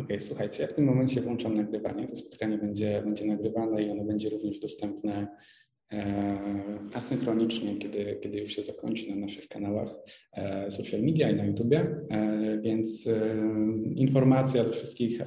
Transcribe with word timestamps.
OK, 0.00 0.08
słuchajcie, 0.18 0.62
ja 0.62 0.68
w 0.68 0.72
tym 0.72 0.84
momencie 0.84 1.20
włączam 1.20 1.56
nagrywanie. 1.56 2.06
To 2.06 2.16
spotkanie 2.16 2.58
będzie, 2.58 3.02
będzie 3.04 3.26
nagrywane 3.26 3.82
i 3.82 3.90
ono 3.90 4.04
będzie 4.04 4.30
również 4.30 4.60
dostępne 4.60 5.28
e, 5.92 6.38
asynchronicznie, 6.94 7.76
kiedy, 7.76 8.18
kiedy 8.22 8.38
już 8.38 8.56
się 8.56 8.62
zakończy 8.62 9.10
na 9.10 9.16
naszych 9.16 9.48
kanałach 9.48 9.94
e, 10.32 10.70
social 10.70 11.02
media 11.02 11.30
i 11.30 11.36
na 11.36 11.44
YouTubie. 11.44 11.94
E, 12.10 12.60
więc 12.62 13.08
informacja 13.94 14.64
dla 14.64 14.72
wszystkich 14.72 15.20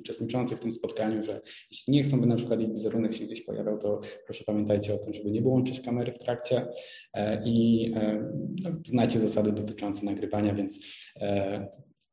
uczestniczących 0.00 0.58
w 0.58 0.60
tym 0.60 0.70
spotkaniu, 0.70 1.22
że 1.22 1.40
jeśli 1.70 1.92
nie 1.92 2.02
chcą, 2.02 2.20
by 2.20 2.26
na 2.26 2.36
przykład 2.36 2.60
ich 2.60 2.72
wizerunek 2.72 3.14
się 3.14 3.24
gdzieś 3.24 3.40
pojawiał, 3.40 3.78
to 3.78 4.00
proszę 4.24 4.44
pamiętajcie 4.44 4.94
o 4.94 4.98
tym, 4.98 5.12
żeby 5.12 5.30
nie 5.30 5.42
wyłączyć 5.42 5.80
kamery 5.80 6.12
w 6.12 6.18
trakcie 6.18 6.66
i 7.44 7.90
no, 8.92 9.10
zasady 9.16 9.52
dotyczące 9.52 10.06
nagrywania, 10.06 10.54
więc 10.54 10.80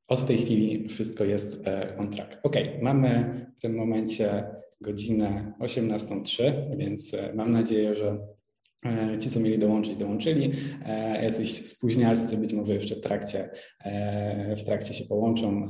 od 0.07 0.25
tej 0.25 0.37
chwili 0.37 0.89
wszystko 0.89 1.23
jest 1.23 1.67
e, 1.67 1.97
on 1.97 2.09
track. 2.09 2.37
Ok, 2.43 2.55
mamy 2.81 3.35
w 3.57 3.61
tym 3.61 3.75
momencie 3.75 4.43
godzinę 4.81 5.53
18.03, 5.59 6.53
więc 6.77 7.13
e, 7.13 7.33
mam 7.33 7.51
nadzieję, 7.51 7.95
że 7.95 8.27
e, 8.85 9.17
Ci, 9.17 9.29
co 9.29 9.39
mieli 9.39 9.59
dołączyć, 9.59 9.97
dołączyli. 9.97 10.51
Jacyś 11.21 11.67
spóźnialscy 11.67 12.37
być 12.37 12.53
może 12.53 12.73
jeszcze 12.73 12.95
w 12.95 13.01
trakcie, 13.01 13.49
w 14.57 14.63
trakcie 14.63 14.93
się 14.93 15.05
połączą. 15.05 15.67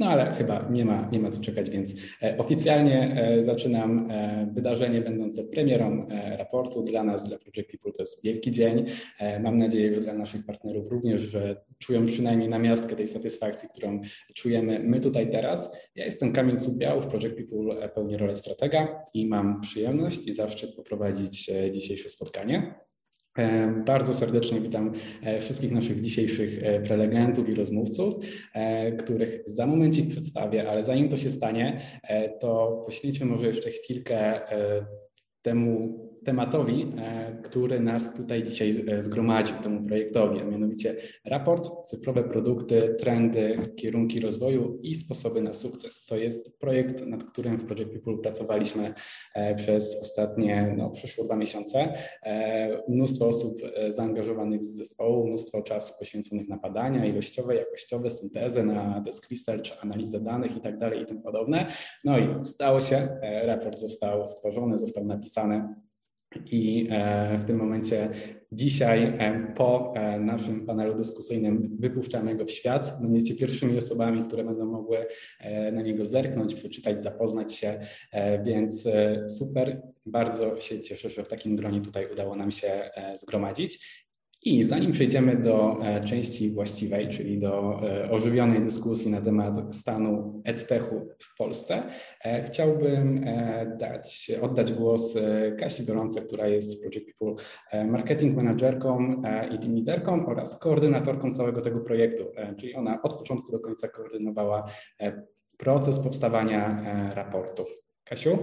No 0.00 0.06
ale 0.06 0.32
chyba 0.32 0.68
nie 0.70 0.84
ma, 0.84 1.08
nie 1.12 1.20
ma 1.20 1.30
co 1.30 1.40
czekać, 1.40 1.70
więc 1.70 1.94
e, 2.22 2.38
oficjalnie 2.38 3.16
e, 3.16 3.42
zaczynam 3.42 4.10
e, 4.10 4.46
wydarzenie 4.52 5.00
będące 5.00 5.44
premierą 5.44 6.06
raportu. 6.38 6.82
Dla 6.82 7.04
nas, 7.04 7.28
dla 7.28 7.38
Project 7.38 7.70
People 7.70 7.92
to 7.92 8.02
jest 8.02 8.24
wielki 8.24 8.50
dzień. 8.50 8.84
Mam 9.40 9.56
nadzieję, 9.56 9.94
że 9.94 10.00
dla 10.00 10.14
naszych 10.14 10.46
partnerów 10.46 10.90
również, 10.90 11.22
że 11.22 11.56
czują 11.78 12.06
przynajmniej 12.06 12.48
namiastkę 12.48 12.96
tej 12.96 13.06
satysfakcji, 13.06 13.68
którą 13.68 14.00
czujemy 14.34 14.78
my 14.78 15.00
tutaj 15.00 15.30
teraz. 15.30 15.76
Ja 15.94 16.04
jestem 16.04 16.32
Kamil 16.32 16.56
Cubiał, 16.56 17.02
w 17.02 17.06
Project 17.06 17.36
People 17.36 17.88
pełnię 17.88 18.18
rolę 18.18 18.34
stratega 18.34 19.06
i 19.14 19.26
mam 19.26 19.60
przyjemność 19.60 20.26
i 20.26 20.32
zaszczyt 20.32 20.74
poprowadzić 20.74 21.50
dzisiejsze 21.72 22.08
spotkanie. 22.08 22.74
E, 23.38 23.72
bardzo 23.86 24.14
serdecznie 24.14 24.60
witam 24.60 24.92
e, 25.22 25.40
wszystkich 25.40 25.72
naszych 25.72 26.00
dzisiejszych 26.00 26.62
e, 26.62 26.80
prelegentów 26.80 27.48
i 27.48 27.54
rozmówców, 27.54 28.14
których 28.98 29.42
za 29.46 29.66
momencik 29.66 30.08
przedstawię, 30.08 30.70
ale 30.70 30.82
zanim 30.82 31.08
to 31.08 31.16
się 31.16 31.30
stanie, 31.30 31.80
to 32.40 32.82
poświęćmy 32.86 33.26
może 33.26 33.46
jeszcze 33.46 33.70
chwilkę 33.70 34.40
temu 35.42 35.98
tematowi, 36.24 36.92
e, 36.98 37.36
który 37.42 37.80
nas 37.80 38.14
tutaj 38.14 38.42
dzisiaj 38.42 38.84
e, 38.88 39.02
zgromadził, 39.02 39.56
temu 39.56 39.86
projektowi, 39.86 40.40
a 40.40 40.44
mianowicie 40.44 40.96
raport 41.24 41.86
Cyfrowe 41.86 42.22
produkty, 42.22 42.94
trendy, 42.98 43.58
kierunki 43.76 44.20
rozwoju 44.20 44.78
i 44.82 44.94
sposoby 44.94 45.42
na 45.42 45.52
sukces. 45.52 46.06
To 46.06 46.16
jest 46.16 46.58
projekt, 46.58 47.06
nad 47.06 47.24
którym 47.24 47.56
w 47.56 47.64
Project 47.64 47.92
People 47.92 48.18
pracowaliśmy 48.18 48.94
e, 49.34 49.54
przez 49.54 49.98
ostatnie, 50.00 50.74
no 50.76 50.90
przeszło 50.90 51.24
dwa 51.24 51.36
miesiące. 51.36 51.92
Mnóstwo 52.88 53.28
osób 53.28 53.60
zaangażowanych 53.88 54.64
z 54.64 54.76
zespołu, 54.76 55.26
mnóstwo 55.26 55.62
czasu 55.62 55.94
poświęconych 55.98 56.48
na 56.48 56.56
badania 56.56 57.04
ilościowe, 57.04 57.54
jakościowe, 57.54 58.10
syntezę, 58.10 58.62
na 58.62 59.00
desk 59.00 59.30
research, 59.30 59.70
analizę 59.80 60.20
danych 60.20 60.56
i 60.56 60.60
tak 60.60 60.78
dalej 60.78 61.02
i 61.02 61.06
tym 61.06 61.22
podobne. 61.22 61.66
No 62.04 62.18
i 62.18 62.44
stało 62.44 62.80
się, 62.80 63.08
raport 63.22 63.78
został 63.78 64.28
stworzony, 64.28 64.78
został 64.78 65.04
napisany 65.04 65.74
i 66.50 66.88
e, 66.90 67.38
w 67.38 67.44
tym 67.44 67.56
momencie 67.56 68.10
dzisiaj 68.52 69.04
e, 69.04 69.52
po 69.56 69.94
e, 69.96 70.20
naszym 70.20 70.66
panelu 70.66 70.94
dyskusyjnym 70.94 71.76
wypuszczamy 71.80 72.36
go 72.36 72.44
w 72.44 72.50
świat. 72.50 72.98
Będziecie 73.00 73.34
pierwszymi 73.34 73.78
osobami, 73.78 74.24
które 74.24 74.44
będą 74.44 74.66
mogły 74.66 75.06
na 75.72 75.82
niego 75.82 76.04
zerknąć, 76.04 76.54
przeczytać, 76.54 77.02
zapoznać 77.02 77.54
się, 77.54 77.80
więc 78.44 78.88
super. 79.28 79.82
Bardzo 80.06 80.60
się 80.60 80.80
cieszę, 80.80 81.10
że 81.10 81.24
w 81.24 81.28
takim 81.28 81.56
gronie 81.56 81.80
tutaj 81.80 82.12
udało 82.12 82.36
nam 82.36 82.50
się 82.50 82.90
zgromadzić. 83.14 84.03
I 84.44 84.62
zanim 84.62 84.92
przejdziemy 84.92 85.36
do 85.36 85.78
e, 85.82 86.04
części 86.04 86.50
właściwej, 86.50 87.08
czyli 87.08 87.38
do 87.38 87.80
e, 87.82 88.10
ożywionej 88.10 88.62
dyskusji 88.62 89.10
na 89.10 89.20
temat 89.20 89.76
stanu 89.76 90.42
edtechu 90.44 91.08
w 91.18 91.36
Polsce, 91.36 91.82
e, 92.24 92.42
chciałbym 92.42 93.24
dać, 93.78 94.32
oddać 94.42 94.72
głos 94.72 95.18
Kasi 95.58 95.82
Biorące, 95.82 96.22
która 96.22 96.48
jest 96.48 96.78
w 96.78 96.80
Project 96.80 97.06
People 97.06 97.44
marketing 97.84 98.36
managerką 98.36 99.22
i 99.54 99.58
team 99.58 99.74
leaderką 99.74 100.26
oraz 100.26 100.58
koordynatorką 100.58 101.32
całego 101.32 101.60
tego 101.60 101.80
projektu, 101.80 102.24
czyli 102.56 102.74
ona 102.74 103.02
od 103.02 103.18
początku 103.18 103.52
do 103.52 103.58
końca 103.58 103.88
koordynowała 103.88 104.64
proces 105.58 105.98
powstawania 105.98 106.82
raportu. 107.14 107.64
Kasiu? 108.04 108.38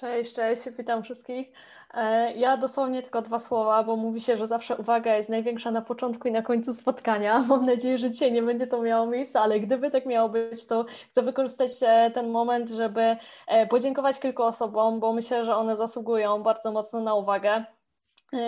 Cześć, 0.00 0.34
cześć, 0.34 0.62
witam 0.78 1.02
wszystkich. 1.02 1.52
E, 1.94 2.32
ja 2.32 2.56
dosłownie 2.56 3.02
tylko 3.02 3.22
dwa 3.22 3.40
słowa, 3.40 3.84
bo 3.84 3.96
mówi 3.96 4.20
się, 4.20 4.36
że 4.36 4.46
zawsze 4.46 4.76
uwaga 4.76 5.16
jest 5.16 5.28
największa 5.28 5.70
na 5.70 5.82
początku 5.82 6.28
i 6.28 6.32
na 6.32 6.42
końcu 6.42 6.74
spotkania. 6.74 7.38
Mam 7.48 7.66
nadzieję, 7.66 7.98
że 7.98 8.10
dzisiaj 8.10 8.32
nie 8.32 8.42
będzie 8.42 8.66
to 8.66 8.82
miało 8.82 9.06
miejsca, 9.06 9.40
ale 9.40 9.60
gdyby 9.60 9.90
tak 9.90 10.06
miało 10.06 10.28
być, 10.28 10.66
to 10.66 10.84
chcę 11.10 11.22
wykorzystać 11.22 11.70
e, 11.82 12.10
ten 12.10 12.30
moment, 12.30 12.70
żeby 12.70 13.16
e, 13.46 13.66
podziękować 13.66 14.20
kilku 14.20 14.42
osobom, 14.42 15.00
bo 15.00 15.12
myślę, 15.12 15.44
że 15.44 15.56
one 15.56 15.76
zasługują 15.76 16.42
bardzo 16.42 16.72
mocno 16.72 17.00
na 17.00 17.14
uwagę. 17.14 17.64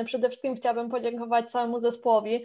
Przede 0.04 0.28
wszystkim 0.28 0.56
chciałabym 0.56 0.90
podziękować 0.90 1.50
całemu 1.50 1.78
zespołowi, 1.78 2.44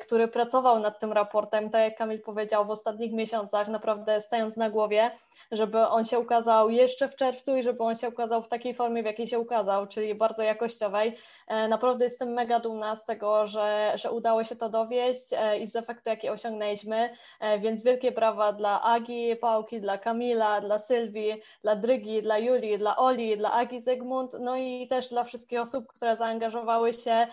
który 0.00 0.28
pracował 0.28 0.78
nad 0.78 1.00
tym 1.00 1.12
raportem, 1.12 1.70
tak 1.70 1.82
jak 1.82 1.98
Kamil 1.98 2.20
powiedział, 2.20 2.66
w 2.66 2.70
ostatnich 2.70 3.12
miesiącach, 3.12 3.68
naprawdę 3.68 4.20
stając 4.20 4.56
na 4.56 4.70
głowie 4.70 5.10
żeby 5.52 5.86
on 5.86 6.04
się 6.04 6.18
ukazał 6.18 6.70
jeszcze 6.70 7.08
w 7.08 7.16
czerwcu 7.16 7.56
i 7.56 7.62
żeby 7.62 7.82
on 7.82 7.96
się 7.96 8.08
ukazał 8.08 8.42
w 8.42 8.48
takiej 8.48 8.74
formie, 8.74 9.02
w 9.02 9.06
jakiej 9.06 9.26
się 9.26 9.38
ukazał, 9.38 9.86
czyli 9.86 10.14
bardzo 10.14 10.42
jakościowej. 10.42 11.16
E, 11.48 11.68
naprawdę 11.68 12.04
jestem 12.04 12.32
mega 12.32 12.60
dumna 12.60 12.96
z 12.96 13.04
tego, 13.04 13.46
że, 13.46 13.92
że 13.94 14.10
udało 14.12 14.44
się 14.44 14.56
to 14.56 14.68
dowieść 14.68 15.32
e, 15.32 15.58
i 15.58 15.66
z 15.66 15.76
efektu, 15.76 16.10
jaki 16.10 16.28
osiągnęliśmy, 16.28 17.10
e, 17.40 17.58
więc 17.58 17.82
wielkie 17.82 18.12
brawa 18.12 18.52
dla 18.52 18.82
Agi, 18.82 19.36
Pałki, 19.36 19.80
dla 19.80 19.98
Kamila, 19.98 20.60
dla 20.60 20.78
Sylwii, 20.78 21.42
dla 21.62 21.76
Drygi, 21.76 22.22
dla 22.22 22.38
Julii, 22.38 22.78
dla 22.78 22.96
Oli, 22.96 23.36
dla 23.36 23.52
Agi 23.52 23.80
Zygmunt, 23.80 24.36
no 24.40 24.56
i 24.56 24.88
też 24.88 25.08
dla 25.08 25.24
wszystkich 25.24 25.60
osób, 25.60 25.86
które 25.86 26.16
zaangażowały 26.16 26.53
się 26.92 27.26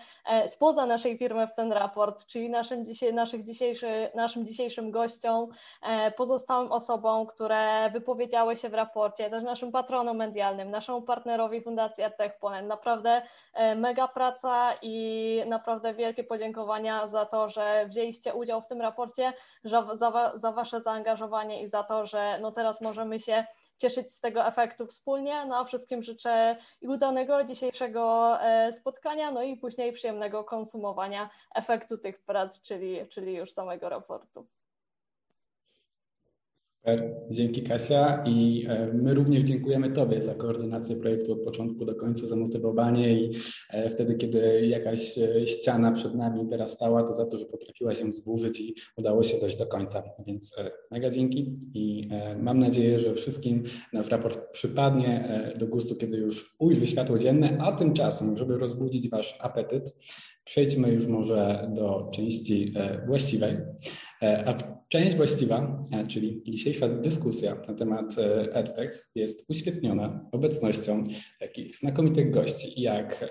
spoza 0.48 0.86
naszej 0.86 1.18
firmy 1.18 1.46
w 1.46 1.54
ten 1.54 1.72
raport, 1.72 2.26
czyli 2.26 2.50
naszym, 2.50 2.86
naszych 3.12 3.44
dzisiejszy, 3.44 4.10
naszym 4.14 4.46
dzisiejszym 4.46 4.90
gościom, 4.90 5.48
pozostałym 6.16 6.72
osobom, 6.72 7.26
które 7.26 7.90
wypowiedziały 7.90 8.56
się 8.56 8.68
w 8.68 8.74
raporcie, 8.74 9.30
też 9.30 9.44
naszym 9.44 9.72
patronom 9.72 10.16
medialnym, 10.16 10.70
naszemu 10.70 11.02
partnerowi 11.02 11.62
Fundacji 11.62 12.04
EdTechPoint. 12.04 12.68
Naprawdę 12.68 13.22
e, 13.54 13.74
mega 13.74 14.08
praca 14.08 14.74
i 14.82 15.42
naprawdę 15.46 15.94
wielkie 15.94 16.24
podziękowania 16.24 17.06
za 17.06 17.26
to, 17.26 17.48
że 17.48 17.86
wzięliście 17.88 18.34
udział 18.34 18.62
w 18.62 18.66
tym 18.66 18.80
raporcie, 18.80 19.32
za, 19.64 19.96
za, 19.96 20.32
za 20.34 20.52
Wasze 20.52 20.80
zaangażowanie 20.80 21.62
i 21.62 21.68
za 21.68 21.82
to, 21.82 22.06
że 22.06 22.38
no 22.40 22.52
teraz 22.52 22.80
możemy 22.80 23.20
się 23.20 23.44
cieszyć 23.82 24.12
z 24.12 24.20
tego 24.20 24.46
efektu 24.46 24.86
wspólnie. 24.86 25.46
No 25.46 25.56
a 25.56 25.64
wszystkim 25.64 26.02
życzę 26.02 26.56
i 26.80 26.88
udanego 26.88 27.44
dzisiejszego 27.44 28.36
e, 28.40 28.72
spotkania, 28.72 29.30
no 29.30 29.42
i 29.42 29.56
później 29.56 29.92
przyjemnego 29.92 30.44
konsumowania 30.44 31.30
efektu 31.54 31.98
tych 31.98 32.24
prac, 32.24 32.62
czyli, 32.62 33.08
czyli 33.08 33.34
już 33.34 33.52
samego 33.52 33.88
raportu. 33.88 34.46
Super, 36.82 37.14
dzięki 37.30 37.62
Kasia 37.62 38.24
i 38.26 38.66
e, 38.68 38.92
my 38.92 39.14
również 39.14 39.42
dziękujemy 39.42 39.90
Tobie 39.90 40.20
za 40.20 40.34
koordynację 40.34 40.96
projektu 40.96 41.32
od 41.32 41.44
początku 41.44 41.84
do 41.84 41.94
końca, 41.94 42.26
za 42.26 42.36
motywowanie 42.36 43.20
i 43.20 43.30
e, 43.70 43.90
wtedy, 43.90 44.14
kiedy 44.14 44.66
jakaś 44.66 45.18
e, 45.18 45.46
ściana 45.46 45.92
przed 45.92 46.14
nami 46.14 46.46
teraz 46.48 46.72
stała, 46.72 47.02
to 47.02 47.12
za 47.12 47.26
to, 47.26 47.38
że 47.38 47.44
potrafiła 47.44 47.94
się 47.94 48.12
zburzyć 48.12 48.60
i 48.60 48.74
udało 48.96 49.22
się 49.22 49.38
dojść 49.38 49.56
do 49.56 49.66
końca. 49.66 50.02
Więc 50.26 50.56
mega 50.90 51.10
dzięki 51.10 51.58
i 51.74 52.08
mam 52.42 52.58
nadzieję, 52.58 53.00
że 53.00 53.14
wszystkim 53.14 53.62
nasz 53.92 54.10
raport 54.10 54.50
przypadnie 54.52 55.42
do 55.58 55.66
gustu, 55.66 55.96
kiedy 55.96 56.16
już 56.16 56.54
ujrzy 56.58 56.86
światło 56.86 57.18
dzienne, 57.18 57.58
a 57.60 57.72
tymczasem, 57.72 58.36
żeby 58.36 58.58
rozbudzić 58.58 59.08
Wasz 59.08 59.38
apetyt, 59.40 59.94
Przejdźmy 60.44 60.92
już 60.92 61.06
może 61.06 61.70
do 61.74 62.10
części 62.14 62.74
właściwej. 63.06 63.56
E, 64.22 64.48
a 64.48 64.54
część 64.88 65.16
właściwa, 65.16 65.82
e, 65.92 66.06
czyli 66.06 66.42
dzisiejsza 66.46 66.88
dyskusja 66.88 67.56
na 67.68 67.74
temat 67.74 68.14
EdTech 68.52 69.06
jest 69.14 69.44
uświetniona 69.48 70.28
obecnością 70.32 71.04
takich 71.40 71.76
znakomitych 71.76 72.30
gości, 72.30 72.82
jak 72.82 73.24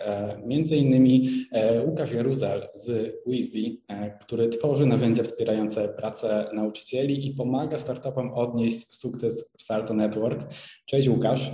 między 0.46 0.78
innymi 0.78 1.46
Łukasz 1.86 2.12
Jaruzel 2.12 2.68
z 2.74 3.16
WIZDI, 3.28 3.84
który 4.22 4.50
tworzy 4.50 4.86
narzędzia 4.86 5.24
wspierające 5.24 5.90
pracę 5.90 6.50
nauczycieli 6.54 7.28
i 7.28 7.34
pomaga 7.34 7.78
startupom 7.78 8.34
odnieść 8.34 8.96
sukces 8.96 9.52
w 9.58 9.64
Salto 9.64 9.94
Network. 9.94 10.54
Cześć 10.86 11.10
Łukasz. 11.10 11.52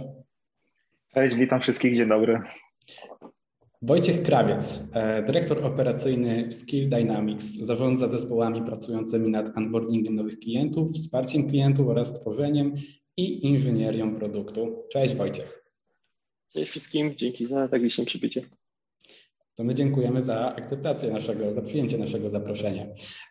Cześć, 1.13 1.35
witam 1.35 1.61
wszystkich, 1.61 1.95
dzień 1.95 2.09
dobry. 2.09 2.41
Wojciech 3.87 4.23
Krawiec, 4.23 4.79
e, 4.93 5.23
dyrektor 5.23 5.65
operacyjny 5.65 6.51
Skill 6.51 6.89
Dynamics, 6.89 7.55
zarządza 7.55 8.07
zespołami 8.07 8.61
pracującymi 8.61 9.31
nad 9.31 9.57
onboardingiem 9.57 10.15
nowych 10.15 10.39
klientów, 10.39 10.91
wsparciem 10.91 11.49
klientów 11.49 11.87
oraz 11.87 12.19
tworzeniem 12.19 12.73
i 13.17 13.45
inżynierią 13.45 14.15
produktu. 14.15 14.83
Cześć 14.91 15.15
Wojciech. 15.15 15.63
Cześć 16.53 16.71
wszystkim, 16.71 17.13
dzięki 17.17 17.47
za 17.47 17.67
tak 17.67 17.81
liczne 17.81 18.05
przybycie. 18.05 18.41
To 19.55 19.63
my 19.63 19.73
dziękujemy 19.73 20.21
za 20.21 20.55
akceptację 20.55 21.11
naszego, 21.11 21.53
za 21.53 21.61
przyjęcie 21.61 21.97
naszego 21.97 22.29
zaproszenia. 22.29 22.85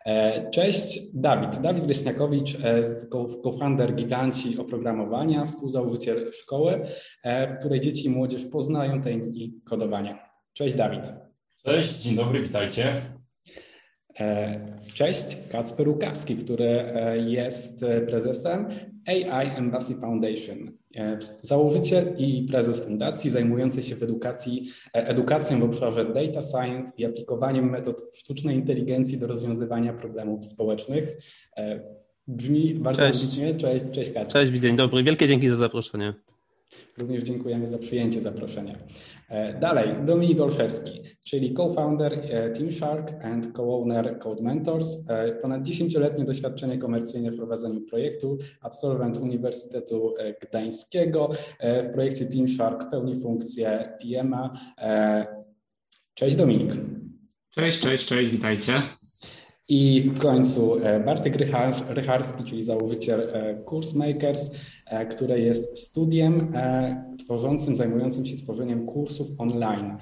E, 0.05 0.49
cześć 0.49 0.99
Dawid. 1.13 1.61
Dawid 1.61 1.87
Leśniakowicz, 1.87 2.57
e, 2.63 2.83
co-founder 3.43 3.95
Giganci 3.95 4.57
Oprogramowania, 4.57 5.45
współzałożyciel 5.45 6.31
szkoły, 6.31 6.81
w 7.25 7.59
której 7.59 7.79
dzieci 7.79 8.05
i 8.05 8.09
młodzież 8.09 8.45
poznają 8.45 9.01
tajniki 9.01 9.61
kodowania. 9.65 10.26
Cześć 10.57 10.75
Dawid. 10.75 11.13
Cześć, 11.65 12.01
dzień 12.01 12.15
dobry, 12.15 12.41
witajcie. 12.41 12.93
E, 14.19 14.59
cześć, 14.93 15.37
Kacper 15.49 15.89
Łukawski, 15.89 16.35
który 16.35 16.65
e, 16.65 17.17
jest 17.17 17.85
prezesem 18.07 18.67
AI 19.05 19.57
Embassy 19.57 19.95
Foundation. 19.95 20.71
E, 20.95 21.19
założyciel 21.41 22.15
i 22.17 22.45
prezes 22.49 22.85
fundacji 22.85 23.29
zajmującej 23.29 23.83
się 23.83 23.95
w 23.95 24.03
edukacji, 24.03 24.69
edukacją 24.93 25.59
w 25.59 25.63
obszarze 25.63 26.05
data 26.05 26.41
science 26.41 26.91
i 26.97 27.05
aplikowaniem 27.05 27.69
metod 27.69 28.15
sztucznej 28.15 28.55
inteligencji 28.55 29.17
do 29.17 29.27
rozwiązywania 29.27 29.93
problemów 29.93 30.45
społecznych. 30.45 31.17
Brzmi 32.27 32.73
bardzo 32.73 33.01
cześć. 33.01 33.39
Cześć, 33.57 33.85
cześć 33.91 34.11
Kacper. 34.11 34.47
Cześć, 34.47 34.61
dzień 34.61 34.75
dobry. 34.75 35.03
Wielkie 35.03 35.27
dzięki 35.27 35.47
za 35.49 35.55
zaproszenie. 35.55 36.13
Również 36.97 37.23
dziękujemy 37.23 37.67
za 37.67 37.77
przyjęcie 37.77 38.21
zaproszenia. 38.21 38.77
E, 39.29 39.59
dalej, 39.59 39.89
Dominik 40.05 40.41
Olszewski, 40.41 41.01
czyli 41.25 41.53
co-founder 41.55 42.13
e, 42.13 42.49
Team 42.51 42.71
Shark 42.71 43.25
and 43.25 43.57
co-owner 43.57 44.19
Code 44.19 44.43
Mentors. 44.43 44.97
E, 45.07 45.31
ponad 45.31 45.61
10-letnie 45.61 46.25
doświadczenie 46.25 46.77
komercyjne 46.77 47.31
w 47.31 47.35
prowadzeniu 47.35 47.81
projektu, 47.81 48.37
absolwent 48.61 49.17
Uniwersytetu 49.17 50.13
Gdańskiego. 50.41 51.29
W 51.59 51.93
projekcie 51.93 52.25
Team 52.25 52.47
Shark 52.47 52.89
pełni 52.91 53.21
funkcję 53.21 53.97
PMA. 54.01 54.59
Cześć 56.13 56.35
Dominik. 56.35 56.71
Cześć, 57.49 57.79
cześć, 57.79 58.07
cześć, 58.07 58.31
witajcie. 58.31 58.73
I 59.69 60.11
w 60.15 60.19
końcu 60.19 60.75
e, 60.83 60.99
Bartek 60.99 61.35
Rycharski, 61.89 62.43
czyli 62.43 62.63
założyciel 62.63 63.31
Course 63.71 63.97
Makers, 63.97 64.51
e, 64.85 65.05
które 65.05 65.39
jest 65.39 65.77
studiem 65.77 66.55
e, 66.55 67.15
tworzącym, 67.19 67.75
zajmującym 67.75 68.25
się 68.25 68.37
tworzeniem 68.37 68.85
kursów 68.85 69.27
online. 69.37 69.97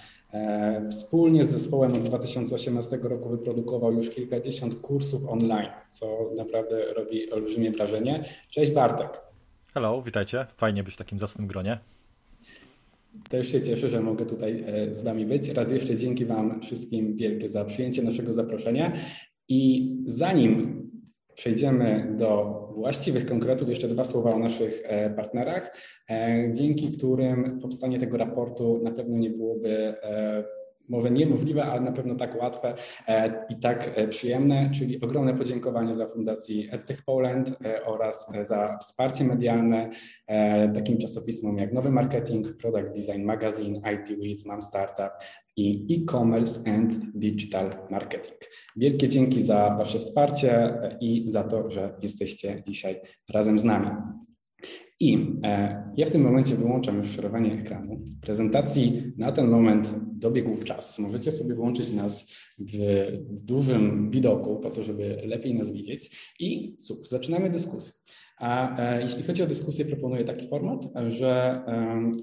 Wspólnie 0.89 1.45
z 1.45 1.49
zespołem 1.49 1.93
od 1.93 2.03
2018 2.03 2.99
roku 3.03 3.29
wyprodukował 3.29 3.93
już 3.93 4.09
kilkadziesiąt 4.09 4.75
kursów 4.75 5.29
online, 5.29 5.69
co 5.89 6.31
naprawdę 6.37 6.93
robi 6.93 7.31
olbrzymie 7.31 7.71
wrażenie. 7.71 8.23
Cześć 8.49 8.71
Bartek. 8.71 9.09
Hello, 9.73 10.01
witajcie. 10.01 10.45
Fajnie 10.57 10.83
być 10.83 10.93
w 10.93 10.97
takim 10.97 11.19
zacnym 11.19 11.47
gronie. 11.47 11.79
Też 13.29 13.51
się 13.51 13.61
cieszę, 13.61 13.89
że 13.89 14.01
mogę 14.01 14.25
tutaj 14.25 14.63
z 14.91 15.03
Wami 15.03 15.25
być. 15.25 15.49
Raz 15.49 15.71
jeszcze 15.71 15.97
dzięki 15.97 16.25
Wam 16.25 16.61
wszystkim 16.61 17.15
wielkie 17.15 17.49
za 17.49 17.65
przyjęcie 17.65 18.01
naszego 18.01 18.33
zaproszenia. 18.33 18.93
I 19.49 19.91
zanim 20.05 20.85
przejdziemy 21.35 22.13
do 22.17 22.61
właściwych 22.75 23.25
konkretów, 23.25 23.69
jeszcze 23.69 23.87
dwa 23.87 24.03
słowa 24.03 24.33
o 24.33 24.39
naszych 24.39 24.81
e, 24.83 25.09
partnerach, 25.09 25.77
e, 26.09 26.51
dzięki 26.51 26.97
którym 26.97 27.59
powstanie 27.59 27.99
tego 27.99 28.17
raportu 28.17 28.81
na 28.83 28.91
pewno 28.91 29.17
nie 29.17 29.29
byłoby 29.29 29.69
e, 30.03 30.43
może 30.89 31.11
niemożliwe, 31.11 31.63
ale 31.63 31.81
na 31.81 31.91
pewno 31.91 32.15
tak 32.15 32.41
łatwe 32.41 32.73
i 33.49 33.59
tak 33.59 33.91
przyjemne, 34.09 34.69
czyli 34.73 35.01
ogromne 35.01 35.33
podziękowanie 35.33 35.95
dla 35.95 36.07
Fundacji 36.07 36.67
EdTech 36.71 37.03
Poland 37.05 37.57
oraz 37.85 38.31
za 38.41 38.77
wsparcie 38.77 39.23
medialne 39.23 39.89
takim 40.73 40.97
czasopismom 40.97 41.57
jak 41.57 41.73
Nowy 41.73 41.91
Marketing, 41.91 42.57
Product 42.57 42.95
Design 42.95 43.23
Magazine, 43.23 43.81
IT 43.93 44.19
Wiz, 44.19 44.45
Mam 44.45 44.61
Startup, 44.61 45.11
i 45.57 45.87
e-commerce 45.95 46.71
and 46.71 46.95
digital 47.13 47.69
marketing. 47.89 48.37
Wielkie 48.75 49.07
dzięki 49.07 49.41
za 49.41 49.75
Wasze 49.77 49.99
wsparcie 49.99 50.73
i 51.01 51.23
za 51.27 51.43
to, 51.43 51.69
że 51.69 51.95
jesteście 52.01 52.63
dzisiaj 52.67 53.01
razem 53.33 53.59
z 53.59 53.63
nami. 53.63 53.89
I 54.99 55.17
e, 55.43 55.83
ja 55.97 56.05
w 56.05 56.11
tym 56.11 56.21
momencie 56.21 56.55
wyłączam 56.55 56.97
już 56.97 57.07
szerowanie 57.07 57.53
ekranu. 57.53 58.01
Prezentacji 58.21 59.13
na 59.17 59.31
ten 59.31 59.47
moment 59.47 59.93
dobiegł 60.11 60.57
czas. 60.57 60.99
Możecie 60.99 61.31
sobie 61.31 61.55
włączyć 61.55 61.91
nas 61.91 62.31
w 62.59 63.07
dużym 63.29 64.09
widoku 64.11 64.59
po 64.59 64.71
to, 64.71 64.83
żeby 64.83 65.21
lepiej 65.25 65.55
nas 65.55 65.71
widzieć. 65.71 66.33
I 66.39 66.77
cóż, 66.77 67.07
zaczynamy 67.07 67.49
dyskusję. 67.49 67.93
A 68.37 68.79
e, 68.79 69.01
jeśli 69.01 69.23
chodzi 69.23 69.43
o 69.43 69.47
dyskusję, 69.47 69.85
proponuję 69.85 70.23
taki 70.23 70.47
format, 70.47 70.87
że 71.07 71.61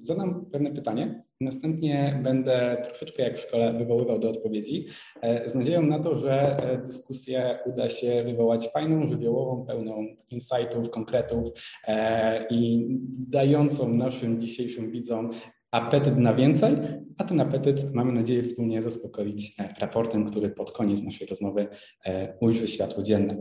zadam 0.03 0.47
pewne 0.53 0.71
pytanie, 0.71 1.23
następnie 1.41 2.21
będę 2.23 2.83
troszeczkę 2.85 3.23
jak 3.23 3.39
w 3.39 3.41
szkole 3.41 3.73
wywoływał 3.73 4.19
do 4.19 4.31
odpowiedzi, 4.31 4.87
e, 5.23 5.51
z 5.51 5.55
nadzieją 5.55 5.83
na 5.83 5.99
to, 5.99 6.19
że 6.19 6.33
e, 6.33 6.79
dyskusję 6.79 7.59
uda 7.67 7.89
się 7.89 8.23
wywołać 8.25 8.69
fajną, 8.69 9.07
żywiołową, 9.07 9.67
pełną 9.67 10.07
insightów, 10.31 10.91
konkretów 10.91 11.49
i 12.51 12.87
dającą 13.29 13.89
naszym 13.89 14.41
dzisiejszym 14.41 14.91
widzom 14.91 15.31
apetyt 15.71 16.17
na 16.17 16.35
więcej, 16.35 16.77
a 17.19 17.25
ten 17.25 17.41
apetyt 17.41 17.95
mamy 17.95 18.13
nadzieję 18.13 18.43
wspólnie 18.43 18.83
zaspokoić 18.83 19.57
raportem, 19.79 20.27
który 20.27 20.51
pod 20.51 20.73
koniec 20.73 21.03
naszej 21.03 21.27
rozmowy 21.27 21.67
ujrzy 22.41 22.69
światło 22.69 23.03
dzienne. 23.03 23.37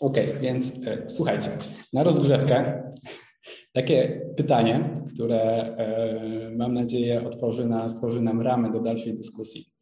OK, 0.00 0.16
więc 0.40 0.86
e, 0.86 1.04
słuchajcie, 1.08 1.50
na 1.92 2.02
rozgrzewkę 2.02 2.82
takie 3.72 4.20
pytanie, 4.36 4.90
które 5.14 5.40
e, 5.42 6.50
mam 6.56 6.72
nadzieję 6.72 7.26
otworzy 7.26 7.66
nas, 7.66 7.92
stworzy 7.92 8.20
nam 8.20 8.42
ramę 8.42 8.72
do 8.72 8.80
dalszej 8.80 9.16
dyskusji. 9.16 9.72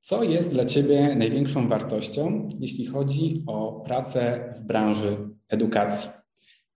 Co 0.00 0.22
jest 0.22 0.50
dla 0.50 0.64
Ciebie 0.64 1.14
największą 1.16 1.68
wartością, 1.68 2.48
jeśli 2.60 2.86
chodzi 2.86 3.44
o 3.46 3.82
pracę 3.86 4.54
w 4.58 4.62
branży 4.66 5.16
edukacji? 5.48 6.10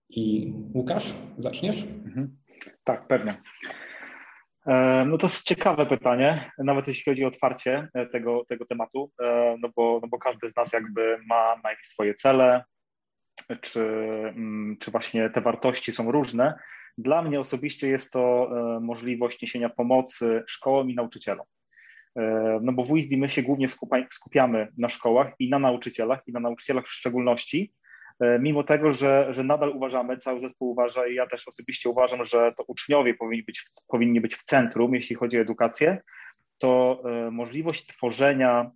I 0.09 0.53
Łukasz, 0.75 1.13
zaczniesz? 1.37 1.83
Mhm. 1.83 2.37
Tak, 2.83 3.07
pewnie. 3.07 3.33
E, 4.67 5.05
no 5.05 5.17
to 5.17 5.27
jest 5.27 5.47
ciekawe 5.47 5.85
pytanie, 5.85 6.51
nawet 6.57 6.87
jeśli 6.87 7.11
chodzi 7.11 7.25
o 7.25 7.27
otwarcie 7.27 7.87
e, 7.93 8.05
tego, 8.05 8.45
tego 8.45 8.65
tematu, 8.65 9.11
e, 9.21 9.55
no 9.59 9.69
bo, 9.75 9.99
no 10.01 10.07
bo 10.07 10.17
każdy 10.17 10.49
z 10.49 10.55
nas 10.55 10.73
jakby 10.73 11.17
ma, 11.25 11.55
ma 11.63 11.69
jakieś 11.69 11.87
swoje 11.87 12.13
cele, 12.13 12.63
czy, 13.61 13.81
mm, 14.35 14.77
czy 14.79 14.91
właśnie 14.91 15.29
te 15.29 15.41
wartości 15.41 15.91
są 15.91 16.11
różne. 16.11 16.53
Dla 16.97 17.21
mnie 17.21 17.39
osobiście 17.39 17.87
jest 17.87 18.11
to 18.11 18.49
możliwość 18.81 19.41
niesienia 19.41 19.69
pomocy 19.69 20.43
szkołom 20.47 20.89
i 20.89 20.95
nauczycielom. 20.95 21.45
No 22.61 22.71
bo 22.73 22.83
w 22.83 22.93
WISD 22.93 23.11
my 23.11 23.29
się 23.29 23.43
głównie 23.43 23.67
skupiamy 24.11 24.67
na 24.77 24.89
szkołach 24.89 25.33
i 25.39 25.49
na 25.49 25.59
nauczycielach, 25.59 26.19
i 26.27 26.31
na 26.31 26.39
nauczycielach 26.39 26.85
w 26.85 26.93
szczególności, 26.93 27.73
mimo 28.39 28.63
tego, 28.63 28.93
że, 28.93 29.27
że 29.33 29.43
nadal 29.43 29.69
uważamy, 29.69 30.17
cały 30.17 30.39
zespół 30.39 30.69
uważa 30.69 31.07
i 31.07 31.15
ja 31.15 31.27
też 31.27 31.47
osobiście 31.47 31.89
uważam, 31.89 32.25
że 32.25 32.53
to 32.57 32.63
uczniowie 32.67 33.13
powinni 33.13 33.43
być, 33.43 33.65
powinni 33.87 34.21
być 34.21 34.35
w 34.35 34.43
centrum, 34.43 34.95
jeśli 34.95 35.15
chodzi 35.15 35.37
o 35.37 35.41
edukację, 35.41 36.01
to 36.57 37.03
e, 37.05 37.31
możliwość 37.31 37.87
tworzenia 37.87 38.71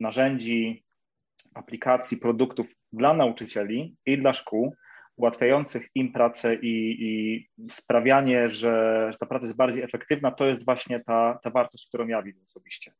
narzędzi, 0.00 0.84
aplikacji, 1.54 2.16
produktów 2.16 2.66
dla 2.92 3.14
nauczycieli 3.14 3.96
i 4.06 4.18
dla 4.18 4.34
szkół, 4.34 4.74
ułatwiających 5.16 5.88
im 5.94 6.12
pracę 6.12 6.54
i, 6.54 6.96
i 7.00 7.48
sprawianie, 7.70 8.50
że, 8.50 9.08
że 9.12 9.18
ta 9.18 9.26
praca 9.26 9.46
jest 9.46 9.56
bardziej 9.56 9.82
efektywna, 9.82 10.30
to 10.30 10.46
jest 10.46 10.64
właśnie 10.64 11.00
ta, 11.00 11.38
ta 11.42 11.50
wartość, 11.50 11.88
którą 11.88 12.06
ja 12.06 12.22
widzę 12.22 12.42
osobiście. 12.44 12.92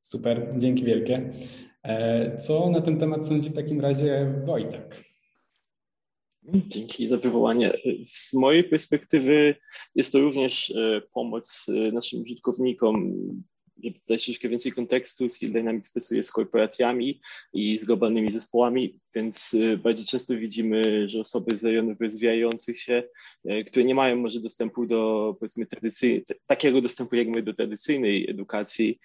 Super, 0.00 0.48
dzięki 0.56 0.84
wielkie. 0.84 1.30
E, 1.84 2.38
co 2.38 2.70
na 2.70 2.80
ten 2.80 2.98
temat 2.98 3.26
sądzi 3.26 3.50
w 3.50 3.54
takim 3.54 3.80
razie 3.80 4.42
Wojtek? 4.46 5.04
Dzięki 6.68 7.08
za 7.08 7.16
wywołanie. 7.16 7.72
Z 8.06 8.34
mojej 8.34 8.64
perspektywy 8.64 9.54
jest 9.94 10.12
to 10.12 10.20
również 10.20 10.70
e, 10.70 11.00
pomoc 11.12 11.66
e, 11.68 11.92
naszym 11.92 12.22
użytkownikom 12.22 13.14
żeby 13.84 13.98
dodać 14.08 14.24
troszkę 14.24 14.48
więcej 14.48 14.72
kontekstu, 14.72 15.28
Skill 15.28 15.52
Dynamics 15.52 15.90
pracuje 15.90 16.22
z 16.22 16.32
korporacjami 16.32 17.20
i 17.52 17.78
z 17.78 17.84
globalnymi 17.84 18.32
zespołami, 18.32 19.00
więc 19.14 19.56
bardzo 19.82 20.04
często 20.04 20.36
widzimy, 20.36 21.08
że 21.08 21.20
osoby 21.20 21.56
z 21.56 21.64
rejonów 21.64 22.00
rozwijających 22.00 22.80
się, 22.80 23.02
które 23.66 23.84
nie 23.84 23.94
mają 23.94 24.16
może 24.16 24.40
dostępu 24.40 24.86
do 24.86 25.36
powiedzmy 25.40 25.66
takiego 26.46 26.80
dostępu 26.80 27.16
jak 27.16 27.28
my 27.28 27.42
do 27.42 27.54
tradycyjnej 27.54 28.30
edukacji, 28.30 28.98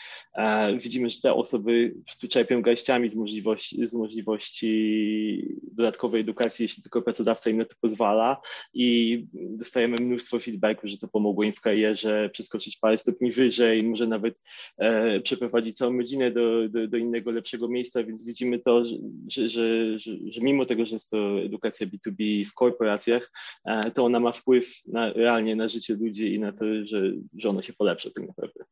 widzimy, 0.77 1.09
że 1.09 1.21
te 1.21 1.33
osoby 1.33 1.93
po 1.97 2.03
prostu 2.03 2.27
czerpią 2.27 2.61
garściami 2.61 3.09
z 3.09 3.15
możliwości, 3.15 3.87
z 3.87 3.93
możliwości 3.93 5.59
dodatkowej 5.71 6.21
edukacji, 6.21 6.63
jeśli 6.63 6.83
tylko 6.83 7.01
pracodawca 7.01 7.49
im 7.49 7.57
na 7.57 7.65
to 7.65 7.75
pozwala 7.81 8.41
i 8.73 9.25
dostajemy 9.33 9.97
mnóstwo 10.01 10.39
feedbacku, 10.39 10.87
że 10.87 10.97
to 10.97 11.07
pomogło 11.07 11.43
im 11.43 11.53
w 11.53 11.61
karierze 11.61 12.29
przeskoczyć 12.33 12.77
parę 12.77 12.97
stopni 12.97 13.31
wyżej, 13.31 13.83
może 13.83 14.07
nawet 14.07 14.41
e, 14.77 15.19
przeprowadzić 15.19 15.77
całą 15.77 15.97
rodzinę 15.97 16.31
do, 16.31 16.69
do, 16.69 16.87
do, 16.87 16.97
innego, 16.97 17.31
lepszego 17.31 17.67
miejsca, 17.67 18.03
więc 18.03 18.25
widzimy 18.25 18.59
to, 18.59 18.83
że, 19.27 19.49
że, 19.49 19.98
że, 19.99 20.11
że 20.27 20.41
mimo 20.41 20.65
tego, 20.65 20.85
że 20.85 20.95
jest 20.95 21.09
to 21.09 21.41
edukacja 21.41 21.87
B2B 21.87 22.45
w 22.45 22.53
korporacjach, 22.53 23.31
e, 23.65 23.91
to 23.91 24.05
ona 24.05 24.19
ma 24.19 24.31
wpływ 24.31 24.73
na, 24.87 25.13
realnie 25.13 25.55
na 25.55 25.69
życie 25.69 25.95
ludzi 25.95 26.33
i 26.33 26.39
na 26.39 26.51
to, 26.51 26.65
że, 26.83 27.11
że 27.37 27.49
ono 27.49 27.61
się 27.61 27.73
polepsza 27.73 28.09
tak 28.15 28.27
naprawdę. 28.27 28.63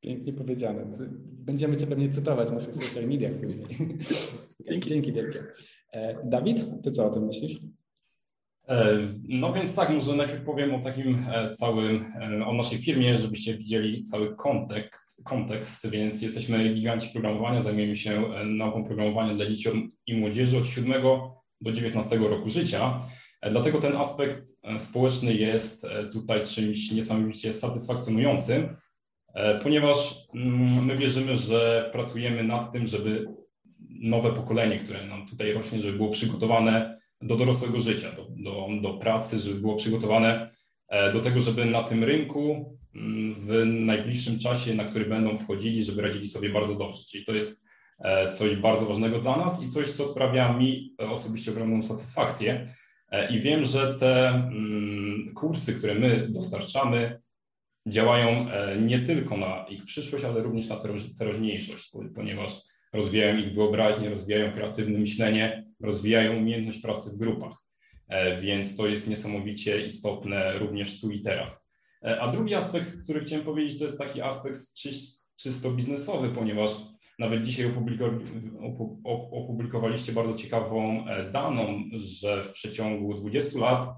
Pięknie 0.00 0.32
powiedziane. 0.32 0.86
Będziemy 1.22 1.76
Cię 1.76 1.86
pewnie 1.86 2.08
cytować 2.08 2.48
w 2.48 2.52
naszych 2.52 2.74
social 2.74 3.08
mediach 3.08 3.32
później. 3.32 3.68
Dzięki. 4.68 4.88
Dzięki 4.88 5.12
wielkie. 5.12 5.44
E, 5.92 6.28
Dawid, 6.28 6.66
Ty 6.82 6.90
co 6.90 7.06
o 7.06 7.10
tym 7.10 7.26
myślisz? 7.26 7.60
E, 8.68 8.98
no 9.28 9.52
więc 9.52 9.74
tak, 9.74 9.90
może 9.90 10.16
najpierw 10.16 10.44
powiem 10.44 10.74
o 10.74 10.80
takim 10.80 11.26
e, 11.32 11.52
całym, 11.52 12.04
o 12.46 12.54
naszej 12.54 12.78
firmie, 12.78 13.18
żebyście 13.18 13.56
widzieli 13.56 14.04
cały 14.04 14.36
kontekst, 14.36 15.24
kontekst. 15.24 15.90
Więc 15.90 16.22
jesteśmy 16.22 16.74
giganci 16.74 17.08
programowania, 17.08 17.62
zajmujemy 17.62 17.96
się 17.96 18.22
nauką 18.44 18.84
programowania 18.84 19.34
dla 19.34 19.46
dzieci 19.46 19.68
i 20.06 20.16
młodzieży 20.16 20.58
od 20.58 20.66
7 20.66 21.02
do 21.60 21.72
19 21.72 22.16
roku 22.16 22.48
życia. 22.50 23.00
Dlatego 23.50 23.80
ten 23.80 23.96
aspekt 23.96 24.50
społeczny 24.78 25.34
jest 25.34 25.86
tutaj 26.12 26.44
czymś 26.44 26.90
niesamowicie 26.90 27.52
satysfakcjonującym, 27.52 28.76
ponieważ 29.62 30.14
mm, 30.34 30.84
my 30.84 30.96
wierzymy, 30.96 31.36
że 31.36 31.90
pracujemy 31.92 32.42
nad 32.44 32.72
tym, 32.72 32.86
żeby 32.86 33.26
nowe 33.90 34.32
pokolenie, 34.32 34.78
które 34.78 35.06
nam 35.06 35.26
tutaj 35.26 35.52
rośnie, 35.52 35.80
żeby 35.80 35.96
było 35.96 36.10
przygotowane 36.10 36.91
do 37.22 37.36
dorosłego 37.36 37.80
życia, 37.80 38.12
do, 38.12 38.26
do, 38.36 38.68
do 38.82 38.94
pracy, 38.94 39.38
żeby 39.38 39.60
było 39.60 39.76
przygotowane 39.76 40.50
e, 40.88 41.12
do 41.12 41.20
tego, 41.20 41.40
żeby 41.40 41.64
na 41.64 41.82
tym 41.82 42.04
rynku 42.04 42.76
mm, 42.94 43.34
w 43.34 43.64
najbliższym 43.66 44.38
czasie, 44.38 44.74
na 44.74 44.84
który 44.84 45.04
będą 45.04 45.38
wchodzili, 45.38 45.84
żeby 45.84 46.02
radzili 46.02 46.28
sobie 46.28 46.50
bardzo 46.50 46.74
dobrze. 46.74 47.02
Czyli 47.10 47.24
to 47.24 47.34
jest 47.34 47.66
e, 47.98 48.32
coś 48.32 48.56
bardzo 48.56 48.86
ważnego 48.86 49.20
dla 49.20 49.36
nas 49.36 49.62
i 49.62 49.70
coś, 49.70 49.92
co 49.92 50.04
sprawia 50.04 50.52
mi 50.52 50.94
osobiście 50.98 51.50
ogromną 51.50 51.82
satysfakcję. 51.82 52.66
E, 53.10 53.34
I 53.34 53.40
wiem, 53.40 53.64
że 53.64 53.94
te 53.94 54.28
mm, 54.28 55.34
kursy, 55.34 55.74
które 55.74 55.94
my 55.94 56.28
dostarczamy, 56.30 57.22
działają 57.88 58.46
nie 58.80 58.98
tylko 58.98 59.36
na 59.36 59.66
ich 59.68 59.84
przyszłość, 59.84 60.24
ale 60.24 60.42
również 60.42 60.68
na 60.68 60.78
teraźniejszość, 61.18 61.92
ponieważ 62.14 62.62
rozwijają 62.92 63.38
ich 63.38 63.54
wyobraźnię, 63.54 64.10
rozwijają 64.10 64.52
kreatywne 64.52 64.98
myślenie, 64.98 65.66
rozwijają 65.82 66.36
umiejętność 66.36 66.80
pracy 66.80 67.10
w 67.10 67.18
grupach. 67.18 67.62
E, 68.08 68.40
więc 68.40 68.76
to 68.76 68.86
jest 68.86 69.08
niesamowicie 69.08 69.86
istotne 69.86 70.58
również 70.58 71.00
tu 71.00 71.10
i 71.10 71.20
teraz. 71.20 71.70
E, 72.04 72.20
a 72.20 72.32
drugi 72.32 72.54
aspekt, 72.54 73.02
który 73.02 73.20
chciałem 73.20 73.44
powiedzieć, 73.44 73.78
to 73.78 73.84
jest 73.84 73.98
taki 73.98 74.22
aspekt 74.22 74.58
czysto 75.36 75.70
biznesowy, 75.70 76.28
ponieważ 76.28 76.70
nawet 77.18 77.42
dzisiaj 77.42 77.72
opublikowaliście 79.32 80.12
bardzo 80.12 80.34
ciekawą 80.34 81.06
e, 81.06 81.30
daną, 81.30 81.82
że 81.94 82.44
w 82.44 82.52
przeciągu 82.52 83.14
20 83.14 83.58
lat 83.58 83.88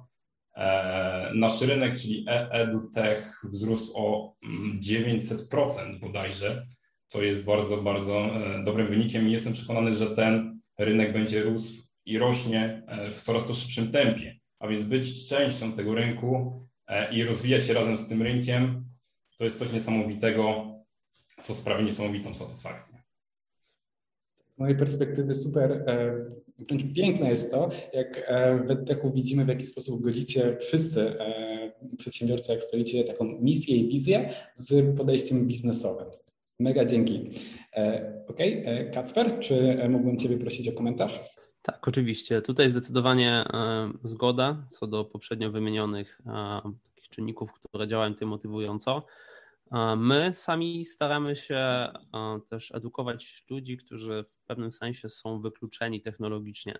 nasz 1.34 1.60
rynek, 1.60 1.98
czyli 1.98 2.26
EduTech, 2.50 3.42
wzrósł 3.52 3.92
o 3.96 4.34
900% 4.80 5.80
mm, 5.80 6.00
bodajże, 6.00 6.66
co 7.14 7.22
jest 7.22 7.44
bardzo, 7.44 7.76
bardzo 7.76 8.12
e, 8.12 8.64
dobrym 8.64 8.86
wynikiem 8.86 9.28
i 9.28 9.32
jestem 9.32 9.52
przekonany, 9.52 9.94
że 9.94 10.10
ten 10.10 10.60
rynek 10.78 11.12
będzie 11.12 11.42
rósł 11.42 11.82
i 12.06 12.18
rośnie 12.18 12.82
e, 12.86 13.10
w 13.10 13.22
coraz 13.22 13.46
to 13.46 13.54
szybszym 13.54 13.90
tempie. 13.90 14.36
A 14.58 14.68
więc 14.68 14.84
być 14.84 15.28
częścią 15.28 15.72
tego 15.72 15.94
rynku 15.94 16.60
e, 16.86 17.14
i 17.14 17.22
rozwijać 17.22 17.66
się 17.66 17.74
razem 17.74 17.98
z 17.98 18.08
tym 18.08 18.22
rynkiem, 18.22 18.84
to 19.38 19.44
jest 19.44 19.58
coś 19.58 19.72
niesamowitego, 19.72 20.74
co 21.42 21.54
sprawi 21.54 21.84
niesamowitą 21.84 22.34
satysfakcję. 22.34 23.02
Z 24.56 24.58
mojej 24.58 24.76
perspektywy 24.76 25.34
super, 25.34 25.84
wręcz 26.58 26.94
piękne 26.94 27.30
jest 27.30 27.50
to, 27.50 27.70
jak 27.92 28.32
w 28.66 28.70
EdTechu 28.70 29.12
widzimy, 29.12 29.44
w 29.44 29.48
jaki 29.48 29.66
sposób 29.66 30.02
godzicie 30.02 30.56
wszyscy 30.60 31.16
przedsiębiorcy, 31.98 32.52
jak 32.52 32.62
stoicie 32.62 33.04
taką 33.04 33.24
misję 33.24 33.76
i 33.76 33.88
wizję 33.88 34.30
z 34.54 34.96
podejściem 34.96 35.46
biznesowym. 35.46 36.23
Mega 36.60 36.84
dzięki. 36.84 37.30
E, 37.72 38.24
ok, 38.28 38.40
e, 38.40 38.90
Kacper, 38.90 39.38
czy 39.40 39.78
mógłbym 39.88 40.18
Ciebie 40.18 40.38
prosić 40.38 40.68
o 40.68 40.72
komentarz? 40.72 41.20
Tak, 41.62 41.88
oczywiście. 41.88 42.42
Tutaj 42.42 42.70
zdecydowanie 42.70 43.30
e, 43.30 43.90
zgoda 44.02 44.66
co 44.68 44.86
do 44.86 45.04
poprzednio 45.04 45.50
wymienionych 45.50 46.20
takich 46.94 47.08
czynników, 47.08 47.52
które 47.52 47.88
działają 47.88 48.12
tutaj 48.12 48.28
motywująco. 48.28 49.06
My 49.96 50.32
sami 50.32 50.84
staramy 50.84 51.36
się 51.36 51.88
też 52.48 52.74
edukować 52.74 53.44
ludzi, 53.50 53.76
którzy 53.76 54.24
w 54.24 54.38
pewnym 54.38 54.72
sensie 54.72 55.08
są 55.08 55.40
wykluczeni 55.40 56.02
technologicznie. 56.02 56.78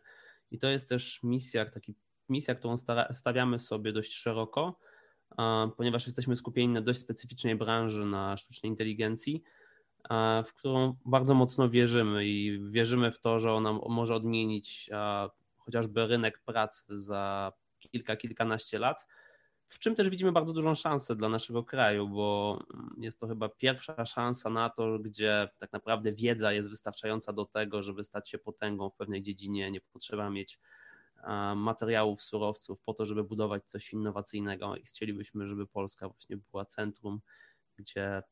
I 0.51 0.59
to 0.59 0.69
jest 0.69 0.89
też 0.89 1.23
misja, 1.23 1.67
taki, 1.67 1.95
misja 2.29 2.55
którą 2.55 2.75
stawiamy 3.11 3.59
sobie 3.59 3.93
dość 3.93 4.15
szeroko, 4.15 4.79
ponieważ 5.77 6.07
jesteśmy 6.07 6.37
skupieni 6.37 6.73
na 6.73 6.81
dość 6.81 7.01
specyficznej 7.01 7.57
branży, 7.57 8.05
na 8.05 8.37
sztucznej 8.37 8.71
inteligencji 8.71 9.43
w 10.45 10.53
którą 10.55 10.97
bardzo 11.05 11.35
mocno 11.35 11.69
wierzymy 11.69 12.27
i 12.27 12.61
wierzymy 12.63 13.11
w 13.11 13.21
to, 13.21 13.39
że 13.39 13.53
ona 13.53 13.73
może 13.73 14.15
odmienić 14.15 14.91
chociażby 15.57 16.07
rynek 16.07 16.41
pracy 16.41 16.99
za 16.99 17.53
kilka, 17.79 18.17
kilkanaście 18.17 18.79
lat. 18.79 19.07
W 19.67 19.79
czym 19.79 19.95
też 19.95 20.09
widzimy 20.09 20.33
bardzo 20.33 20.53
dużą 20.53 20.75
szansę 20.75 21.17
dla 21.17 21.29
naszego 21.29 21.65
kraju, 21.65 22.09
bo 22.09 22.59
jest 22.97 23.21
to 23.21 23.27
chyba 23.29 23.49
pierwsza 23.49 24.07
szansa 24.07 24.51
na 24.51 24.71
to, 24.71 24.99
gdzie 24.99 25.49
tak 25.59 25.73
naprawdę 25.73 26.13
wiedza 26.13 26.53
jest 26.53 26.71
wystarczająca 26.71 27.33
do 27.33 27.45
tego, 27.45 27.83
żeby 27.83 28.05
stać 28.05 28.31
się 28.31 28.39
potęgą 28.39 28.91
w 28.91 28.95
pewnej 28.95 29.23
dziedzinie. 29.23 29.71
Nie 29.71 29.81
potrzeba 29.81 30.31
mieć 30.31 30.59
materiałów, 31.57 32.23
surowców 32.23 32.81
po 32.81 32.95
to, 32.95 33.07
żeby 33.07 33.25
budować 33.25 33.65
coś 33.65 33.93
innowacyjnego 33.93 34.77
i 34.77 34.83
chcielibyśmy, 34.83 35.49
żeby 35.49 35.67
Polska 35.67 36.09
właśnie 36.09 36.37
była 36.37 36.65
centrum, 36.65 37.21
gdzie 37.77 38.23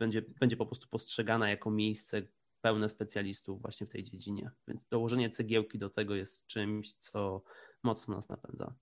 będzie, 0.00 0.22
będzie 0.40 0.56
po 0.56 0.66
prostu 0.66 0.88
postrzegana 0.88 1.50
jako 1.50 1.70
miejsce 1.70 2.22
pełne 2.60 2.88
specjalistów 2.88 3.62
właśnie 3.62 3.86
w 3.86 3.90
tej 3.90 4.04
dziedzinie. 4.04 4.50
Więc 4.68 4.84
dołożenie 4.88 5.30
cegiełki 5.30 5.78
do 5.78 5.90
tego 5.90 6.14
jest 6.14 6.46
czymś, 6.46 6.92
co 6.92 7.42
mocno 7.82 8.14
nas 8.14 8.28
napędza. 8.28 8.74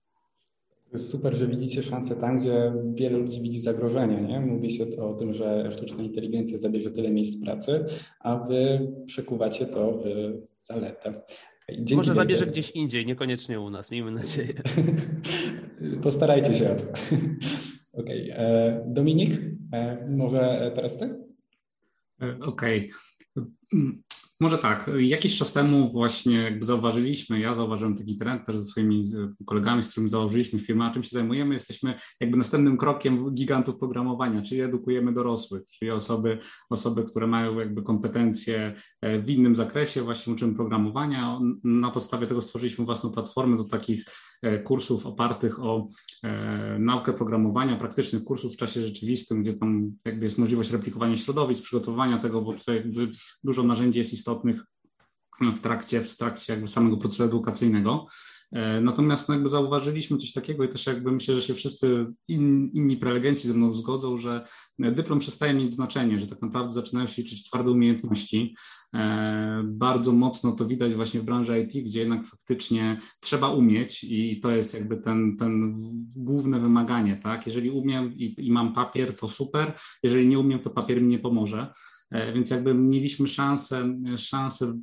Super, 0.95 1.35
że 1.35 1.47
widzicie 1.47 1.83
szansę 1.83 2.15
tam, 2.15 2.39
gdzie 2.39 2.73
wiele 2.93 3.17
ludzi 3.17 3.41
widzi 3.41 3.59
zagrożenie. 3.59 4.21
Nie? 4.21 4.39
Mówi 4.39 4.69
się 4.69 4.85
o 4.97 5.13
tym, 5.13 5.33
że 5.33 5.71
sztuczna 5.71 6.03
inteligencja 6.03 6.57
zabierze 6.57 6.91
tyle 6.91 7.11
miejsc 7.11 7.43
pracy, 7.43 7.85
a 8.19 8.35
wy 8.35 8.91
przekuwacie 9.05 9.65
to 9.65 9.91
w 9.91 10.05
zaletę. 10.61 11.21
Dzięki 11.69 11.95
Może 11.95 12.13
zabierze 12.13 12.45
gdzieś 12.45 12.71
indziej, 12.71 13.05
niekoniecznie 13.05 13.59
u 13.59 13.69
nas, 13.69 13.91
miejmy 13.91 14.11
nadzieję. 14.11 14.53
Postarajcie 16.03 16.53
się 16.53 16.71
o 16.71 16.75
to. 16.75 16.85
Okej. 17.93 18.31
Okay. 18.31 18.45
E, 18.45 18.83
Dominik, 18.87 19.41
e, 19.73 20.07
może 20.09 20.71
teraz 20.75 20.97
ty? 20.97 21.05
E, 22.21 22.39
okej. 22.41 22.91
Okay. 23.35 23.49
Może 24.41 24.57
tak. 24.57 24.91
Jakiś 24.97 25.37
czas 25.37 25.53
temu 25.53 25.91
właśnie 25.91 26.57
zauważyliśmy, 26.61 27.39
ja 27.39 27.55
zauważyłem 27.55 27.97
taki 27.97 28.17
trend 28.17 28.45
też 28.45 28.57
ze 28.57 28.65
swoimi 28.65 29.01
kolegami, 29.45 29.83
z 29.83 29.91
którymi 29.91 30.09
założyliśmy 30.09 30.59
firmę, 30.59 30.85
a 30.85 30.91
czym 30.91 31.03
się 31.03 31.09
zajmujemy, 31.09 31.53
jesteśmy 31.53 31.95
jakby 32.19 32.37
następnym 32.37 32.77
krokiem 32.77 33.33
gigantów 33.33 33.77
programowania, 33.77 34.41
czyli 34.41 34.61
edukujemy 34.61 35.13
dorosłych, 35.13 35.63
czyli 35.67 35.91
osoby, 35.91 36.37
osoby, 36.69 37.03
które 37.03 37.27
mają 37.27 37.59
jakby 37.59 37.83
kompetencje 37.83 38.73
w 39.23 39.29
innym 39.29 39.55
zakresie, 39.55 40.01
właśnie 40.01 40.33
uczymy 40.33 40.55
programowania. 40.55 41.39
Na 41.63 41.91
podstawie 41.91 42.27
tego 42.27 42.41
stworzyliśmy 42.41 42.85
własną 42.85 43.11
platformę 43.11 43.57
do 43.57 43.63
takich 43.63 44.05
kursów 44.63 45.05
opartych 45.05 45.59
o 45.63 45.87
e, 46.23 46.79
naukę 46.79 47.13
programowania, 47.13 47.75
praktycznych 47.75 48.23
kursów 48.23 48.53
w 48.53 48.57
czasie 48.57 48.81
rzeczywistym, 48.81 49.41
gdzie 49.43 49.53
tam 49.53 49.91
jakby 50.05 50.25
jest 50.25 50.37
możliwość 50.37 50.71
replikowania 50.71 51.17
środowisk, 51.17 51.63
przygotowania 51.63 52.19
tego, 52.19 52.41
bo 52.41 52.53
tutaj 52.53 52.75
jakby 52.75 53.11
dużo 53.43 53.63
narzędzi 53.63 53.99
jest 53.99 54.13
istotnych 54.13 54.63
w 55.41 55.61
trakcie, 55.61 56.01
w 56.01 56.17
trakcie 56.17 56.53
jakby 56.53 56.67
samego 56.67 56.97
procesu 56.97 57.23
edukacyjnego. 57.23 58.05
Natomiast 58.81 59.29
no 59.29 59.35
jakby 59.35 59.49
zauważyliśmy 59.49 60.17
coś 60.17 60.31
takiego 60.31 60.63
i 60.63 60.69
też 60.69 60.85
jakby 60.85 61.11
myślę, 61.11 61.35
że 61.35 61.41
się 61.41 61.53
wszyscy 61.53 62.05
in, 62.27 62.71
inni 62.73 62.97
prelegenci 62.97 63.47
ze 63.47 63.53
mną 63.53 63.73
zgodzą, 63.73 64.17
że 64.17 64.47
dyplom 64.79 65.19
przestaje 65.19 65.53
mieć 65.53 65.71
znaczenie, 65.71 66.19
że 66.19 66.27
tak 66.27 66.41
naprawdę 66.41 66.73
zaczynają 66.73 67.07
się 67.07 67.21
liczyć 67.21 67.43
twarde 67.43 67.71
umiejętności. 67.71 68.55
Bardzo 69.63 70.11
mocno 70.11 70.51
to 70.51 70.65
widać 70.65 70.93
właśnie 70.93 71.19
w 71.19 71.23
branży 71.23 71.59
IT, 71.61 71.85
gdzie 71.85 71.99
jednak 71.99 72.25
faktycznie 72.25 72.97
trzeba 73.19 73.49
umieć 73.49 74.03
i 74.03 74.39
to 74.39 74.51
jest 74.51 74.73
jakby 74.73 74.97
ten, 74.97 75.37
ten 75.37 75.77
główne 76.15 76.59
wymaganie, 76.59 77.17
tak? 77.17 77.45
Jeżeli 77.45 77.69
umiem 77.69 78.13
i, 78.13 78.35
i 78.37 78.51
mam 78.51 78.73
papier, 78.73 79.17
to 79.17 79.27
super, 79.27 79.73
jeżeli 80.03 80.27
nie 80.27 80.39
umiem, 80.39 80.59
to 80.59 80.69
papier 80.69 81.01
mi 81.01 81.07
nie 81.07 81.19
pomoże. 81.19 81.73
E, 82.11 82.33
więc 82.33 82.49
jakby 82.49 82.73
mieliśmy 82.73 83.27
szansę, 83.27 83.95
szansę, 84.17 84.79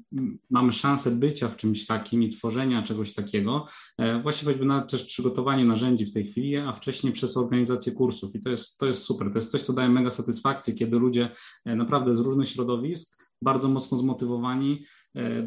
mamy 0.51 0.73
szansę 0.73 1.11
bycia 1.11 1.49
w 1.49 1.57
czymś 1.57 1.87
takim 1.87 2.23
i 2.23 2.31
tworzenia 2.31 2.83
czegoś 2.83 3.15
takiego, 3.15 3.67
e, 3.99 4.23
właśnie 4.23 4.47
choćby 4.47 4.65
na 4.65 4.83
też 4.83 5.03
przygotowanie 5.05 5.65
narzędzi 5.65 6.07
w 6.07 6.13
tej 6.13 6.27
chwili, 6.27 6.57
a 6.57 6.73
wcześniej 6.73 7.13
przez 7.13 7.37
organizację 7.37 7.93
kursów. 7.93 8.35
I 8.35 8.41
to 8.41 8.51
jest, 8.51 8.79
to 8.79 8.87
jest 8.87 9.03
super, 9.03 9.31
to 9.33 9.39
jest 9.39 9.51
coś, 9.51 9.63
co 9.63 9.73
daje 9.73 9.89
mega 9.89 10.11
satysfakcję, 10.11 10.75
kiedy 10.75 10.99
ludzie 10.99 11.31
e, 11.65 11.77
naprawdę 11.77 12.17
z 12.17 12.21
różnych 12.21 12.49
środowisk 12.49 13.27
bardzo 13.43 13.69
mocno 13.69 13.99
zmotywowani, 13.99 14.85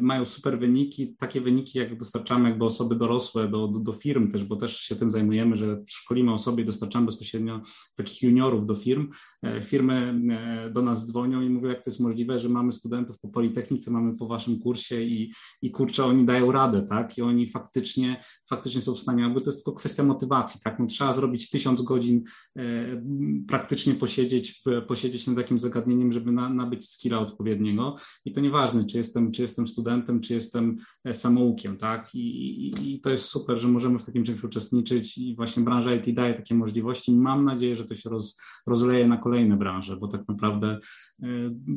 mają 0.00 0.24
super 0.24 0.58
wyniki, 0.58 1.16
takie 1.18 1.40
wyniki 1.40 1.78
jak 1.78 1.98
dostarczamy 1.98 2.48
jakby 2.48 2.64
osoby 2.64 2.96
dorosłe 2.96 3.48
do, 3.48 3.68
do, 3.68 3.78
do, 3.78 3.92
firm 3.92 4.30
też, 4.30 4.44
bo 4.44 4.56
też 4.56 4.80
się 4.80 4.96
tym 4.96 5.10
zajmujemy, 5.10 5.56
że 5.56 5.82
szkolimy 5.88 6.32
osoby 6.32 6.62
i 6.62 6.64
dostarczamy 6.64 7.06
bezpośrednio 7.06 7.60
takich 7.96 8.22
juniorów 8.22 8.66
do 8.66 8.76
firm. 8.76 9.08
E, 9.42 9.62
firmy 9.62 10.20
e, 10.30 10.70
do 10.70 10.82
nas 10.82 11.06
dzwonią 11.06 11.42
i 11.42 11.48
mówią, 11.48 11.68
jak 11.68 11.84
to 11.84 11.90
jest 11.90 12.00
możliwe, 12.00 12.38
że 12.38 12.48
mamy 12.48 12.72
studentów 12.72 13.18
po 13.18 13.28
Politechnice, 13.28 13.90
mamy 13.90 14.16
po 14.16 14.26
waszym 14.26 14.58
kursie 14.58 15.02
i, 15.02 15.32
i 15.62 15.70
kurczę, 15.70 16.04
oni 16.04 16.24
dają 16.24 16.52
radę, 16.52 16.82
tak? 16.82 17.18
I 17.18 17.22
oni 17.22 17.46
faktycznie, 17.46 18.20
faktycznie 18.48 18.80
są 18.80 18.94
w 18.94 18.98
stanie, 18.98 19.22
jakby 19.22 19.40
to 19.40 19.50
jest 19.50 19.64
tylko 19.64 19.78
kwestia 19.78 20.02
motywacji, 20.02 20.60
tak? 20.64 20.78
No, 20.78 20.86
trzeba 20.86 21.12
zrobić 21.12 21.50
tysiąc 21.50 21.82
godzin, 21.82 22.22
praktycznie 23.48 23.94
posiedzieć, 23.94 24.62
posiedzieć 24.86 25.26
nad 25.26 25.36
takim 25.36 25.58
zagadnieniem, 25.58 26.12
żeby 26.12 26.32
na, 26.32 26.48
nabyć 26.48 26.88
skilla 26.88 27.18
odpowiedniego 27.18 27.96
i 28.24 28.32
to 28.32 28.40
nieważne, 28.40 28.84
czy 28.84 28.96
jestem, 28.96 29.32
czy 29.32 29.42
jestem 29.42 29.59
studentem, 29.66 30.20
czy 30.20 30.34
jestem 30.34 30.76
e, 31.04 31.14
samoukiem, 31.14 31.76
tak? 31.76 32.14
I, 32.14 32.18
i, 32.18 32.94
I, 32.94 33.00
to 33.00 33.10
jest 33.10 33.24
super, 33.24 33.58
że 33.58 33.68
możemy 33.68 33.98
w 33.98 34.04
takim 34.04 34.24
czymś 34.24 34.44
uczestniczyć 34.44 35.18
i 35.18 35.36
właśnie 35.36 35.62
branża 35.62 35.94
IT 35.94 36.14
daje 36.14 36.34
takie 36.34 36.54
możliwości. 36.54 37.12
Mam 37.12 37.44
nadzieję, 37.44 37.76
że 37.76 37.84
to 37.84 37.94
się 37.94 38.10
roz, 38.10 38.40
rozleje 38.66 39.08
na 39.08 39.16
kolejne 39.16 39.56
branże, 39.56 39.96
bo 39.96 40.08
tak 40.08 40.28
naprawdę 40.28 40.78
e, 41.22 41.26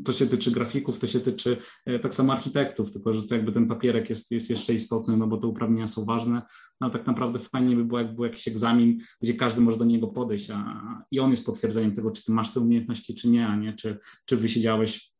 to 0.05 0.11
się 0.13 0.27
tyczy 0.27 0.51
grafików, 0.51 0.99
to 0.99 1.07
się 1.07 1.19
tyczy 1.19 1.57
e, 1.85 1.99
tak 1.99 2.15
samo 2.15 2.33
architektów, 2.33 2.91
tylko 2.91 3.13
że 3.13 3.23
to 3.23 3.35
jakby 3.35 3.51
ten 3.51 3.67
papierek 3.67 4.09
jest, 4.09 4.31
jest 4.31 4.49
jeszcze 4.49 4.73
istotny, 4.73 5.17
no 5.17 5.27
bo 5.27 5.37
te 5.37 5.47
uprawnienia 5.47 5.87
są 5.87 6.05
ważne, 6.05 6.41
ale 6.79 6.91
tak 6.91 7.07
naprawdę 7.07 7.39
fajnie 7.39 7.75
by 7.75 7.85
było, 7.85 7.99
jak 7.99 8.15
był 8.15 8.23
jakiś 8.23 8.47
egzamin, 8.47 8.99
gdzie 9.21 9.33
każdy 9.33 9.61
może 9.61 9.77
do 9.77 9.85
niego 9.85 10.07
podejść, 10.07 10.49
a, 10.49 11.03
i 11.11 11.19
on 11.19 11.31
jest 11.31 11.45
potwierdzeniem 11.45 11.93
tego, 11.93 12.11
czy 12.11 12.23
ty 12.23 12.31
masz 12.31 12.53
te 12.53 12.59
umiejętności, 12.59 13.15
czy 13.15 13.29
nie, 13.29 13.47
a 13.47 13.55
nie, 13.55 13.73
czy, 13.73 13.97
czy 14.25 14.37
wysiedziałeś 14.37 15.12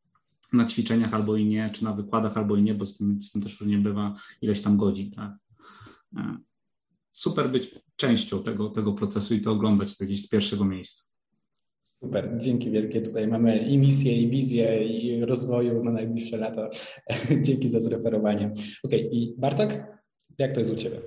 na 0.54 0.66
ćwiczeniach 0.66 1.14
albo 1.14 1.38
i 1.38 1.46
nie, 1.46 1.70
czy 1.70 1.84
na 1.84 1.94
wykładach 1.94 2.38
albo 2.38 2.56
i 2.56 2.64
nie, 2.64 2.74
bo 2.74 2.86
z 2.86 2.98
tym, 2.98 3.22
z 3.22 3.32
tym 3.32 3.42
też 3.42 3.60
różnie 3.60 3.78
bywa 3.78 4.16
ileś 4.42 4.62
tam 4.62 4.78
godzin. 4.78 5.12
Tak? 5.12 5.32
E, 6.18 6.38
super 7.12 7.52
być 7.52 7.80
częścią 7.96 8.44
tego, 8.44 8.70
tego 8.70 8.94
procesu 8.94 9.36
i 9.36 9.42
to 9.42 9.52
oglądać 9.52 9.98
to 9.98 10.06
gdzieś 10.06 10.22
z 10.22 10.30
pierwszego 10.30 10.66
miejsca. 10.66 11.04
Super, 12.04 12.34
dzięki 12.38 12.72
wielkie. 12.72 13.02
Tutaj 13.02 13.28
mamy 13.28 13.58
i 13.58 13.78
misję, 13.78 14.22
i 14.22 14.30
wizję, 14.30 14.88
i 14.88 15.26
rozwoju 15.26 15.84
na 15.84 15.92
najbliższe 15.92 16.38
lata. 16.38 16.70
dzięki 17.46 17.70
za 17.70 17.80
zreferowanie. 17.80 18.52
Ok, 18.84 18.92
i 18.94 19.36
Bartek, 19.38 19.84
jak 20.38 20.54
to 20.54 20.60
jest 20.60 20.74
u 20.74 20.76
Ciebie? 20.76 21.02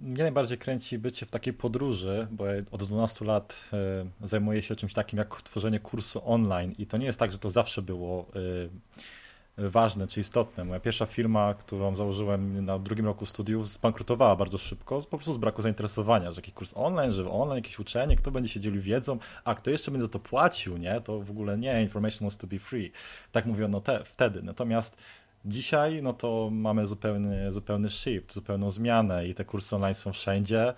Mnie 0.00 0.22
najbardziej 0.22 0.58
kręci 0.58 0.98
bycie 0.98 1.26
w 1.26 1.30
takiej 1.30 1.52
podróży, 1.52 2.26
bo 2.30 2.44
od 2.70 2.84
12 2.84 3.24
lat 3.24 3.64
e, 3.72 4.26
zajmuję 4.26 4.62
się 4.62 4.76
czymś 4.76 4.94
takim 4.94 5.18
jak 5.18 5.42
tworzenie 5.42 5.80
kursu 5.80 6.20
online 6.24 6.74
i 6.78 6.86
to 6.86 6.96
nie 6.96 7.06
jest 7.06 7.18
tak, 7.18 7.32
że 7.32 7.38
to 7.38 7.50
zawsze 7.50 7.82
było 7.82 8.26
e, 8.36 9.68
ważne 9.68 10.06
czy 10.06 10.20
istotne. 10.20 10.64
Moja 10.64 10.80
pierwsza 10.80 11.06
firma, 11.06 11.54
którą 11.54 11.94
założyłem 11.94 12.64
na 12.64 12.78
drugim 12.78 13.06
roku 13.06 13.26
studiów, 13.26 13.68
zbankrutowała 13.68 14.36
bardzo 14.36 14.58
szybko, 14.58 15.00
po 15.10 15.18
prostu 15.18 15.32
z 15.32 15.36
braku 15.36 15.62
zainteresowania, 15.62 16.32
że 16.32 16.38
jakiś 16.38 16.54
kurs 16.54 16.72
online, 16.76 17.12
że 17.12 17.30
online, 17.30 17.56
jakieś 17.56 17.78
uczenie, 17.78 18.16
kto 18.16 18.30
będzie 18.30 18.48
się 18.48 18.60
dzielił 18.60 18.82
wiedzą, 18.82 19.18
a 19.44 19.54
kto 19.54 19.70
jeszcze 19.70 19.90
będzie 19.90 20.08
to 20.08 20.18
płacił, 20.18 20.76
nie? 20.76 21.00
To 21.00 21.20
w 21.20 21.30
ogóle 21.30 21.58
nie, 21.58 21.82
information 21.82 22.28
was 22.28 22.36
to 22.36 22.46
be 22.46 22.58
free. 22.58 22.92
Tak 23.32 23.46
mówiono 23.46 23.80
te, 23.80 24.04
wtedy. 24.04 24.42
Natomiast 24.42 24.96
Dzisiaj 25.44 26.02
no 26.02 26.12
to 26.12 26.48
mamy 26.52 26.86
zupełny, 26.86 27.52
zupełny 27.52 27.90
shift, 27.90 28.32
zupełną 28.32 28.70
zmianę 28.70 29.28
i 29.28 29.34
te 29.34 29.44
kursy 29.44 29.76
online 29.76 29.94
są 29.94 30.12
wszędzie, 30.12 30.74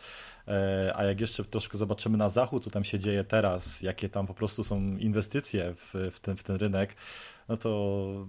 e, 0.48 0.92
a 0.96 1.04
jak 1.04 1.20
jeszcze 1.20 1.44
troszkę 1.44 1.78
zobaczymy 1.78 2.18
na 2.18 2.28
zachód, 2.28 2.64
co 2.64 2.70
tam 2.70 2.84
się 2.84 2.98
dzieje 2.98 3.24
teraz, 3.24 3.82
jakie 3.82 4.08
tam 4.08 4.26
po 4.26 4.34
prostu 4.34 4.64
są 4.64 4.96
inwestycje 4.96 5.74
w, 5.74 5.94
w, 6.12 6.20
ten, 6.20 6.36
w 6.36 6.42
ten 6.42 6.56
rynek, 6.56 6.94
no 7.50 7.56
to, 7.56 8.26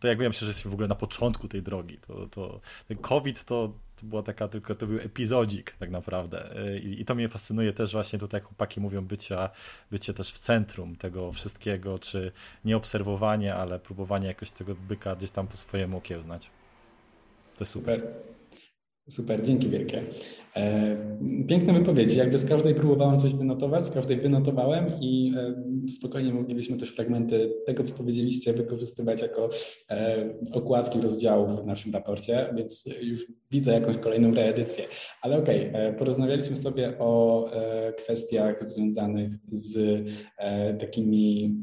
to 0.00 0.08
jak 0.08 0.18
wiem, 0.18 0.32
że 0.32 0.46
jesteśmy 0.46 0.70
w 0.70 0.74
ogóle 0.74 0.88
na 0.88 0.94
początku 0.94 1.48
tej 1.48 1.62
drogi. 1.62 1.98
To, 1.98 2.26
to, 2.26 2.60
ten 2.88 2.96
COVID 2.96 3.44
to, 3.44 3.72
to 3.96 4.06
była 4.06 4.22
taka 4.22 4.48
tylko, 4.48 4.74
to 4.74 4.86
był 4.86 4.98
epizodzik 4.98 5.72
tak 5.72 5.90
naprawdę. 5.90 6.54
I, 6.82 7.00
I, 7.00 7.04
to 7.04 7.14
mnie 7.14 7.28
fascynuje 7.28 7.72
też 7.72 7.92
właśnie 7.92 8.18
tutaj, 8.18 8.38
jak 8.40 8.48
chłopaki 8.48 8.80
mówią, 8.80 9.04
bycia, 9.04 9.50
bycie 9.90 10.14
też 10.14 10.32
w 10.32 10.38
centrum 10.38 10.96
tego 10.96 11.32
wszystkiego, 11.32 11.98
czy 11.98 12.32
nie 12.64 12.76
obserwowanie, 12.76 13.54
ale 13.54 13.78
próbowanie 13.78 14.28
jakoś 14.28 14.50
tego 14.50 14.74
byka 14.74 15.16
gdzieś 15.16 15.30
tam 15.30 15.46
po 15.46 15.56
swojemu 15.56 15.96
okiełznać. 15.96 16.50
To 17.54 17.60
jest 17.60 17.72
super. 17.72 18.00
super. 18.00 18.33
Super, 19.08 19.42
dzięki 19.42 19.68
wielkie. 19.68 20.02
E, 20.56 20.96
piękne 21.48 21.72
wypowiedzi. 21.72 22.18
Jakby 22.18 22.38
z 22.38 22.44
każdej 22.44 22.74
próbowałem 22.74 23.18
coś 23.18 23.34
wynotować, 23.34 23.86
z 23.86 23.90
każdej 23.90 24.16
wynotowałem 24.16 24.86
i 25.00 25.34
e, 25.36 25.88
spokojnie 25.88 26.34
moglibyśmy 26.34 26.76
też 26.76 26.90
fragmenty 26.90 27.54
tego, 27.66 27.82
co 27.82 27.94
powiedzieliście, 27.94 28.52
wykorzystywać 28.52 29.22
jako 29.22 29.48
e, 29.90 30.28
okładki 30.52 31.00
rozdziałów 31.00 31.62
w 31.62 31.66
naszym 31.66 31.92
raporcie, 31.92 32.54
więc 32.56 32.84
już 33.00 33.26
widzę 33.50 33.72
jakąś 33.72 33.96
kolejną 33.96 34.34
reedycję. 34.34 34.84
Ale 35.22 35.38
okej, 35.38 35.68
okay, 35.68 35.92
porozmawialiśmy 35.92 36.56
sobie 36.56 36.98
o 36.98 37.44
kwestiach 37.96 38.64
związanych 38.64 39.30
z 39.48 40.02
takimi 40.80 41.54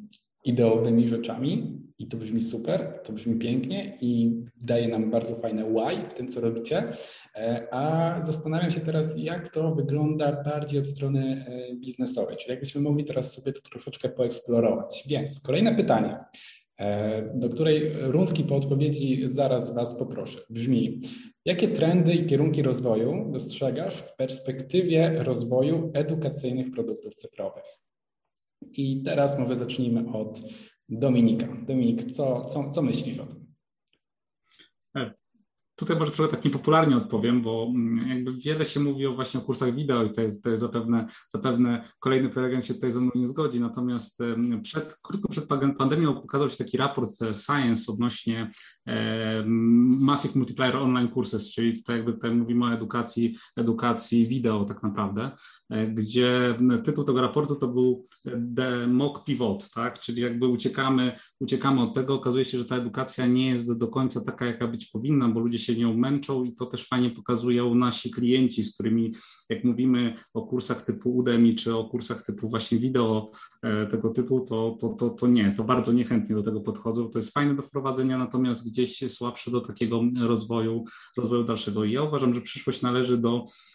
ideowymi 0.44 1.10
rzeczami 1.10 1.82
i 2.00 2.08
to 2.08 2.18
brzmi 2.18 2.42
super, 2.42 3.00
to 3.04 3.14
brzmi 3.14 3.36
pięknie 3.36 3.98
i 4.02 4.42
daje 4.58 4.88
nam 4.88 5.12
bardzo 5.12 5.36
fajne 5.36 5.64
why 5.64 6.10
w 6.10 6.14
tym, 6.14 6.28
co 6.28 6.42
robicie. 6.42 6.84
E, 7.36 7.68
a 7.72 8.16
zastanawiam 8.22 8.72
się 8.72 8.80
teraz, 8.80 9.18
jak 9.18 9.50
to 9.50 9.76
wygląda 9.76 10.44
bardziej 10.44 10.80
od 10.80 10.88
strony 10.88 11.46
e, 11.48 11.76
biznesowej, 11.76 12.38
czyli 12.38 12.52
jakbyśmy 12.52 12.82
mogli 12.82 13.06
teraz 13.06 13.34
sobie 13.34 13.54
to 13.54 13.62
troszeczkę 13.62 14.10
poeksplorować. 14.10 15.04
Więc 15.08 15.42
kolejne 15.42 15.76
pytanie, 15.76 16.18
e, 16.78 17.40
do 17.40 17.50
której 17.50 17.92
rundki 17.94 18.44
po 18.44 18.56
odpowiedzi 18.56 19.22
zaraz 19.26 19.76
Was 19.76 19.96
poproszę, 19.96 20.40
brzmi: 20.50 21.02
Jakie 21.46 21.68
trendy 21.68 22.14
i 22.14 22.26
kierunki 22.26 22.62
rozwoju 22.62 23.32
dostrzegasz 23.32 23.98
w 23.98 24.16
perspektywie 24.16 25.24
rozwoju 25.24 25.92
edukacyjnych 25.94 26.72
produktów 26.72 27.16
cyfrowych? 27.16 27.82
I 28.62 29.04
teraz 29.04 29.40
może 29.40 29.56
zacznijmy 29.56 30.12
od 30.14 30.42
Dominika. 30.90 31.48
Dominik, 31.68 32.04
co, 32.14 32.46
co, 32.46 32.70
co 32.70 32.82
myślisz 32.82 33.20
o 33.20 33.26
tym? 33.26 33.52
Tutaj 35.82 35.98
może 36.00 36.12
trochę 36.12 36.32
tak 36.32 36.46
niepopularnie 36.46 36.98
odpowiem, 36.98 37.42
bo 37.42 37.68
mm, 37.76 38.10
jakby 38.10 38.34
wiele 38.34 38.66
się 38.66 38.80
mówi 38.80 39.06
o 39.06 39.14
właśnie 39.14 39.40
o 39.40 39.44
kursach 39.44 39.76
wideo 39.76 40.04
i 40.04 40.12
to 40.12 40.22
jest 40.22 40.44
zapewne, 40.56 41.06
zapewne 41.30 41.84
kolejny 42.00 42.30
prelegent 42.30 42.66
się 42.66 42.74
tutaj 42.74 42.92
ze 42.92 43.02
mną 43.02 43.12
nie 43.16 43.28
zgodzi, 43.28 43.60
natomiast 43.60 44.20
przed, 44.64 45.00
krótko 45.02 45.30
przed 45.30 45.48
pandemią 45.78 46.22
pokazał 46.22 46.50
się 46.50 46.58
taki 46.58 46.78
raport 46.78 47.22
e, 47.22 47.34
Science 47.34 47.92
odnośnie 47.92 48.52
e, 48.88 49.44
Massive 50.00 50.40
Multiplier 50.40 50.76
Online 50.76 51.10
Courses, 51.14 51.52
czyli 51.52 51.78
tutaj 51.78 51.96
jakby 51.96 52.14
tutaj 52.14 52.32
mówimy 52.32 52.66
o 52.66 52.74
edukacji, 52.74 53.38
edukacji 53.56 54.28
wideo 54.28 54.66
tak 54.66 54.84
naprawdę, 54.84 55.24
e, 55.24 55.32
gdzie 55.94 56.58
tytuł 56.84 57.04
tego 57.04 57.22
raportu 57.22 57.56
to 57.56 57.68
był 57.68 58.08
The 58.56 58.88
Mock 58.88 59.24
Pivot, 59.24 59.70
tak, 59.70 60.00
czyli 60.00 60.22
jakby 60.22 60.48
uciekamy, 60.48 61.12
uciekamy 61.40 61.82
od 61.82 61.94
tego, 61.94 62.14
okazuje 62.14 62.46
się, 62.46 62.58
że 62.58 62.66
ta 62.66 62.76
edukacja 62.76 63.26
nie 63.26 63.50
jest 63.50 63.78
do 63.78 63.88
końca 63.88 64.22
taka, 64.22 64.46
jaka 64.46 64.68
być 64.68 64.86
powinna, 64.86 65.30
bo 65.30 65.40
ludzie 65.40 65.60
się 65.60 65.76
nią 65.76 65.98
męczą 65.98 66.44
i 66.44 66.54
to 66.54 66.66
też 66.66 66.88
fajnie 66.88 67.10
pokazują 67.10 67.76
nasi 67.76 68.12
klienci, 68.12 68.64
z 68.64 68.74
którymi 68.74 69.14
jak 69.50 69.64
mówimy 69.64 70.14
o 70.34 70.42
kursach 70.42 70.82
typu 70.82 71.16
Udemy 71.16 71.54
czy 71.54 71.76
o 71.76 71.84
kursach 71.84 72.26
typu 72.26 72.50
właśnie 72.50 72.78
wideo 72.78 73.32
e, 73.64 73.88
tego 73.88 74.10
typu, 74.10 74.40
to, 74.40 74.78
to, 74.80 74.90
to, 74.90 75.10
to 75.10 75.28
nie, 75.28 75.54
to 75.58 75.64
bardzo 75.64 75.92
niechętnie 75.92 76.36
do 76.36 76.44
tego 76.44 76.62
podchodzą. 76.62 77.10
To 77.10 77.20
jest 77.20 77.34
fajne 77.34 77.56
do 77.56 77.62
wprowadzenia, 77.62 78.18
natomiast 78.18 78.68
gdzieś 78.68 79.12
słabsze 79.14 79.52
do 79.52 79.62
takiego 79.62 80.02
rozwoju, 80.22 80.84
rozwoju 81.18 81.44
dalszego. 81.44 81.84
I 81.84 81.92
ja 81.92 82.04
uważam, 82.04 82.34
że 82.34 82.42
przyszłość 82.42 82.82
należy 82.82 83.18
do 83.18 83.46
e, 83.46 83.71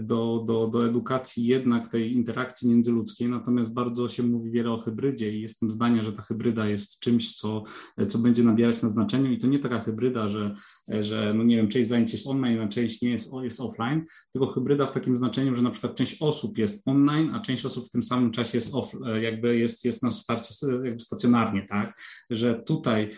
do, 0.00 0.44
do, 0.46 0.66
do 0.66 0.86
edukacji 0.86 1.44
jednak 1.44 1.88
tej 1.88 2.12
interakcji 2.12 2.68
międzyludzkiej, 2.68 3.28
natomiast 3.28 3.74
bardzo 3.74 4.08
się 4.08 4.22
mówi 4.22 4.50
wiele 4.50 4.70
o 4.70 4.78
hybrydzie 4.78 5.36
i 5.36 5.40
jestem 5.40 5.70
zdania, 5.70 6.02
że 6.02 6.12
ta 6.12 6.22
hybryda 6.22 6.66
jest 6.66 7.00
czymś, 7.00 7.34
co, 7.34 7.64
co 8.08 8.18
będzie 8.18 8.42
nabierać 8.42 8.82
na 8.82 8.88
znaczeniu 8.88 9.32
i 9.32 9.38
to 9.38 9.46
nie 9.46 9.58
taka 9.58 9.80
hybryda, 9.80 10.28
że, 10.28 10.54
że 10.88 11.34
no 11.34 11.44
nie 11.44 11.56
wiem, 11.56 11.68
część 11.68 11.88
zajęć 11.88 12.12
jest 12.12 12.26
online, 12.26 12.60
a 12.60 12.68
część 12.68 13.02
nie 13.02 13.10
jest, 13.10 13.30
jest 13.42 13.60
offline, 13.60 14.04
tylko 14.32 14.46
hybryda 14.46 14.86
w 14.86 14.92
takim 14.92 15.16
znaczeniu, 15.16 15.56
że 15.56 15.62
na 15.62 15.70
przykład 15.70 15.94
część 15.94 16.22
osób 16.22 16.58
jest 16.58 16.88
online, 16.88 17.30
a 17.34 17.40
część 17.40 17.66
osób 17.66 17.86
w 17.86 17.90
tym 17.90 18.02
samym 18.02 18.30
czasie 18.30 18.58
jest 18.58 18.74
off, 18.74 18.92
jakby 19.22 19.58
jest, 19.58 19.84
jest 19.84 20.02
na 20.02 20.10
starcie 20.10 20.54
jakby 20.84 21.00
stacjonarnie, 21.00 21.66
tak, 21.68 21.94
że 22.30 22.62
tutaj 22.66 23.08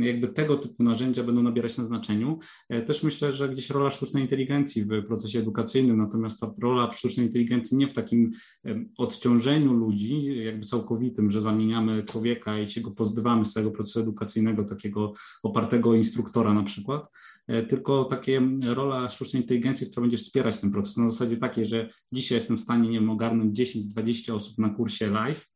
jakby 0.00 0.28
tego 0.28 0.56
typu 0.56 0.82
narzędzia 0.82 1.22
będą 1.22 1.42
nabierać 1.42 1.78
na 1.78 1.84
znaczeniu. 1.84 2.38
E, 2.68 2.82
też 2.82 3.02
myślę, 3.02 3.32
że 3.32 3.48
gdzieś 3.48 3.70
rola 3.70 3.90
sztucznej 3.90 4.22
inteligencji 4.22 4.84
w 4.84 5.06
procesie 5.06 5.38
edukacyjnym, 5.38 5.85
natomiast 5.94 6.40
ta 6.40 6.54
rola 6.58 6.92
sztucznej 6.92 7.26
inteligencji 7.26 7.76
nie 7.76 7.88
w 7.88 7.92
takim 7.92 8.30
odciążeniu 8.98 9.72
ludzi, 9.72 10.36
jakby 10.44 10.66
całkowitym, 10.66 11.30
że 11.30 11.40
zamieniamy 11.40 12.04
człowieka 12.04 12.58
i 12.58 12.68
się 12.68 12.80
go 12.80 12.90
pozbywamy 12.90 13.44
z 13.44 13.52
tego 13.52 13.70
procesu 13.70 14.00
edukacyjnego, 14.00 14.64
takiego 14.64 15.12
opartego 15.42 15.94
instruktora 15.94 16.54
na 16.54 16.62
przykład, 16.62 17.10
e, 17.46 17.62
tylko 17.62 18.04
takie 18.04 18.42
rola 18.64 19.08
sztucznej 19.08 19.42
inteligencji, 19.42 19.86
która 19.86 20.02
będzie 20.02 20.18
wspierać 20.18 20.60
ten 20.60 20.70
proces. 20.70 20.96
Na 20.96 21.10
zasadzie 21.10 21.36
takiej, 21.36 21.66
że 21.66 21.88
dzisiaj 22.12 22.36
jestem 22.36 22.56
w 22.56 22.60
stanie, 22.60 22.88
nie 22.88 23.00
wiem, 23.00 23.10
ogarnąć 23.10 23.58
10-20 23.58 24.34
osób 24.34 24.58
na 24.58 24.68
kursie 24.68 25.10
live, 25.10 25.52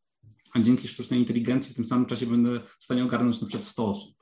a 0.52 0.60
dzięki 0.60 0.88
sztucznej 0.88 1.20
inteligencji 1.20 1.72
w 1.72 1.76
tym 1.76 1.86
samym 1.86 2.06
czasie 2.06 2.26
będę 2.26 2.60
w 2.78 2.84
stanie 2.84 3.04
ogarnąć 3.04 3.40
na 3.40 3.46
przykład 3.46 3.66
100 3.66 3.88
osób. 3.88 4.19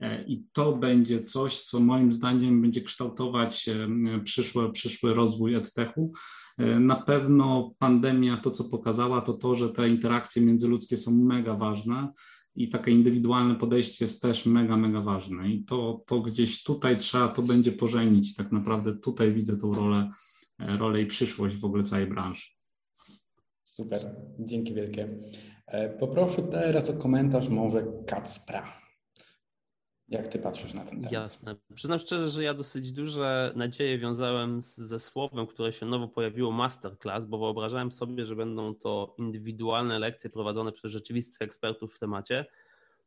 E, 0.00 0.24
I 0.24 0.44
to 0.52 0.76
będzie 0.76 1.22
coś, 1.22 1.62
co 1.62 1.80
moim 1.80 2.12
zdaniem 2.12 2.62
będzie 2.62 2.80
kształtować 2.80 3.68
e, 3.68 3.88
przyszły, 4.24 4.72
przyszły 4.72 5.14
rozwój 5.14 5.54
edtechu. 5.54 6.12
E, 6.58 6.80
na 6.80 6.96
pewno 6.96 7.74
pandemia 7.78 8.36
to, 8.36 8.50
co 8.50 8.64
pokazała, 8.64 9.20
to 9.20 9.32
to, 9.32 9.54
że 9.54 9.70
te 9.70 9.88
interakcje 9.88 10.42
międzyludzkie 10.42 10.96
są 10.96 11.12
mega 11.12 11.54
ważne 11.54 12.12
i 12.54 12.68
takie 12.68 12.90
indywidualne 12.90 13.54
podejście 13.54 14.04
jest 14.04 14.22
też 14.22 14.46
mega, 14.46 14.76
mega 14.76 15.00
ważne. 15.00 15.50
I 15.50 15.64
to, 15.64 16.02
to 16.06 16.20
gdzieś 16.20 16.62
tutaj 16.62 16.98
trzeba 16.98 17.28
to 17.28 17.42
będzie 17.42 17.72
pożenić. 17.72 18.34
Tak 18.34 18.52
naprawdę 18.52 18.96
tutaj 18.96 19.32
widzę 19.32 19.56
tą 19.56 19.72
rolę, 19.72 20.10
rolę 20.58 21.02
i 21.02 21.06
przyszłość 21.06 21.56
w 21.56 21.64
ogóle 21.64 21.82
całej 21.82 22.06
branży. 22.06 22.46
Super, 23.64 23.98
dzięki 24.38 24.74
wielkie. 24.74 25.08
Poproszę 26.00 26.42
teraz 26.42 26.90
o 26.90 26.92
komentarz 26.92 27.48
może 27.48 27.86
Kacpra. 28.06 28.87
Jak 30.08 30.28
ty 30.28 30.38
patrzysz 30.38 30.74
na 30.74 30.84
ten 30.84 30.96
temat? 30.96 31.12
Jasne. 31.12 31.56
Przyznam 31.74 31.98
szczerze, 31.98 32.28
że 32.28 32.42
ja 32.44 32.54
dosyć 32.54 32.92
duże 32.92 33.52
nadzieje 33.56 33.98
wiązałem 33.98 34.62
ze 34.62 34.98
słowem, 34.98 35.46
które 35.46 35.72
się 35.72 35.86
nowo 35.86 36.08
pojawiło, 36.08 36.50
masterclass, 36.50 37.24
bo 37.24 37.38
wyobrażałem 37.38 37.92
sobie, 37.92 38.24
że 38.24 38.36
będą 38.36 38.74
to 38.74 39.14
indywidualne 39.18 39.98
lekcje 39.98 40.30
prowadzone 40.30 40.72
przez 40.72 40.92
rzeczywistych 40.92 41.42
ekspertów 41.42 41.94
w 41.94 41.98
temacie. 41.98 42.46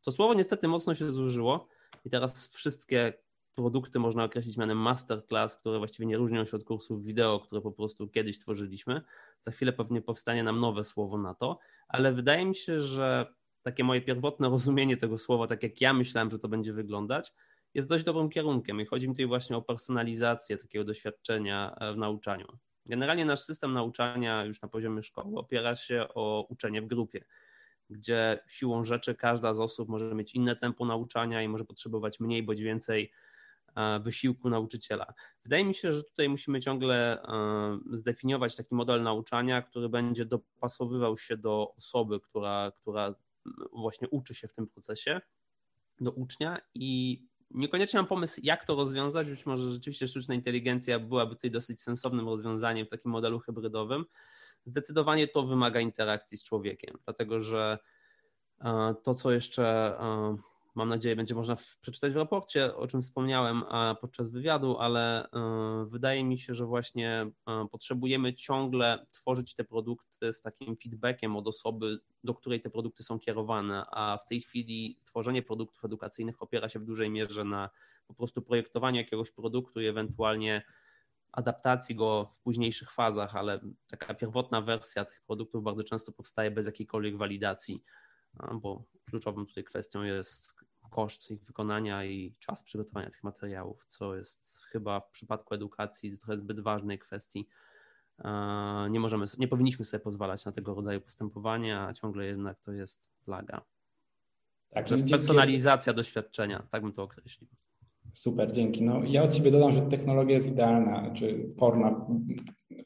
To 0.02 0.12
słowo 0.12 0.34
niestety 0.34 0.68
mocno 0.68 0.96
się 0.96 1.12
zużyło 1.12 1.68
i 2.06 2.10
teraz 2.10 2.48
wszystkie 2.48 3.14
produkty 3.56 4.00
można 4.00 4.24
określić 4.24 4.58
mianem 4.58 4.78
masterclass, 4.78 5.56
które 5.56 5.78
właściwie 5.78 6.06
nie 6.06 6.18
różnią 6.18 6.46
się 6.46 6.58
od 6.58 6.64
kursów 6.64 7.04
wideo, 7.04 7.40
które 7.40 7.62
po 7.62 7.72
prostu 7.72 8.08
kiedyś 8.08 8.40
tworzyliśmy. 8.40 9.02
Za 9.42 9.52
chwilę 9.52 9.74
pewnie 9.74 10.02
powstanie 10.02 10.44
nam 10.44 10.60
nowe 10.60 10.84
słowo 10.84 11.18
na 11.18 11.34
to, 11.34 11.60
ale 11.88 12.14
wydaje 12.14 12.46
mi 12.46 12.56
się, 12.56 12.80
że 12.80 13.34
takie 13.64 13.84
moje 13.84 14.02
pierwotne 14.02 14.50
rozumienie 14.50 14.98
tego 14.98 15.18
słowa, 15.18 15.48
tak 15.48 15.64
jak 15.64 15.82
ja 15.82 15.94
myślałem, 15.94 16.32
że 16.32 16.40
to 16.40 16.48
będzie 16.48 16.74
wyglądać, 16.74 17.34
jest 17.74 17.90
dość 17.90 18.06
dobrym 18.06 18.30
kierunkiem 18.30 18.82
i 18.82 18.86
chodzi 18.86 19.08
mi 19.08 19.14
tutaj 19.14 19.26
właśnie 19.26 19.58
o 19.58 19.62
personalizację 19.62 20.58
takiego 20.58 20.86
doświadczenia 20.86 21.76
e, 21.76 21.94
w 21.94 21.98
nauczaniu. 21.98 22.48
Generalnie 22.86 23.26
nasz 23.26 23.40
system 23.40 23.74
nauczania 23.74 24.46
już 24.46 24.62
na 24.62 24.68
poziomie 24.68 25.02
szkoły 25.02 25.40
opiera 25.40 25.76
się 25.76 26.06
o 26.16 26.48
uczenie 26.50 26.82
w 26.82 26.88
grupie, 26.88 27.26
gdzie 27.90 28.40
siłą 28.48 28.86
rzeczy 28.86 29.16
każda 29.16 29.54
z 29.54 29.60
osób 29.60 29.90
może 29.90 30.16
mieć 30.16 30.36
inne 30.36 30.56
tempo 30.56 30.86
nauczania 30.86 31.42
i 31.42 31.48
może 31.48 31.66
potrzebować 31.66 32.20
mniej 32.20 32.44
bądź 32.44 32.62
więcej 32.62 33.12
e, 33.76 34.00
wysiłku 34.00 34.50
nauczyciela. 34.50 35.14
Wydaje 35.44 35.66
mi 35.66 35.76
się, 35.76 35.94
że 35.94 36.04
tutaj 36.04 36.30
musimy 36.30 36.60
ciągle 36.60 37.24
e, 37.24 37.80
zdefiniować 37.94 38.56
taki 38.56 38.76
model 38.76 39.04
nauczania, 39.04 39.62
który 39.62 39.90
będzie 39.90 40.26
dopasowywał 40.26 41.18
się 41.18 41.38
do 41.38 41.74
osoby, 41.78 42.20
która, 42.20 42.72
która 42.82 43.16
właśnie 43.74 44.10
uczy 44.10 44.34
się 44.34 44.48
w 44.48 44.54
tym 44.54 44.68
procesie 44.68 45.22
do 46.00 46.12
ucznia 46.12 46.62
i 46.76 47.22
niekoniecznie 47.50 48.00
mam 48.00 48.08
pomysł, 48.08 48.42
jak 48.44 48.66
to 48.66 48.76
rozwiązać. 48.76 49.30
Być 49.30 49.46
może 49.46 49.72
rzeczywiście 49.72 50.08
sztuczna 50.08 50.36
inteligencja 50.36 51.00
byłaby 51.00 51.36
tutaj 51.36 51.52
dosyć 51.52 51.82
sensownym 51.82 52.30
rozwiązaniem 52.30 52.86
w 52.86 52.90
takim 52.90 53.12
modelu 53.12 53.40
hybrydowym. 53.40 54.06
Zdecydowanie 54.66 55.28
to 55.28 55.44
wymaga 55.44 55.80
interakcji 55.80 56.38
z 56.38 56.44
człowiekiem, 56.44 56.98
dlatego 57.06 57.42
że 57.42 57.78
e, 58.62 58.96
to, 59.04 59.16
co 59.16 59.32
jeszcze 59.32 59.98
e, 60.00 60.38
mam 60.76 60.90
nadzieję, 60.90 61.16
będzie 61.16 61.36
można 61.36 61.56
przeczytać 61.82 62.14
w 62.14 62.16
raporcie, 62.16 62.76
o 62.76 62.88
czym 62.88 63.02
wspomniałem 63.02 63.64
podczas 64.02 64.30
wywiadu, 64.30 64.78
ale 64.78 65.30
e, 65.32 65.86
wydaje 65.90 66.24
mi 66.24 66.40
się, 66.40 66.54
że 66.54 66.66
właśnie 66.66 67.32
e, 67.48 67.68
potrzebujemy 67.72 68.34
ciągle 68.34 69.06
tworzyć 69.12 69.56
te 69.56 69.64
produkty 69.64 70.34
z 70.34 70.42
takim 70.42 70.78
feedbackiem 70.84 71.36
od 71.36 71.48
osoby, 71.48 72.00
do 72.24 72.34
której 72.34 72.62
te 72.62 72.70
produkty 72.70 73.04
są 73.04 73.20
kierowane, 73.20 73.86
a 73.92 74.18
w 74.18 74.26
tej 74.26 74.42
chwili 74.42 75.00
tworzenie 75.06 75.42
produktów 75.42 75.86
edukacyjnych 75.86 76.42
opiera 76.42 76.70
się 76.70 76.80
w 76.80 76.86
dużej 76.86 77.10
mierze 77.10 77.44
na 77.44 77.70
po 78.08 78.14
prostu 78.14 78.42
projektowaniu 78.42 78.98
jakiegoś 78.98 79.32
produktu 79.32 79.82
i 79.82 79.86
ewentualnie 79.86 80.62
adaptacji 81.32 81.96
go 81.96 82.30
w 82.36 82.40
późniejszych 82.40 82.92
fazach, 82.92 83.36
ale 83.36 83.60
taka 83.88 84.14
pierwotna 84.14 84.62
wersja 84.62 85.06
tych 85.06 85.22
produktów 85.22 85.64
bardzo 85.64 85.84
często 85.84 86.12
powstaje 86.12 86.52
bez 86.52 86.66
jakiejkolwiek 86.66 87.18
walidacji 87.18 87.84
bo 88.54 88.84
kluczową 89.06 89.46
tutaj 89.46 89.64
kwestią 89.64 90.04
jest 90.04 90.54
koszt 90.90 91.32
ich 91.32 91.44
wykonania 91.44 92.06
i 92.06 92.36
czas 92.40 92.64
przygotowania 92.64 93.10
tych 93.10 93.24
materiałów, 93.24 93.86
co 93.88 94.16
jest 94.16 94.62
chyba 94.72 95.00
w 95.00 95.10
przypadku 95.10 95.56
edukacji 95.56 96.18
trochę 96.18 96.38
zbyt 96.38 96.60
ważnej 96.60 97.00
kwestii. 97.00 97.48
Nie 98.90 99.00
możemy, 99.00 99.26
nie 99.38 99.48
powinniśmy 99.48 99.86
sobie 99.86 100.04
pozwalać 100.04 100.46
na 100.46 100.52
tego 100.52 100.74
rodzaju 100.74 101.02
postępowania, 101.02 101.88
a 101.88 101.94
ciągle 101.94 102.26
jednak 102.26 102.60
to 102.60 102.72
jest 102.72 103.10
plaga. 103.26 103.62
Także 104.70 104.98
no 104.98 105.08
personalizacja 105.12 105.94
doświadczenia, 105.94 106.68
tak 106.70 106.82
bym 106.82 106.94
to 106.94 107.04
określił. 107.04 107.50
Super, 108.14 108.52
dzięki. 108.52 108.84
No, 108.84 109.04
ja 109.04 109.24
od 109.24 109.34
Ciebie 109.34 109.52
dodam, 109.52 109.74
że 109.74 109.82
technologia 109.82 110.36
jest 110.36 110.48
idealna, 110.48 111.14
czy 111.14 111.50
forma, 111.60 112.08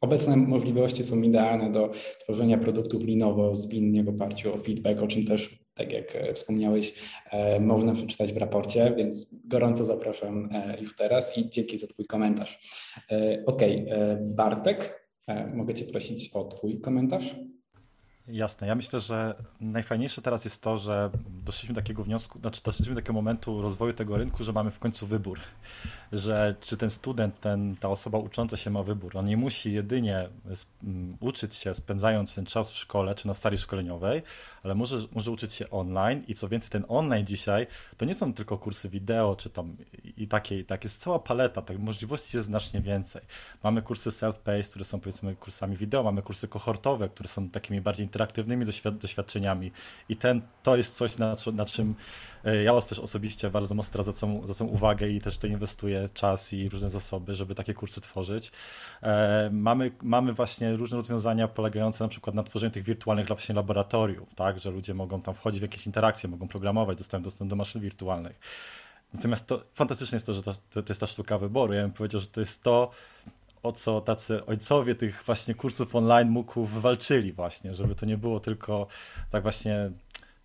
obecne 0.02 0.38
możliwości 0.38 1.04
są 1.04 1.22
idealne 1.22 1.72
do 1.72 1.92
tworzenia 2.20 2.58
produktów 2.58 3.04
linowo, 3.04 3.56
zwinnie 3.56 4.04
w 4.04 4.10
oparciu 4.10 4.54
o 4.54 4.58
feedback, 4.58 5.02
o 5.02 5.08
czym 5.08 5.26
też, 5.26 5.66
tak 5.74 5.92
jak 5.92 6.16
e, 6.16 6.34
wspomniałeś, 6.34 6.94
e, 7.32 7.60
można 7.60 7.94
przeczytać 7.94 8.34
w 8.34 8.38
raporcie, 8.38 8.94
więc 8.98 9.36
gorąco 9.48 9.84
zapraszam 9.84 10.50
e, 10.52 10.82
już 10.82 10.96
teraz 10.96 11.38
i 11.38 11.50
dzięki 11.50 11.78
za 11.78 11.88
Twój 11.88 12.06
komentarz. 12.06 12.82
Ok, 13.46 13.62
Bartek, 14.22 15.10
mogę 15.54 15.74
Cię 15.74 15.86
prosić 15.86 16.30
o 16.34 16.44
Twój 16.44 16.82
komentarz? 16.82 17.36
Jasne. 18.28 18.68
Ja 18.68 18.76
myślę, 18.76 19.00
że 19.00 19.36
najfajniejsze 19.62 20.22
teraz 20.22 20.46
jest 20.46 20.62
to, 20.62 20.78
że 20.78 21.10
doszliśmy 21.46 21.76
do 21.76 21.82
takiego 21.82 22.04
wniosku, 22.04 22.40
znaczy 22.40 22.62
doszliśmy 22.64 22.96
do 22.96 23.02
takiego 23.02 23.14
momentu 23.14 23.62
rozwoju 23.62 23.94
tego 23.94 24.18
rynku, 24.18 24.44
że 24.44 24.54
mamy 24.54 24.72
w 24.72 24.80
końcu 24.80 25.08
wybór. 25.08 25.40
Że 26.16 26.56
czy 26.60 26.78
ten 26.78 26.90
student, 26.90 27.40
ten, 27.40 27.76
ta 27.76 27.90
osoba 27.90 28.18
ucząca 28.18 28.58
się 28.58 28.70
ma 28.70 28.84
wybór. 28.84 29.18
On 29.18 29.26
nie 29.26 29.38
musi 29.38 29.74
jedynie 29.74 30.30
uczyć 31.20 31.56
się, 31.56 31.76
spędzając 31.76 32.36
ten 32.36 32.46
czas 32.46 32.72
w 32.72 32.76
szkole 32.76 33.16
czy 33.16 33.28
na 33.28 33.34
sali 33.34 33.58
szkoleniowej, 33.58 34.22
ale 34.64 34.76
może, 34.76 34.98
może 35.12 35.32
uczyć 35.32 35.54
się 35.54 35.70
online 35.70 36.24
i 36.28 36.34
co 36.34 36.50
więcej, 36.50 36.70
ten 36.70 36.86
online 36.88 37.26
dzisiaj 37.26 37.68
to 37.98 38.06
nie 38.06 38.14
są 38.14 38.34
tylko 38.34 38.58
kursy 38.58 38.90
wideo 38.90 39.36
czy 39.36 39.50
tam 39.50 39.78
i 40.18 40.28
takie, 40.28 40.60
i 40.60 40.66
tak. 40.66 40.84
Jest 40.84 41.02
cała 41.02 41.20
paleta, 41.20 41.62
tak 41.62 41.80
możliwości 41.80 42.38
jest 42.38 42.48
znacznie 42.48 42.82
więcej. 42.82 43.22
Mamy 43.64 43.82
kursy 43.82 44.10
self-paced, 44.10 44.70
które 44.70 44.86
są 44.86 45.00
powiedzmy 45.00 45.36
kursami 45.36 45.78
wideo, 45.78 46.04
mamy 46.04 46.22
kursy 46.22 46.48
kohortowe, 46.48 47.10
które 47.10 47.30
są 47.30 47.50
takimi 47.50 47.82
bardziej 47.82 48.06
interaktywnymi 48.06 48.66
doświadczeniami 49.02 49.72
i 50.10 50.16
ten, 50.16 50.42
to 50.64 50.78
jest 50.78 50.96
coś, 50.96 51.18
na, 51.18 51.36
na 51.54 51.66
czym 51.66 51.96
e, 52.46 52.64
ja 52.64 52.74
Was 52.74 52.88
też 52.88 53.00
osobiście 53.00 53.50
bardzo 53.50 53.76
mocno 53.76 54.04
zwracam, 54.04 54.42
zwracam 54.44 54.70
uwagę 54.70 55.10
i 55.10 55.22
też 55.22 55.38
to 55.38 55.48
inwestuję 55.48 56.05
czas 56.10 56.54
i 56.54 56.70
różne 56.70 56.90
zasoby, 56.90 57.36
żeby 57.36 57.56
takie 57.56 57.74
kursy 57.74 58.02
tworzyć. 58.02 58.52
E, 59.04 59.50
mamy, 59.54 59.92
mamy 60.02 60.34
właśnie 60.34 60.76
różne 60.76 60.96
rozwiązania 60.96 61.48
polegające 61.48 62.04
na 62.04 62.08
przykład 62.08 62.36
na 62.36 62.44
tworzeniu 62.44 62.72
tych 62.72 62.84
wirtualnych 62.84 63.28
właśnie 63.28 63.56
laboratoriów, 63.56 64.36
tak, 64.36 64.60
że 64.60 64.72
ludzie 64.72 64.94
mogą 64.94 65.22
tam 65.22 65.34
wchodzić 65.36 65.60
w 65.60 65.62
jakieś 65.62 65.86
interakcje, 65.86 66.30
mogą 66.30 66.48
programować, 66.48 66.98
dostają 66.98 67.24
dostęp 67.24 67.50
do 67.50 67.56
maszyn 67.56 67.82
wirtualnych. 67.82 68.40
Natomiast 69.14 69.48
to 69.48 69.64
fantastyczne 69.74 70.16
jest 70.16 70.26
to, 70.26 70.34
że 70.34 70.42
to, 70.42 70.54
to, 70.54 70.84
jest 70.90 71.02
ta 71.02 71.08
sztuka 71.08 71.38
wyboru. 71.38 71.74
Ja 71.74 71.82
bym 71.82 71.92
powiedział, 71.92 72.22
że 72.22 72.28
to 72.28 72.40
jest 72.40 72.64
to, 72.64 72.92
o 73.64 73.72
co 73.72 74.02
tacy 74.02 74.46
ojcowie 74.46 74.96
tych 74.96 75.24
właśnie 75.26 75.56
kursów 75.56 75.96
online 75.96 76.30
MOOCów 76.30 76.82
walczyli 76.82 77.34
właśnie, 77.34 77.74
żeby 77.74 77.96
to 77.96 78.06
nie 78.06 78.18
było 78.18 78.40
tylko 78.40 78.88
tak 79.30 79.44
właśnie 79.44 79.92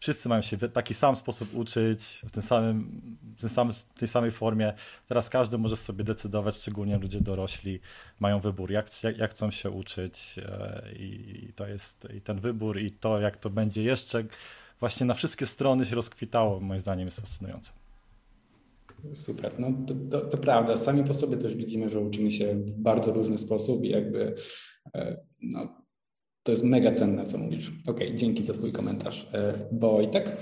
wszyscy 0.01 0.29
mają 0.29 0.43
się 0.43 0.57
w 0.57 0.73
taki 0.73 0.95
sam 0.95 1.17
sposób 1.17 1.55
uczyć, 1.55 2.23
w 2.25 2.31
tym 2.31 2.43
samym, 2.43 3.01
w 3.37 3.41
tym 3.41 3.49
samym, 3.49 3.73
tej 3.99 4.09
samej 4.09 4.31
formie. 4.31 4.73
Teraz 5.09 5.31
każdy 5.31 5.59
może 5.59 5.77
sobie 5.77 6.05
decydować, 6.05 6.57
szczególnie 6.57 6.99
ludzie 6.99 7.21
dorośli 7.21 7.81
mają 8.21 8.41
wybór, 8.41 8.71
jak, 8.71 9.03
jak, 9.05 9.19
jak 9.19 9.31
chcą 9.31 9.51
się 9.51 9.71
uczyć 9.71 10.37
e, 10.39 10.83
i 10.93 11.53
to 11.57 11.67
jest 11.67 12.09
i 12.17 12.21
ten 12.21 12.41
wybór 12.41 12.81
i 12.81 12.91
to, 12.91 13.21
jak 13.21 13.37
to 13.37 13.51
będzie 13.51 13.83
jeszcze 13.83 14.25
właśnie 14.81 15.07
na 15.07 15.15
wszystkie 15.15 15.47
strony 15.47 15.85
się 15.85 15.97
rozkwitało, 15.97 16.61
moim 16.61 16.81
zdaniem 16.81 17.07
jest 17.07 17.21
fascynujące. 17.21 17.73
Super, 19.15 19.55
no 19.59 19.73
to, 19.87 19.95
to, 20.11 20.27
to, 20.27 20.39
prawda. 20.39 20.77
Sami 20.77 21.05
po 21.05 21.15
sobie 21.15 21.37
też 21.37 21.55
widzimy, 21.55 21.91
że 21.91 22.01
uczymy 22.01 22.31
się 22.31 22.55
w 22.55 22.71
bardzo 22.71 23.13
różny 23.13 23.39
sposób 23.39 23.85
i 23.85 23.89
jakby 23.89 24.35
e, 24.95 25.21
no, 25.43 25.80
to 26.43 26.53
jest 26.53 26.65
mega 26.65 26.93
cenne, 26.93 27.27
co 27.27 27.39
mówisz. 27.39 27.73
Okej, 27.87 28.07
okay, 28.07 28.15
dzięki 28.15 28.43
za 28.43 28.53
Twój 28.53 28.73
komentarz. 28.73 29.27
E, 29.33 29.55
Wojtek? 29.73 30.37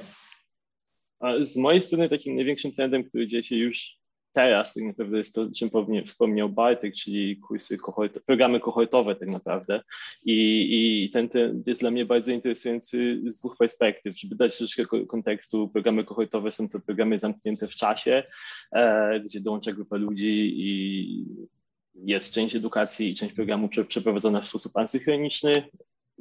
Z 1.42 1.56
mojej 1.56 1.80
strony 1.80 2.08
takim 2.08 2.37
największym 2.37 2.72
trendem, 2.72 3.04
który 3.04 3.26
dzieje 3.26 3.42
się 3.44 3.56
już 3.56 3.98
teraz, 4.32 4.74
tak 4.74 4.84
naprawdę 4.84 5.18
jest 5.18 5.34
to, 5.34 5.48
czym 5.56 5.70
wspomniał 6.06 6.48
Bartek, 6.48 6.94
czyli 6.94 7.37
kursy 7.37 7.78
kohort, 7.78 8.20
programy 8.26 8.61
kohortowe 8.61 9.16
tak 9.16 9.28
naprawdę. 9.28 9.82
I, 10.24 10.66
i 11.04 11.11
ten 11.11 11.28
trend 11.28 11.66
jest 11.66 11.80
dla 11.80 11.90
mnie 11.90 12.04
bardzo 12.04 12.32
interesujący 12.32 13.22
z 13.26 13.38
dwóch 13.38 13.56
perspektyw. 13.56 14.18
Żeby 14.18 14.37
dać 14.37 14.58
troszeczkę 14.58 15.06
kontekstu, 15.06 15.68
programy 15.68 16.04
kohortowe 16.04 16.50
są 16.50 16.68
to 16.68 16.80
programy 16.80 17.18
zamknięte 17.18 17.66
w 17.66 17.74
czasie, 17.74 18.22
e, 18.72 19.20
gdzie 19.20 19.40
dołącza 19.40 19.72
grupa 19.72 19.96
ludzi 19.96 20.54
i 20.56 21.24
jest 21.94 22.34
część 22.34 22.56
edukacji 22.56 23.11
i 23.11 23.14
część 23.14 23.34
programu 23.34 23.68
przeprowadzona 23.88 24.40
w 24.40 24.48
sposób 24.48 24.76
asynchroniczny. 24.76 25.52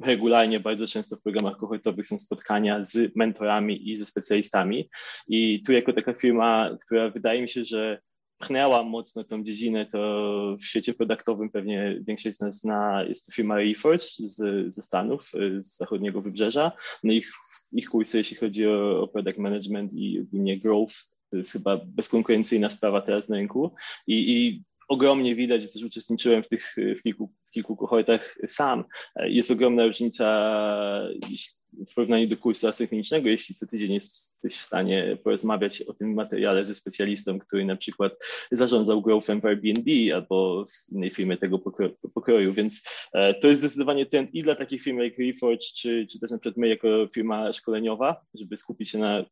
Regularnie, 0.02 0.60
bardzo 0.60 0.86
często 0.86 1.16
w 1.16 1.22
programach 1.22 1.56
kohortowych 1.56 2.06
są 2.06 2.18
spotkania 2.18 2.84
z 2.84 3.16
mentorami 3.16 3.90
i 3.90 3.96
ze 3.96 4.06
specjalistami. 4.06 4.90
I 5.28 5.62
tu, 5.62 5.72
jako 5.72 5.92
taka 5.92 6.14
firma, 6.14 6.78
która 6.86 7.10
wydaje 7.10 7.42
mi 7.42 7.48
się, 7.48 7.64
że 7.64 8.00
pchnęła 8.38 8.82
mocno 8.82 9.24
tą 9.24 9.44
dziedzinę, 9.44 9.86
to 9.86 10.56
w 10.60 10.64
świecie 10.64 10.94
produktowym 10.94 11.50
pewnie 11.50 12.00
większość 12.06 12.36
z 12.36 12.40
nas 12.40 12.60
zna, 12.60 13.04
jest 13.04 13.26
to 13.26 13.32
firma 13.32 13.56
Reforge 13.56 14.06
z, 14.18 14.74
ze 14.74 14.82
Stanów, 14.82 15.30
z 15.60 15.76
zachodniego 15.76 16.22
wybrzeża. 16.22 16.72
No 17.04 17.12
ich, 17.12 17.32
ich 17.72 17.88
kursy, 17.88 18.18
jeśli 18.18 18.36
chodzi 18.36 18.66
o, 18.66 19.02
o 19.02 19.08
product 19.08 19.38
management 19.38 19.92
i 19.92 20.20
ogólnie 20.20 20.60
growth, 20.60 20.94
to 21.30 21.36
jest 21.36 21.52
chyba 21.52 21.80
bezkonkurencyjna 21.86 22.70
sprawa 22.70 23.00
teraz 23.00 23.28
na 23.28 23.36
rynku. 23.36 23.74
I, 24.06 24.36
i 24.36 24.62
ogromnie 24.88 25.34
widać, 25.34 25.72
też 25.72 25.82
uczestniczyłem 25.82 26.42
w 26.42 26.48
tych 26.48 26.76
w 26.98 27.02
kilku, 27.02 27.32
w 27.44 27.50
kilku 27.50 27.76
kohortach 27.76 28.38
sam. 28.46 28.84
Jest 29.16 29.50
ogromna 29.50 29.86
różnica 29.86 30.24
w 31.88 31.94
porównaniu 31.94 32.28
do 32.28 32.36
kursu 32.36 32.68
asynchronicznego, 32.68 33.28
jeśli 33.28 33.54
co 33.54 33.66
tydzień 33.66 33.92
jesteś 33.92 34.56
w 34.56 34.64
stanie 34.64 35.18
porozmawiać 35.24 35.82
o 35.82 35.94
tym 35.94 36.14
materiale 36.14 36.64
ze 36.64 36.74
specjalistą, 36.74 37.38
który 37.38 37.64
na 37.64 37.76
przykład 37.76 38.12
zarządzał 38.52 39.02
growthem 39.02 39.40
w 39.40 39.44
Airbnb 39.44 40.14
albo 40.14 40.64
w 40.64 40.92
innej 40.92 41.10
firmie 41.10 41.36
tego 41.36 41.58
pokroju, 42.14 42.52
więc 42.52 42.82
e, 43.12 43.34
to 43.34 43.48
jest 43.48 43.60
zdecydowanie 43.60 44.06
trend 44.06 44.34
i 44.34 44.42
dla 44.42 44.54
takich 44.54 44.82
firm 44.82 44.98
jak 44.98 45.18
Reforge, 45.18 45.66
czy, 45.76 46.06
czy 46.10 46.20
też 46.20 46.30
na 46.30 46.38
przykład 46.38 46.56
my 46.56 46.68
jako 46.68 46.88
firma 47.14 47.52
szkoleniowa, 47.52 48.20
żeby 48.34 48.56
skupić 48.56 48.90
się 48.90 48.98
na 48.98 49.24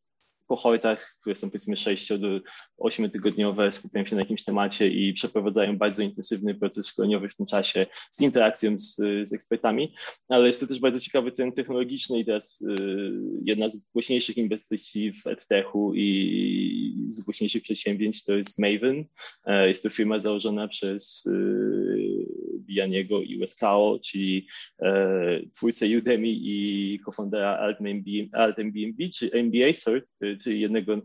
kohortach, 0.47 1.17
które 1.21 1.35
są 1.35 1.49
powiedzmy 1.49 1.77
6 1.77 2.09
do 2.19 2.39
8 2.77 3.09
tygodniowe, 3.09 3.71
skupiają 3.71 4.05
się 4.05 4.15
na 4.15 4.21
jakimś 4.21 4.43
temacie 4.43 4.89
i 4.89 5.13
przeprowadzają 5.13 5.77
bardzo 5.77 6.03
intensywny 6.03 6.55
proces 6.55 6.87
szkoleniowy 6.87 7.29
w 7.29 7.35
tym 7.35 7.45
czasie 7.45 7.85
z 8.11 8.21
interakcją 8.21 8.79
z, 8.79 8.95
z 9.29 9.33
ekspertami, 9.33 9.93
ale 10.29 10.47
jest 10.47 10.59
to 10.59 10.67
też 10.67 10.79
bardzo 10.79 10.99
ciekawy 10.99 11.31
ten 11.31 11.51
technologiczny 11.51 12.19
i 12.19 12.25
teraz 12.25 12.61
y, 12.61 12.65
jedna 13.45 13.69
z 13.69 13.77
głośniejszych 13.93 14.37
inwestycji 14.37 15.13
w 15.13 15.27
EdTechu 15.27 15.93
i 15.95 17.05
z 17.09 17.21
głośniejszych 17.21 17.63
przedsięwzięć 17.63 18.23
to 18.23 18.37
jest 18.37 18.59
Maven. 18.59 19.05
E, 19.45 19.69
jest 19.69 19.83
to 19.83 19.89
firma 19.89 20.19
założona 20.19 20.67
przez 20.67 21.25
y, 21.25 22.27
Bianiego 22.59 23.21
i 23.21 23.37
Westcao, 23.37 23.99
czyli 23.99 24.47
e, 24.79 25.41
twórcę 25.55 25.85
Udemy 25.97 26.27
i 26.27 26.99
kofundera 27.05 27.57
AltMBMB, 28.31 29.09
czy 29.13 29.31
MBA, 29.31 29.73
sorry, 29.73 30.03
jednego 30.45 30.97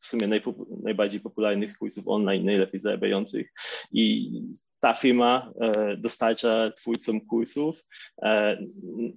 w 0.00 0.06
sumie 0.06 0.28
najbardziej 0.82 1.20
popularnych 1.20 1.78
kursów 1.78 2.08
online, 2.08 2.44
najlepiej 2.44 2.80
zarabiających. 2.80 3.52
I 3.92 4.30
ta 4.80 4.94
firma 4.94 5.52
e, 5.60 5.96
dostarcza 5.96 6.70
twórcom 6.76 7.20
kursów 7.20 7.84
e, 8.22 8.58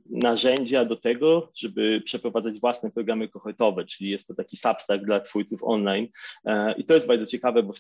narzędzia 0.10 0.86
do 0.86 0.96
tego, 0.96 1.52
żeby 1.56 2.02
przeprowadzać 2.06 2.60
własne 2.60 2.92
programy 2.92 3.30
kohortowe, 3.30 3.86
czyli 3.86 4.10
jest 4.10 4.28
to 4.28 4.36
taki 4.36 4.58
substack 4.58 5.06
dla 5.06 5.20
twórców 5.20 5.64
online. 5.64 6.08
E, 6.46 6.74
I 6.74 6.84
to 6.84 6.94
jest 6.94 7.08
bardzo 7.08 7.26
ciekawe, 7.26 7.64
bo, 7.64 7.74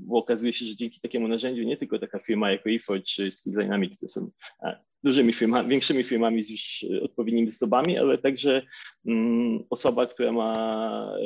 bo 0.00 0.18
okazuje 0.18 0.52
się, 0.52 0.66
że 0.66 0.76
dzięki 0.76 1.00
takiemu 1.00 1.28
narzędziu 1.28 1.62
nie 1.62 1.76
tylko 1.76 1.98
taka 1.98 2.18
firma 2.18 2.50
jak 2.50 2.66
Reforge 2.66 3.04
czy 3.06 3.32
Skill 3.32 3.52
Dynamics, 3.52 3.96
które 3.96 4.08
są 4.08 4.30
dużymi 5.04 5.32
firmami, 5.32 5.68
większymi 5.68 6.04
firmami 6.04 6.42
z 6.42 6.50
już 6.50 6.86
odpowiednimi 7.02 7.50
zasobami, 7.50 7.98
ale 7.98 8.18
także 8.18 8.62
um, 9.04 9.64
osoba, 9.70 10.06
która 10.06 10.32
ma 10.32 11.12
e, 11.16 11.24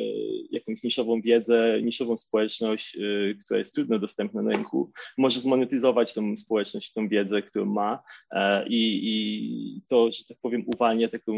jakąś 0.51 0.83
niszową 0.83 1.21
wiedzę, 1.21 1.83
niszową 1.83 2.17
społeczność, 2.17 2.97
e, 2.97 3.35
która 3.45 3.59
jest 3.59 3.75
trudno 3.75 3.99
dostępna 3.99 4.43
na 4.43 4.51
rynku, 4.51 4.91
może 5.19 5.41
zmonetyzować 5.41 6.15
tą 6.15 6.37
społeczność, 6.37 6.93
tą 6.93 7.09
wiedzę, 7.09 7.43
którą 7.43 7.65
ma 7.65 8.03
e, 8.31 8.65
i 8.69 9.81
to, 9.89 10.13
że 10.13 10.25
tak 10.29 10.39
powiem, 10.43 10.65
uwalnia 10.75 11.09
taką 11.09 11.33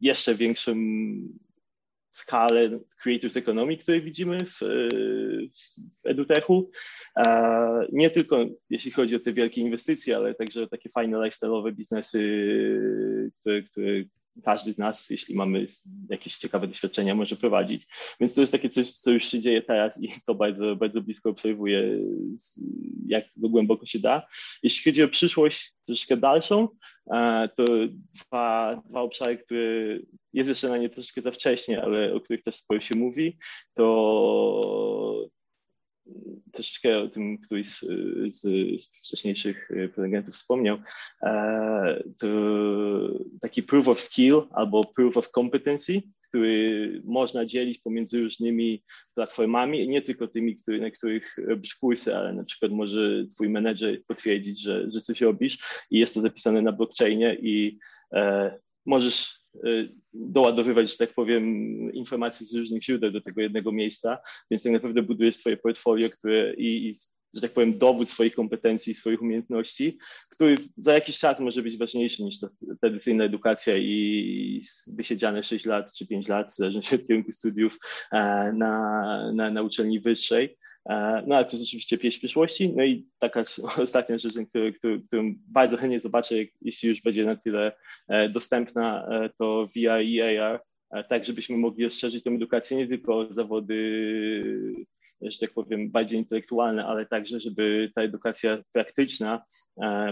jeszcze 0.00 0.34
większą 0.34 0.74
skalę 2.12 2.80
creators 3.02 3.36
economy, 3.36 3.76
której 3.76 4.02
widzimy 4.02 4.38
w, 4.44 4.58
w 6.02 6.06
edutechu. 6.06 6.70
Nie 7.92 8.10
tylko 8.10 8.46
jeśli 8.70 8.90
chodzi 8.90 9.16
o 9.16 9.20
te 9.20 9.32
wielkie 9.32 9.60
inwestycje, 9.60 10.16
ale 10.16 10.34
także 10.34 10.68
takie 10.68 10.90
fajne 10.90 11.18
lifestyle'owe 11.18 11.72
biznesy, 11.72 12.20
które, 13.40 13.62
które 13.62 14.04
każdy 14.44 14.72
z 14.72 14.78
nas, 14.78 15.10
jeśli 15.10 15.34
mamy 15.34 15.66
jakieś 16.10 16.36
ciekawe 16.36 16.68
doświadczenia, 16.68 17.14
może 17.14 17.36
prowadzić. 17.36 17.86
Więc 18.20 18.34
to 18.34 18.40
jest 18.40 18.52
takie 18.52 18.68
coś, 18.68 18.92
co 18.92 19.10
już 19.10 19.24
się 19.24 19.40
dzieje 19.40 19.62
teraz 19.62 20.02
i 20.02 20.08
to 20.26 20.34
bardzo, 20.34 20.76
bardzo 20.76 21.00
blisko 21.00 21.30
obserwuję, 21.30 21.98
jak 23.06 23.24
głęboko 23.36 23.86
się 23.86 23.98
da. 23.98 24.26
Jeśli 24.62 24.92
chodzi 24.92 25.02
o 25.02 25.08
przyszłość 25.08 25.74
troszeczkę 25.86 26.16
dalszą, 26.16 26.68
to 27.56 27.64
dwa, 28.14 28.82
dwa 28.88 29.00
obszary, 29.00 29.38
które 29.38 29.98
jest 30.32 30.48
jeszcze 30.48 30.68
na 30.68 30.78
nie 30.78 30.88
troszeczkę 30.88 31.20
za 31.20 31.30
wcześnie, 31.30 31.82
ale 31.82 32.14
o 32.14 32.20
których 32.20 32.42
też 32.42 32.54
sporo 32.54 32.80
się 32.80 32.98
mówi, 32.98 33.38
to 33.74 35.28
troszeczkę 36.52 36.98
o 36.98 37.08
tym 37.08 37.38
któryś 37.38 37.68
z, 37.68 37.80
z, 38.34 38.40
z 38.82 39.06
wcześniejszych 39.06 39.70
prelegentów 39.94 40.34
wspomniał, 40.34 40.78
e, 41.22 42.02
to 42.18 42.28
taki 43.40 43.62
proof 43.62 43.88
of 43.88 44.00
skill 44.00 44.42
albo 44.50 44.84
proof 44.84 45.16
of 45.16 45.30
competency, 45.30 46.02
który 46.28 47.02
można 47.04 47.44
dzielić 47.44 47.78
pomiędzy 47.78 48.20
różnymi 48.20 48.84
platformami, 49.14 49.88
nie 49.88 50.02
tylko 50.02 50.28
tymi, 50.28 50.56
który, 50.56 50.80
na 50.80 50.90
których 50.90 51.36
robisz 51.46 51.74
kursy, 51.74 52.16
ale 52.16 52.32
na 52.32 52.44
przykład 52.44 52.72
może 52.72 53.26
twój 53.34 53.48
menedżer 53.48 54.04
potwierdzić, 54.06 54.62
że, 54.62 54.90
że 54.90 55.00
coś 55.00 55.20
robisz 55.20 55.58
i 55.90 55.98
jest 55.98 56.14
to 56.14 56.20
zapisane 56.20 56.62
na 56.62 56.72
blockchainie 56.72 57.36
i 57.42 57.78
e, 58.12 58.58
możesz 58.86 59.41
doładowywać, 60.12 60.90
że 60.90 60.96
tak 60.96 61.14
powiem, 61.14 61.44
informacje 61.92 62.46
z 62.46 62.54
różnych 62.54 62.82
źródeł 62.82 63.10
do 63.10 63.20
tego 63.20 63.40
jednego 63.40 63.72
miejsca, 63.72 64.18
więc 64.50 64.62
tak 64.62 64.72
naprawdę 64.72 65.02
budujesz 65.02 65.36
swoje 65.36 65.56
portfolio, 65.56 66.10
które 66.10 66.54
i, 66.54 66.88
i 66.88 66.94
że 67.34 67.40
tak 67.40 67.52
powiem, 67.52 67.78
dowód 67.78 68.10
swoich 68.10 68.34
kompetencji 68.34 68.94
swoich 68.94 69.22
umiejętności, 69.22 69.98
który 70.28 70.56
za 70.76 70.92
jakiś 70.92 71.18
czas 71.18 71.40
może 71.40 71.62
być 71.62 71.78
ważniejszy 71.78 72.22
niż 72.22 72.40
ta 72.40 72.48
tradycyjna 72.80 73.24
edukacja 73.24 73.76
i 73.76 74.62
wysiedziane 74.86 75.42
6 75.42 75.66
lat 75.66 75.92
czy 75.92 76.06
5 76.06 76.28
lat, 76.28 76.52
w 76.52 76.56
zależności 76.56 76.94
od 76.94 77.06
kierunku 77.06 77.32
studiów 77.32 77.78
e, 78.12 78.52
na, 78.52 79.32
na, 79.34 79.50
na 79.50 79.62
uczelni 79.62 80.00
wyższej. 80.00 80.56
E, 80.88 81.22
no 81.26 81.36
ale 81.36 81.44
to 81.44 81.52
jest 81.52 81.64
oczywiście 81.64 81.98
pieśń 81.98 82.18
przyszłości. 82.18 82.72
No 82.76 82.84
i 82.84 83.06
taka 83.18 83.42
ostatnia 83.82 84.18
rzecz, 84.18 84.32
którą, 85.08 85.34
bardzo 85.48 85.76
chętnie 85.76 86.00
zobaczę, 86.00 86.34
jeśli 86.60 86.88
już 86.88 87.00
będzie 87.00 87.24
na 87.24 87.36
tyle 87.36 87.72
e, 88.08 88.28
dostępna, 88.28 89.06
e, 89.06 89.30
to 89.38 89.66
VR 89.76 90.02
i 90.02 90.20
AR, 90.20 90.62
tak 91.08 91.24
żebyśmy 91.24 91.56
mogli 91.56 91.84
rozszerzyć 91.84 92.24
tę 92.24 92.30
edukację 92.30 92.76
nie 92.76 92.86
tylko 92.86 93.18
o 93.18 93.32
zawody, 93.32 93.74
że 95.20 95.38
tak 95.38 95.52
powiem, 95.52 95.90
bardziej 95.90 96.18
intelektualne, 96.18 96.86
ale 96.86 97.06
także, 97.06 97.40
żeby 97.40 97.92
ta 97.94 98.02
edukacja 98.02 98.58
praktyczna 98.72 99.44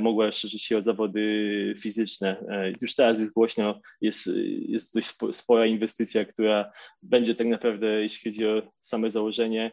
mogła 0.01 0.27
rozszerzyć 0.27 0.65
się 0.65 0.79
o 0.79 0.83
zawody 0.83 1.75
fizyczne. 1.79 2.45
Już 2.81 2.95
teraz 2.95 3.21
jest 3.21 3.33
głośno, 3.33 3.81
jest, 4.01 4.31
jest 4.69 4.95
dość 4.95 5.15
spora 5.33 5.67
inwestycja, 5.67 6.25
która 6.25 6.73
będzie 7.03 7.35
tak 7.35 7.47
naprawdę, 7.47 7.87
jeśli 7.87 8.31
chodzi 8.31 8.47
o 8.47 8.63
same 8.81 9.11
założenie, 9.11 9.73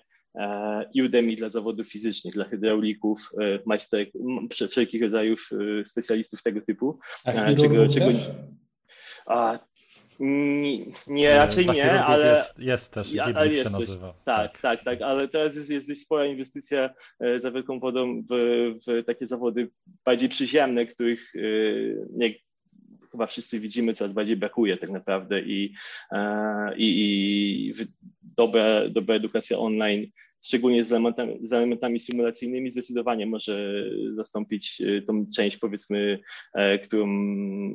Udemy 1.06 1.36
dla 1.36 1.50
zawodów 1.50 1.88
fizycznych, 1.88 2.34
dla 2.34 2.46
hydraulików, 2.46 3.30
e, 3.42 3.60
majsterek, 3.66 4.10
wszelkich 4.70 5.02
rodzajów 5.02 5.50
e, 5.82 5.86
specjalistów 5.86 6.44
tego 6.44 6.62
typu. 6.62 7.00
A 7.26 7.54
czego, 7.54 7.90
czego... 7.90 8.10
A, 9.26 9.60
Nie, 10.20 10.86
nie 11.08 11.36
raczej 11.36 11.66
nie, 11.66 11.92
ale. 12.06 12.30
Jest, 12.30 12.60
jest 12.60 12.94
też, 12.94 13.14
ja, 13.14 13.24
ale 13.24 13.54
jest 13.54 13.64
się 13.72 13.78
nazywa. 13.80 14.14
Tak, 14.26 14.52
tak, 14.52 14.62
tak, 14.62 14.84
tak, 14.84 15.02
ale 15.02 15.28
teraz 15.28 15.56
jest, 15.56 15.70
jest 15.70 15.88
dość 15.88 16.02
spora 16.02 16.26
inwestycja 16.26 16.90
e, 17.20 17.40
za 17.40 17.52
wielką 17.52 17.80
wodą 17.80 18.24
w, 18.30 18.34
w 18.88 19.06
takie 19.06 19.26
zawody 19.26 19.70
bardziej 20.06 20.30
przyziemne, 20.30 20.86
których 20.86 21.34
e, 21.36 21.40
nie, 22.12 22.34
chyba 23.18 23.28
wszyscy 23.28 23.60
widzimy, 23.60 23.94
coraz 23.94 24.14
bardziej 24.14 24.38
brakuje 24.38 24.78
tak 24.78 24.90
naprawdę 24.90 25.42
i, 25.42 25.74
e, 26.12 26.78
i, 26.78 26.88
i 26.88 27.74
dobra, 28.38 28.90
dobra 28.90 29.16
edukacja 29.16 29.60
online 29.60 30.08
szczególnie 30.42 30.86
z 30.86 30.92
elementami, 30.92 31.40
z 31.42 31.54
elementami 31.54 32.00
symulacyjnymi, 32.00 32.70
zdecydowanie 32.70 33.26
może 33.26 33.84
zastąpić 34.16 34.82
e, 34.82 35.02
tą 35.02 35.26
część, 35.36 35.58
powiedzmy, 35.58 36.20
e, 36.54 36.80
którą 36.80 37.08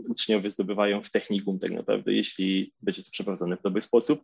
uczniowie 0.09 0.51
zdobywają 0.51 1.03
w 1.03 1.11
technikum 1.11 1.59
tak 1.59 1.71
naprawdę, 1.71 2.13
jeśli 2.13 2.73
będzie 2.83 3.03
to 3.03 3.11
przeprowadzone 3.11 3.57
w 3.57 3.63
dobry 3.63 3.83
sposób, 3.83 4.23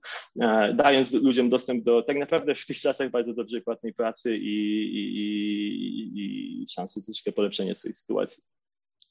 dając 0.74 1.12
ludziom 1.12 1.48
dostęp 1.48 1.84
do 1.84 2.02
tak 2.02 2.16
naprawdę 2.16 2.54
w 2.54 2.66
tych 2.66 2.78
czasach 2.78 3.10
bardzo 3.10 3.34
dobrze 3.34 3.60
płatnej 3.60 3.94
pracy 3.94 4.36
i, 4.36 4.56
i, 4.94 5.18
i, 5.18 6.62
i 6.62 6.66
szansy 6.68 7.02
troszkę 7.04 7.32
polepszenia 7.32 7.74
swojej 7.74 7.94
sytuacji. 7.94 8.42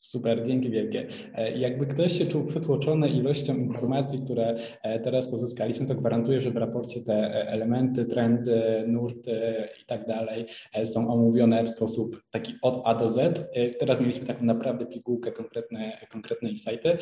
Super, 0.07 0.45
dzięki 0.45 0.69
wielkie. 0.69 1.07
E, 1.35 1.57
jakby 1.57 1.85
ktoś 1.85 2.17
się 2.17 2.25
czuł 2.25 2.45
przytłoczony 2.45 3.09
ilością 3.09 3.55
informacji, 3.55 4.19
które 4.19 4.55
e, 4.83 4.99
teraz 4.99 5.27
pozyskaliśmy, 5.27 5.85
to 5.85 5.95
gwarantuję, 5.95 6.41
że 6.41 6.51
w 6.51 6.57
raporcie 6.57 7.01
te 7.01 7.13
e, 7.13 7.47
elementy, 7.47 8.05
trendy, 8.05 8.83
nurty 8.87 9.41
i 9.83 9.85
tak 9.85 10.07
dalej 10.07 10.45
są 10.83 11.13
omówione 11.13 11.63
w 11.63 11.69
sposób 11.69 12.23
taki 12.31 12.53
od 12.61 12.81
A 12.85 12.95
do 12.95 13.07
Z. 13.07 13.47
Teraz 13.79 14.01
mieliśmy 14.01 14.27
taką 14.27 14.45
naprawdę 14.45 14.85
pigułkę, 14.85 15.31
konkretne, 15.31 15.97
konkretne 16.11 16.49
insighty, 16.49 16.97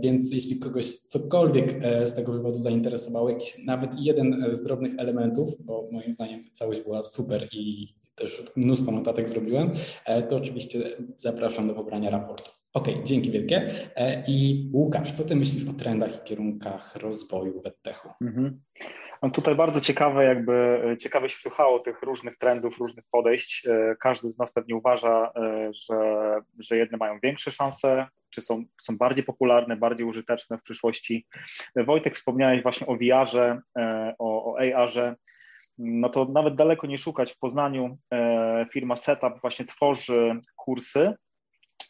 więc 0.00 0.32
jeśli 0.32 0.58
kogoś 0.58 0.96
cokolwiek 0.98 1.74
z 2.04 2.14
tego 2.14 2.32
wywodu 2.32 2.58
zainteresowało, 2.58 3.30
jakiś 3.30 3.64
nawet 3.66 4.00
jeden 4.00 4.44
z 4.52 4.62
drobnych 4.62 4.92
elementów, 4.98 5.54
bo 5.60 5.88
moim 5.92 6.12
zdaniem 6.12 6.44
całość 6.52 6.80
była 6.80 7.02
super 7.02 7.48
i 7.52 7.88
też 8.18 8.42
mnóstwo 8.56 8.92
notatek 8.92 9.28
zrobiłem, 9.28 9.70
e, 10.04 10.22
to 10.22 10.36
oczywiście 10.36 10.78
zapraszam 11.16 11.68
do 11.68 11.74
pobrania 11.74 12.10
raportu. 12.10 12.50
OK, 12.72 12.88
dzięki 13.04 13.30
wielkie. 13.30 13.70
E, 13.96 14.24
I 14.26 14.70
Łukasz, 14.72 15.12
co 15.12 15.24
ty 15.24 15.36
myślisz 15.36 15.68
o 15.68 15.72
trendach 15.72 16.16
i 16.16 16.24
kierunkach 16.24 16.96
rozwoju 16.96 17.62
w 17.62 17.66
EdTechu? 17.66 18.08
Mhm. 18.20 18.60
No 19.22 19.30
tutaj 19.30 19.54
bardzo 19.54 19.80
ciekawe, 19.80 20.24
jakby 20.24 20.52
e, 20.92 20.98
ciekawe 20.98 21.28
się 21.28 21.36
słuchało 21.36 21.78
tych 21.78 22.02
różnych 22.02 22.36
trendów, 22.36 22.78
różnych 22.78 23.04
podejść. 23.10 23.68
Każdy 24.00 24.30
z 24.30 24.38
nas 24.38 24.52
pewnie 24.52 24.76
uważa, 24.76 25.32
że, 25.70 25.96
że 26.58 26.76
jedne 26.76 26.98
mają 26.98 27.18
większe 27.22 27.52
szanse, 27.52 28.06
czy 28.30 28.40
są, 28.40 28.64
są 28.80 28.96
bardziej 28.96 29.24
popularne, 29.24 29.76
bardziej 29.76 30.06
użyteczne 30.06 30.58
w 30.58 30.62
przyszłości. 30.62 31.26
Wojtek, 31.76 32.16
wspomniałeś 32.16 32.62
właśnie 32.62 32.86
o 32.86 32.96
VR-ze, 32.96 33.60
o, 34.18 34.52
o 34.52 34.58
AR-ze 34.58 35.14
no 35.78 36.08
to 36.08 36.24
nawet 36.24 36.54
daleko 36.54 36.86
nie 36.86 36.98
szukać. 36.98 37.32
W 37.32 37.38
Poznaniu 37.38 37.98
e, 38.12 38.66
firma 38.72 38.96
Setup 38.96 39.40
właśnie 39.40 39.64
tworzy 39.66 40.40
kursy 40.56 41.14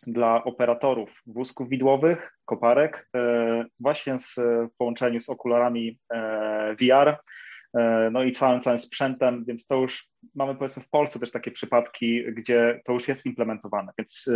dla 0.07 0.45
operatorów 0.45 1.23
wózków 1.27 1.69
widłowych, 1.69 2.39
koparek, 2.45 3.09
e, 3.17 3.65
właśnie 3.81 4.19
z, 4.19 4.35
w 4.73 4.77
połączeniu 4.79 5.21
z 5.21 5.29
okularami 5.29 5.99
e, 6.13 6.77
VR, 6.81 7.17
no 8.13 8.25
i 8.25 8.33
całym, 8.33 8.61
całym 8.61 8.79
sprzętem, 8.79 9.45
więc 9.45 9.67
to 9.67 9.77
już 9.77 10.09
mamy 10.35 10.55
powiedzmy 10.55 10.83
w 10.83 10.91
Polsce 10.91 11.19
też 11.19 11.31
takie 11.31 11.51
przypadki, 11.51 12.25
gdzie 12.33 12.81
to 12.85 12.93
już 12.93 13.09
jest 13.09 13.27
implementowane, 13.27 13.93
więc 13.99 14.31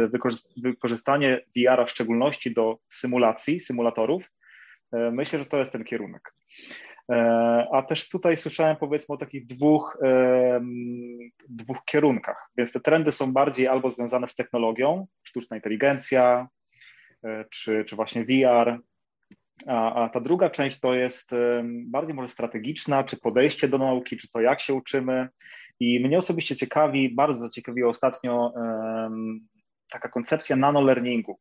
wykorzystanie 0.57 1.45
VR-a 1.57 1.85
w 1.85 1.91
szczególności 1.91 2.55
do 2.55 2.79
symulacji, 2.88 3.61
symulatorów, 3.61 4.31
myślę, 4.93 5.38
że 5.38 5.47
to 5.47 5.59
jest 5.59 5.73
ten 5.73 5.85
kierunek. 5.85 6.35
E, 7.11 7.69
a 7.73 7.83
też 7.83 8.09
tutaj 8.09 8.37
słyszałem 8.37 8.77
powiedzmy 8.77 9.15
o 9.15 9.19
takich 9.19 9.47
dwóch, 9.47 9.99
dwóch 11.49 11.85
kierunkach, 11.85 12.51
więc 12.57 12.73
te 12.73 12.81
trendy 12.81 13.12
są 13.12 13.33
bardziej 13.33 13.69
albo 13.69 13.91
związane 13.91 14.29
z 14.29 14.35
technologią, 14.35 15.07
sztuczna 15.23 15.57
inteligencja, 15.57 16.49
e, 17.25 17.45
czy, 17.51 17.85
czy 17.85 17.97
właśnie 17.97 18.25
VR, 18.25 18.79
a, 19.67 20.05
a 20.05 20.09
ta 20.09 20.21
druga 20.21 20.51
część 20.51 20.81
to 20.81 20.95
jest 20.95 21.31
bardziej 21.85 22.15
może 22.15 22.29
strategiczna, 22.29 23.05
czy 23.05 23.21
podejście 23.21 23.69
do 23.69 23.79
nauki, 23.79 24.17
czy 24.17 24.29
to 24.31 24.41
jak 24.41 24.61
się 24.61 24.75
uczymy. 24.75 25.29
I 25.81 26.01
mnie 26.01 26.19
osobiście 26.19 26.57
ciekawi, 26.57 27.15
bardzo 27.15 27.41
zaciekawiła 27.41 27.91
ostatnio 27.91 28.53
taka 29.91 30.09
koncepcja 30.09 30.57
nanolearningu, 30.57 31.38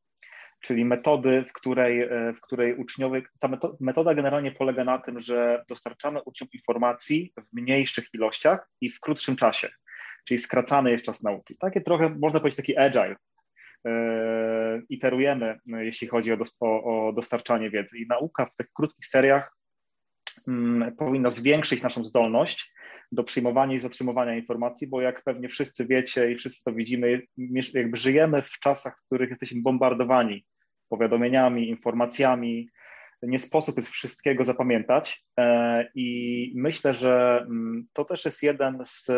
czyli 0.61 0.85
metody, 0.85 1.45
w 1.49 1.53
której, 1.53 2.01
e, 2.01 2.33
w 2.33 2.41
której 2.41 2.75
uczniowie, 2.75 3.21
ta 3.39 3.49
metoda 3.79 4.13
generalnie 4.13 4.51
polega 4.51 4.83
na 4.83 4.97
tym, 4.97 5.21
że 5.21 5.63
dostarczamy 5.69 6.21
uczniom 6.25 6.49
informacji 6.53 7.33
w 7.37 7.55
mniejszych 7.55 8.05
ilościach 8.13 8.69
i 8.81 8.89
w 8.89 8.99
krótszym 8.99 9.35
czasie, 9.35 9.69
czyli 10.25 10.37
skracany 10.37 10.91
jest 10.91 11.05
czas 11.05 11.23
nauki. 11.23 11.57
Takie 11.57 11.81
trochę, 11.81 12.09
można 12.09 12.39
powiedzieć, 12.39 12.57
taki 12.57 12.77
agile. 12.77 13.15
E, 13.87 14.81
iterujemy, 14.89 15.59
jeśli 15.65 16.07
chodzi 16.07 16.31
o, 16.33 16.37
o, 16.61 17.13
dostarczanie 17.13 17.69
wiedzy. 17.69 17.97
I 17.97 18.07
nauka 18.07 18.45
w 18.45 18.55
tych 18.55 18.67
krótkich 18.73 19.05
seriach 19.05 19.57
mm, 20.47 20.95
powinna 20.95 21.31
zwiększyć 21.31 21.83
naszą 21.83 22.03
zdolność 22.03 22.73
do 23.11 23.23
przyjmowania 23.23 23.75
i 23.75 23.79
zatrzymywania 23.79 24.35
informacji, 24.35 24.87
bo 24.87 25.01
jak 25.01 25.23
pewnie 25.23 25.49
wszyscy 25.49 25.87
wiecie 25.87 26.31
i 26.31 26.35
wszyscy 26.35 26.63
to 26.63 26.73
widzimy, 26.73 27.21
jakby 27.73 27.97
żyjemy 27.97 28.41
w 28.41 28.59
czasach, 28.59 28.99
w 28.99 29.05
których 29.05 29.29
jesteśmy 29.29 29.61
bombardowani 29.61 30.45
powiadomieniami, 30.91 31.69
informacjami. 31.69 32.69
Nie 33.23 33.39
sposób 33.39 33.77
jest 33.77 33.89
wszystkiego 33.89 34.43
zapamiętać 34.43 35.25
e, 35.37 35.87
i 35.95 36.51
myślę, 36.55 36.93
że 36.93 37.45
mm, 37.45 37.87
to 37.93 38.05
też 38.05 38.25
jest 38.25 38.43
jeden 38.43 38.83
z, 38.85 39.11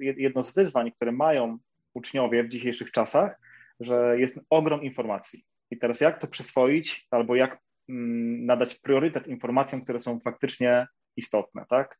jedno 0.00 0.42
z 0.42 0.54
wyzwań, 0.54 0.92
które 0.92 1.12
mają 1.12 1.58
uczniowie 1.94 2.44
w 2.44 2.48
dzisiejszych 2.48 2.90
czasach, 2.90 3.40
że 3.80 4.18
jest 4.18 4.40
ogrom 4.50 4.82
informacji. 4.82 5.44
I 5.70 5.78
teraz 5.78 6.00
jak 6.00 6.20
to 6.20 6.26
przyswoić 6.26 7.06
albo 7.10 7.36
jak 7.36 7.58
mm, 7.88 8.46
nadać 8.46 8.78
priorytet 8.78 9.26
informacjom, 9.26 9.82
które 9.82 10.00
są 10.00 10.20
faktycznie 10.20 10.86
istotne, 11.16 11.64
tak? 11.68 11.98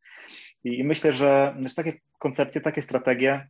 I 0.64 0.85
myślę, 0.85 1.12
że 1.12 1.57
takie 1.77 1.92
koncepcje, 2.18 2.61
takie 2.61 2.83
strategie, 2.83 3.49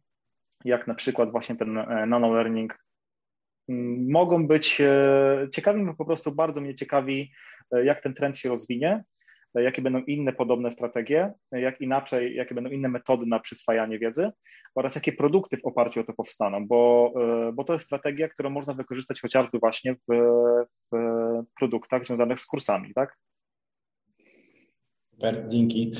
jak 0.64 0.87
na 0.87 0.94
przykład 0.94 1.31
właśnie 1.31 1.57
ten 1.57 1.79
e, 1.79 2.07
nano-learning, 2.07 2.88
mogą 4.09 4.47
być 4.47 4.81
e, 4.81 5.49
ciekawi, 5.53 5.85
bo 5.85 5.95
po 5.95 6.05
prostu 6.05 6.33
bardzo 6.33 6.61
mnie 6.61 6.75
ciekawi, 6.75 7.33
e, 7.73 7.85
jak 7.85 8.03
ten 8.03 8.15
trend 8.15 8.39
się 8.39 8.49
rozwinie, 8.49 9.05
e, 9.55 9.63
jakie 9.63 9.83
będą 9.83 9.99
inne 9.99 10.33
podobne 10.33 10.71
strategie, 10.71 11.33
jak 11.53 11.81
inaczej, 11.81 12.35
jakie 12.35 12.55
będą 12.55 12.71
inne 12.71 12.89
metody 12.89 13.27
na 13.27 13.41
przyswajanie 13.41 13.99
wiedzy 13.99 14.31
oraz 14.75 14.95
jakie 14.95 15.13
produkty 15.13 15.57
w 15.57 15.67
oparciu 15.67 16.01
o 16.01 16.05
to 16.05 16.13
powstaną, 16.13 16.67
bo, 16.67 17.13
bo 17.55 17.65
to 17.65 17.73
jest 17.73 17.85
strategia, 17.85 18.29
którą 18.29 18.51
można 18.51 18.75
wykorzystać 18.75 19.21
chociażby 19.21 19.59
właśnie 19.59 19.95
w, 19.95 20.15
w 20.93 20.97
produktach 21.59 22.07
związanych 22.07 22.41
z 22.41 22.47
kursami, 22.47 22.95
tak? 22.95 23.17
Super, 25.05 25.45
dzięki. 25.49 25.93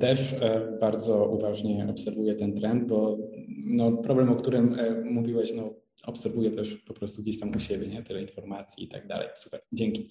Też 0.00 0.34
bardzo 0.80 1.26
uważnie 1.26 1.86
obserwuję 1.90 2.34
ten 2.34 2.54
trend, 2.54 2.84
bo 2.84 3.18
no, 3.66 3.92
problem, 3.92 4.32
o 4.32 4.36
którym 4.36 4.76
mówiłeś, 5.04 5.54
no, 5.54 5.81
obserwuję 6.04 6.50
też 6.50 6.74
po 6.74 6.94
prostu 6.94 7.22
gdzieś 7.22 7.40
tam 7.40 7.56
u 7.56 7.60
siebie, 7.60 7.86
nie? 7.86 8.02
Tyle 8.02 8.22
informacji 8.22 8.84
i 8.84 8.88
tak 8.88 9.06
dalej. 9.06 9.28
Super, 9.34 9.60
dzięki. 9.72 10.08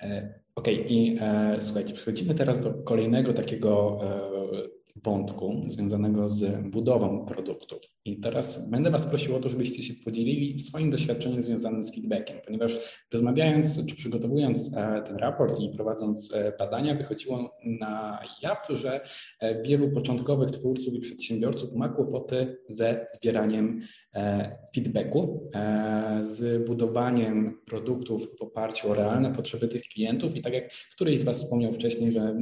E, 0.00 0.40
OK, 0.54 0.68
i 0.68 1.18
e, 1.20 1.56
słuchajcie, 1.60 1.94
przechodzimy 1.94 2.34
teraz 2.34 2.60
do 2.60 2.74
kolejnego 2.74 3.32
takiego 3.32 4.00
e, 4.02 4.83
wątku 4.96 5.62
związanego 5.68 6.28
z 6.28 6.70
budową 6.70 7.26
produktów. 7.26 7.78
I 8.04 8.20
teraz 8.20 8.70
będę 8.70 8.90
Was 8.90 9.06
prosił 9.06 9.36
o 9.36 9.40
to, 9.40 9.48
żebyście 9.48 9.82
się 9.82 9.94
podzielili 10.04 10.58
swoim 10.58 10.90
doświadczeniem 10.90 11.42
związanym 11.42 11.84
z 11.84 11.94
feedbackiem, 11.94 12.36
ponieważ 12.46 13.04
rozmawiając 13.12 13.86
czy 13.86 13.96
przygotowując 13.96 14.74
e, 14.76 15.02
ten 15.06 15.16
raport 15.16 15.60
i 15.60 15.70
prowadząc 15.70 16.34
e, 16.34 16.52
badania, 16.58 16.94
wychodziło 16.94 17.56
na 17.64 18.20
jaw, 18.42 18.68
że 18.70 19.00
e, 19.40 19.62
wielu 19.62 19.90
początkowych 19.90 20.50
twórców 20.50 20.94
i 20.94 21.00
przedsiębiorców 21.00 21.72
ma 21.72 21.88
kłopoty 21.88 22.56
ze 22.68 23.06
zbieraniem 23.14 23.80
feedbacku, 24.74 25.50
z 26.20 26.66
budowaniem 26.66 27.60
produktów 27.66 28.38
w 28.38 28.42
oparciu 28.42 28.90
o 28.90 28.94
realne 28.94 29.34
potrzeby 29.34 29.68
tych 29.68 29.82
klientów. 29.82 30.36
I 30.36 30.42
tak 30.42 30.54
jak 30.54 30.70
któryś 30.94 31.18
z 31.18 31.24
Was 31.24 31.38
wspomniał 31.38 31.72
wcześniej, 31.72 32.12
że 32.12 32.36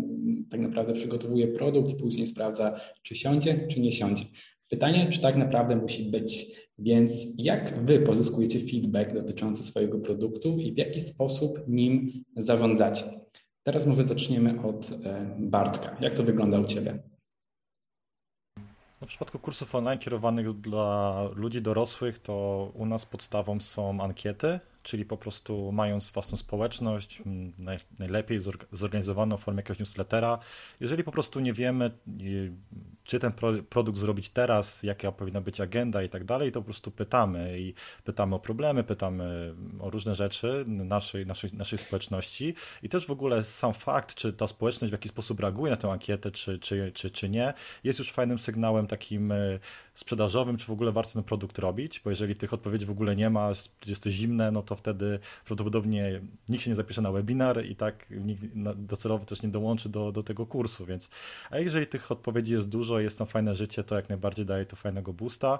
tak 0.50 0.60
naprawdę 0.60 0.92
przygotowuje 0.92 1.48
produkt 1.48 1.92
i 1.92 1.96
później 1.96 2.26
sprawdza, 2.26 2.41
sprawdza, 2.42 2.81
czy 3.02 3.14
siądzie, 3.14 3.66
czy 3.68 3.81
nie 3.81 3.92
siądzie. 3.92 4.24
Pytanie, 4.68 5.09
czy 5.11 5.20
tak 5.20 5.37
naprawdę 5.37 5.76
musi 5.76 6.11
być. 6.11 6.46
Więc 6.78 7.26
jak 7.38 7.85
Wy 7.85 8.00
pozyskujecie 8.00 8.61
feedback 8.61 9.14
dotyczący 9.14 9.62
swojego 9.62 9.98
produktu 9.98 10.59
i 10.59 10.72
w 10.72 10.78
jaki 10.78 11.00
sposób 11.00 11.68
nim 11.68 12.24
zarządzacie? 12.37 13.05
Teraz 13.62 13.87
może 13.87 14.07
zaczniemy 14.07 14.62
od 14.62 14.90
e, 15.05 15.37
Bartka. 15.38 15.96
Jak 16.00 16.14
to 16.14 16.22
wygląda 16.22 16.61
u 16.61 16.64
Ciebie? 16.64 17.02
No, 19.00 19.07
w 19.07 19.09
przypadku 19.09 19.38
kursów 19.38 19.74
online 19.74 19.98
kierowanych 19.98 20.61
dla 20.61 21.22
ludzi 21.35 21.62
dorosłych, 21.62 22.18
to 22.18 22.68
u 22.74 22.87
nas 22.87 23.07
podstawą 23.07 23.61
są 23.61 24.00
ankiety, 24.00 24.61
czyli 24.83 25.05
po 25.05 25.16
prostu 25.16 25.73
mając 25.73 26.11
własną 26.11 26.38
społeczność, 26.38 27.23
najlepiej 27.99 28.38
zorganizowaną 28.73 29.37
formę 29.37 29.59
jakiegoś 29.59 29.79
newslettera. 29.79 30.38
Jeżeli 30.81 31.05
po 31.05 31.12
prostu 31.12 31.40
nie 31.40 31.53
wiemy, 31.53 31.90
czy 33.12 33.18
ten 33.18 33.33
produkt 33.68 33.98
zrobić 33.98 34.29
teraz, 34.29 34.83
jaka 34.83 35.12
powinna 35.12 35.40
być 35.40 35.61
agenda 35.61 36.03
i 36.03 36.09
tak 36.09 36.25
dalej, 36.25 36.53
to 36.53 36.61
po 36.61 36.64
prostu 36.64 36.90
pytamy 36.90 37.61
i 37.61 37.75
pytamy 38.05 38.35
o 38.35 38.38
problemy, 38.38 38.85
pytamy 38.85 39.55
o 39.81 39.90
różne 39.90 40.14
rzeczy 40.14 40.64
naszej, 40.66 41.26
naszej, 41.26 41.51
naszej 41.55 41.78
społeczności. 41.78 42.55
I 42.82 42.89
też 42.89 43.07
w 43.07 43.11
ogóle 43.11 43.45
sam 43.45 43.74
fakt, 43.74 44.14
czy 44.14 44.32
ta 44.32 44.47
społeczność 44.47 44.91
w 44.91 44.93
jakiś 44.93 45.12
sposób 45.12 45.41
reaguje 45.41 45.70
na 45.70 45.76
tę 45.76 45.93
ankietę, 45.93 46.30
czy, 46.30 46.59
czy, 46.59 46.93
czy, 46.95 47.11
czy 47.11 47.28
nie, 47.28 47.55
jest 47.84 47.99
już 47.99 48.12
fajnym 48.12 48.39
sygnałem 48.39 48.86
takim 48.86 49.32
e, 49.32 49.59
sprzedażowym, 49.95 50.57
czy 50.57 50.66
w 50.66 50.70
ogóle 50.70 50.93
warto 50.93 51.12
ten 51.12 51.22
produkt 51.22 51.59
robić, 51.59 52.01
bo 52.01 52.11
jeżeli 52.11 52.36
tych 52.36 52.53
odpowiedzi 52.53 52.86
w 52.86 52.91
ogóle 52.91 53.16
nie 53.16 53.30
ma, 53.30 53.53
jest 53.86 54.03
to 54.03 54.11
zimne, 54.11 54.51
no 54.51 54.62
to 54.62 54.76
wtedy 54.76 55.18
prawdopodobnie 55.45 56.20
nikt 56.49 56.64
się 56.64 56.70
nie 56.70 56.76
zapisze 56.76 57.03
na 57.03 57.12
webinar 57.12 57.64
i 57.64 57.76
tak 57.76 58.07
nikt 58.11 58.43
docelowo 58.76 59.24
też 59.24 59.43
nie 59.43 59.49
dołączy 59.49 59.89
do, 59.89 60.12
do 60.12 60.22
tego 60.22 60.47
kursu, 60.47 60.86
więc 60.86 61.11
a 61.51 61.59
jeżeli 61.59 61.86
tych 61.86 62.12
odpowiedzi 62.12 62.53
jest 62.53 62.68
dużo, 62.68 63.01
jest 63.03 63.18
tam 63.18 63.26
fajne 63.26 63.55
życie, 63.55 63.84
to 63.84 63.94
jak 63.96 64.09
najbardziej 64.09 64.46
daje 64.46 64.66
to 64.66 64.76
fajnego 64.76 65.12
boosta. 65.12 65.59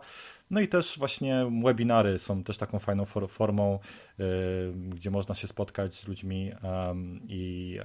No 0.51 0.61
i 0.61 0.69
też 0.69 0.99
właśnie 0.99 1.51
webinary 1.65 2.19
są 2.19 2.45
też 2.45 2.57
taką 2.57 2.79
fajną 2.79 3.05
formą, 3.29 3.79
y, 4.21 4.25
gdzie 4.89 5.11
można 5.11 5.35
się 5.35 5.47
spotkać 5.47 5.95
z 5.95 6.09
ludźmi 6.09 6.53
i, 7.29 7.79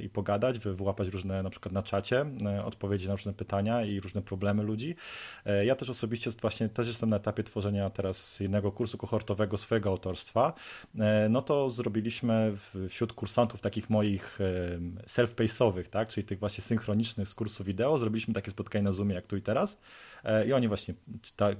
i 0.00 0.08
pogadać, 0.08 0.58
wyłapać 0.58 1.08
różne, 1.08 1.42
na 1.42 1.50
przykład 1.50 1.72
na 1.72 1.82
czacie, 1.82 2.26
e, 2.44 2.64
odpowiedzi 2.64 3.08
na 3.08 3.12
różne 3.12 3.32
pytania 3.32 3.84
i 3.84 4.00
różne 4.00 4.22
problemy 4.22 4.62
ludzi. 4.62 4.94
E, 5.46 5.64
ja 5.64 5.76
też 5.76 5.90
osobiście 5.90 6.30
właśnie 6.40 6.68
też 6.68 6.88
jestem 6.88 7.10
na 7.10 7.16
etapie 7.16 7.42
tworzenia 7.42 7.90
teraz 7.90 8.40
jednego 8.40 8.72
kursu 8.72 8.98
kohortowego 8.98 9.56
swojego 9.56 9.90
autorstwa. 9.90 10.52
No 11.30 11.42
to 11.42 11.70
zrobiliśmy 11.70 12.52
wśród 12.88 13.12
kursantów 13.12 13.60
takich 13.60 13.90
moich 13.90 14.38
self-pace'owych, 15.06 15.84
tak, 15.84 16.08
czyli 16.08 16.26
tych 16.26 16.38
właśnie 16.38 16.62
synchronicznych 16.62 17.28
z 17.28 17.34
kursu 17.34 17.64
wideo, 17.64 17.98
zrobiliśmy 17.98 18.34
takie 18.34 18.50
spotkanie 18.50 18.82
na 18.82 18.92
Zoomie 18.92 19.14
jak 19.14 19.26
tu 19.26 19.36
i 19.36 19.42
teraz 19.42 19.80
i 20.46 20.52
oni 20.52 20.68
właśnie, 20.68 20.94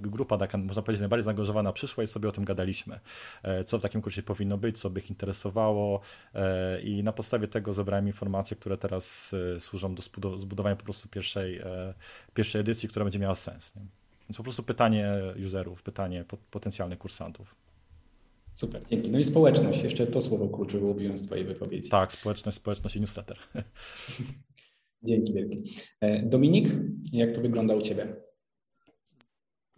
grupa 0.00 0.38
taka, 0.38 0.58
można 0.58 0.82
powiedzieć, 0.82 1.00
najbardziej 1.00 1.24
zaangażowana 1.24 1.72
przyszła 1.72 2.04
i 2.04 2.06
sobie 2.06 2.28
o 2.28 2.32
tym 2.32 2.44
gadaliśmy. 2.44 3.00
E, 3.42 3.64
co 3.64 3.78
w 3.78 3.82
takim 3.82 4.02
kursie 4.02 4.22
powinno 4.22 4.58
być, 4.58 4.78
co 4.78 4.90
by 4.90 5.00
ich 5.00 5.10
interesowało 5.10 6.00
e, 6.34 6.80
i 6.80 7.02
na 7.02 7.12
podstawie 7.12 7.48
tego 7.48 7.72
zebrałem 7.72 8.06
informacje, 8.06 8.56
które 8.56 8.78
teraz 8.78 9.34
e, 9.56 9.60
służą 9.60 9.94
do 9.94 10.02
zbudowania 10.38 10.76
po 10.76 10.84
prostu 10.84 11.08
pierwszej, 11.08 11.60
pierwszej 12.34 12.60
edycji, 12.60 12.88
która 12.88 13.04
będzie 13.04 13.18
miała 13.18 13.34
sens. 13.34 13.76
Nie? 13.76 13.82
Więc 14.28 14.36
po 14.36 14.42
prostu 14.42 14.62
pytanie 14.62 15.12
userów, 15.44 15.82
pytanie 15.82 16.24
potencjalnych 16.50 16.98
kursantów. 16.98 17.54
Super, 18.52 18.82
dzięki. 18.90 19.10
No 19.10 19.18
i 19.18 19.24
społeczność, 19.24 19.82
jeszcze 19.82 20.06
to 20.06 20.20
słowo 20.20 20.48
kluczowe 20.48 20.84
ulubiłem 20.84 21.18
z 21.18 21.22
Twojej 21.22 21.44
wypowiedzi. 21.44 21.88
Tak, 21.88 22.12
społeczność, 22.12 22.56
społeczność 22.56 22.96
i 22.96 23.00
newsletter. 23.00 23.36
Dzięki 25.02 25.32
wielkie. 25.32 25.56
Dominik, 26.22 26.68
jak 27.12 27.32
to 27.34 27.40
wygląda 27.40 27.74
u 27.74 27.82
Ciebie? 27.82 28.27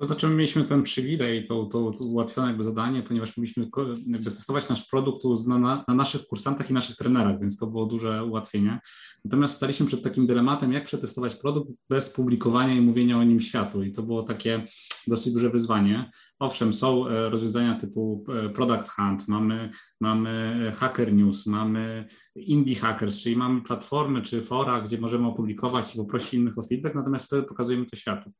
To 0.00 0.06
znaczy 0.06 0.28
my 0.28 0.34
mieliśmy 0.34 0.64
ten 0.64 0.82
przywilej, 0.82 1.44
to, 1.44 1.64
to, 1.66 1.90
to 1.90 2.04
ułatwione 2.04 2.48
jakby 2.48 2.64
zadanie, 2.64 3.02
ponieważ 3.02 3.36
mieliśmy 3.36 3.68
jakby 4.06 4.30
testować 4.30 4.68
nasz 4.68 4.86
produkt 4.86 5.24
na, 5.46 5.58
na, 5.58 5.84
na, 5.88 5.94
naszych 5.94 6.26
kursantach 6.26 6.70
i 6.70 6.74
naszych 6.74 6.96
trenerach, 6.96 7.40
więc 7.40 7.58
to 7.58 7.66
było 7.66 7.86
duże 7.86 8.24
ułatwienie. 8.24 8.80
Natomiast 9.24 9.56
staliśmy 9.56 9.86
przed 9.86 10.02
takim 10.02 10.26
dylematem, 10.26 10.72
jak 10.72 10.84
przetestować 10.84 11.34
produkt 11.34 11.70
bez 11.88 12.10
publikowania 12.10 12.74
i 12.74 12.80
mówienia 12.80 13.18
o 13.18 13.24
nim 13.24 13.40
światu 13.40 13.82
i 13.82 13.92
to 13.92 14.02
było 14.02 14.22
takie 14.22 14.66
dosyć 15.06 15.32
duże 15.32 15.50
wyzwanie. 15.50 16.10
Owszem, 16.38 16.72
są 16.72 17.06
e, 17.06 17.30
rozwiązania 17.30 17.74
typu 17.74 18.24
e, 18.28 18.48
Product 18.48 18.88
Hunt, 18.88 19.28
mamy, 19.28 19.70
mamy 20.00 20.72
Hacker 20.76 21.12
News, 21.14 21.46
mamy 21.46 22.06
Indie 22.36 22.76
Hackers, 22.76 23.22
czyli 23.22 23.36
mamy 23.36 23.62
platformy 23.62 24.22
czy 24.22 24.42
fora, 24.42 24.80
gdzie 24.80 25.00
możemy 25.00 25.26
opublikować 25.26 25.94
i 25.94 25.98
poprosić 25.98 26.34
innych 26.34 26.58
o 26.58 26.62
feedback, 26.62 26.94
natomiast 26.94 27.26
wtedy 27.26 27.42
pokazujemy 27.42 27.86
to 27.86 27.96
światu. 27.96 28.32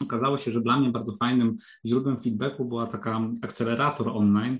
Okazało 0.00 0.38
się, 0.38 0.52
że 0.52 0.60
dla 0.60 0.80
mnie 0.80 0.90
bardzo 0.90 1.12
fajnym 1.12 1.56
źródłem 1.86 2.20
feedbacku 2.20 2.64
była 2.64 2.86
taka 2.86 3.20
akcelerator 3.42 4.08
online 4.08 4.58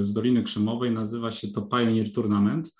z 0.00 0.12
Doliny 0.12 0.42
Krzemowej, 0.42 0.90
nazywa 0.90 1.30
się 1.30 1.48
to 1.48 1.62
Pioneer 1.62 2.12
Tournament. 2.12 2.70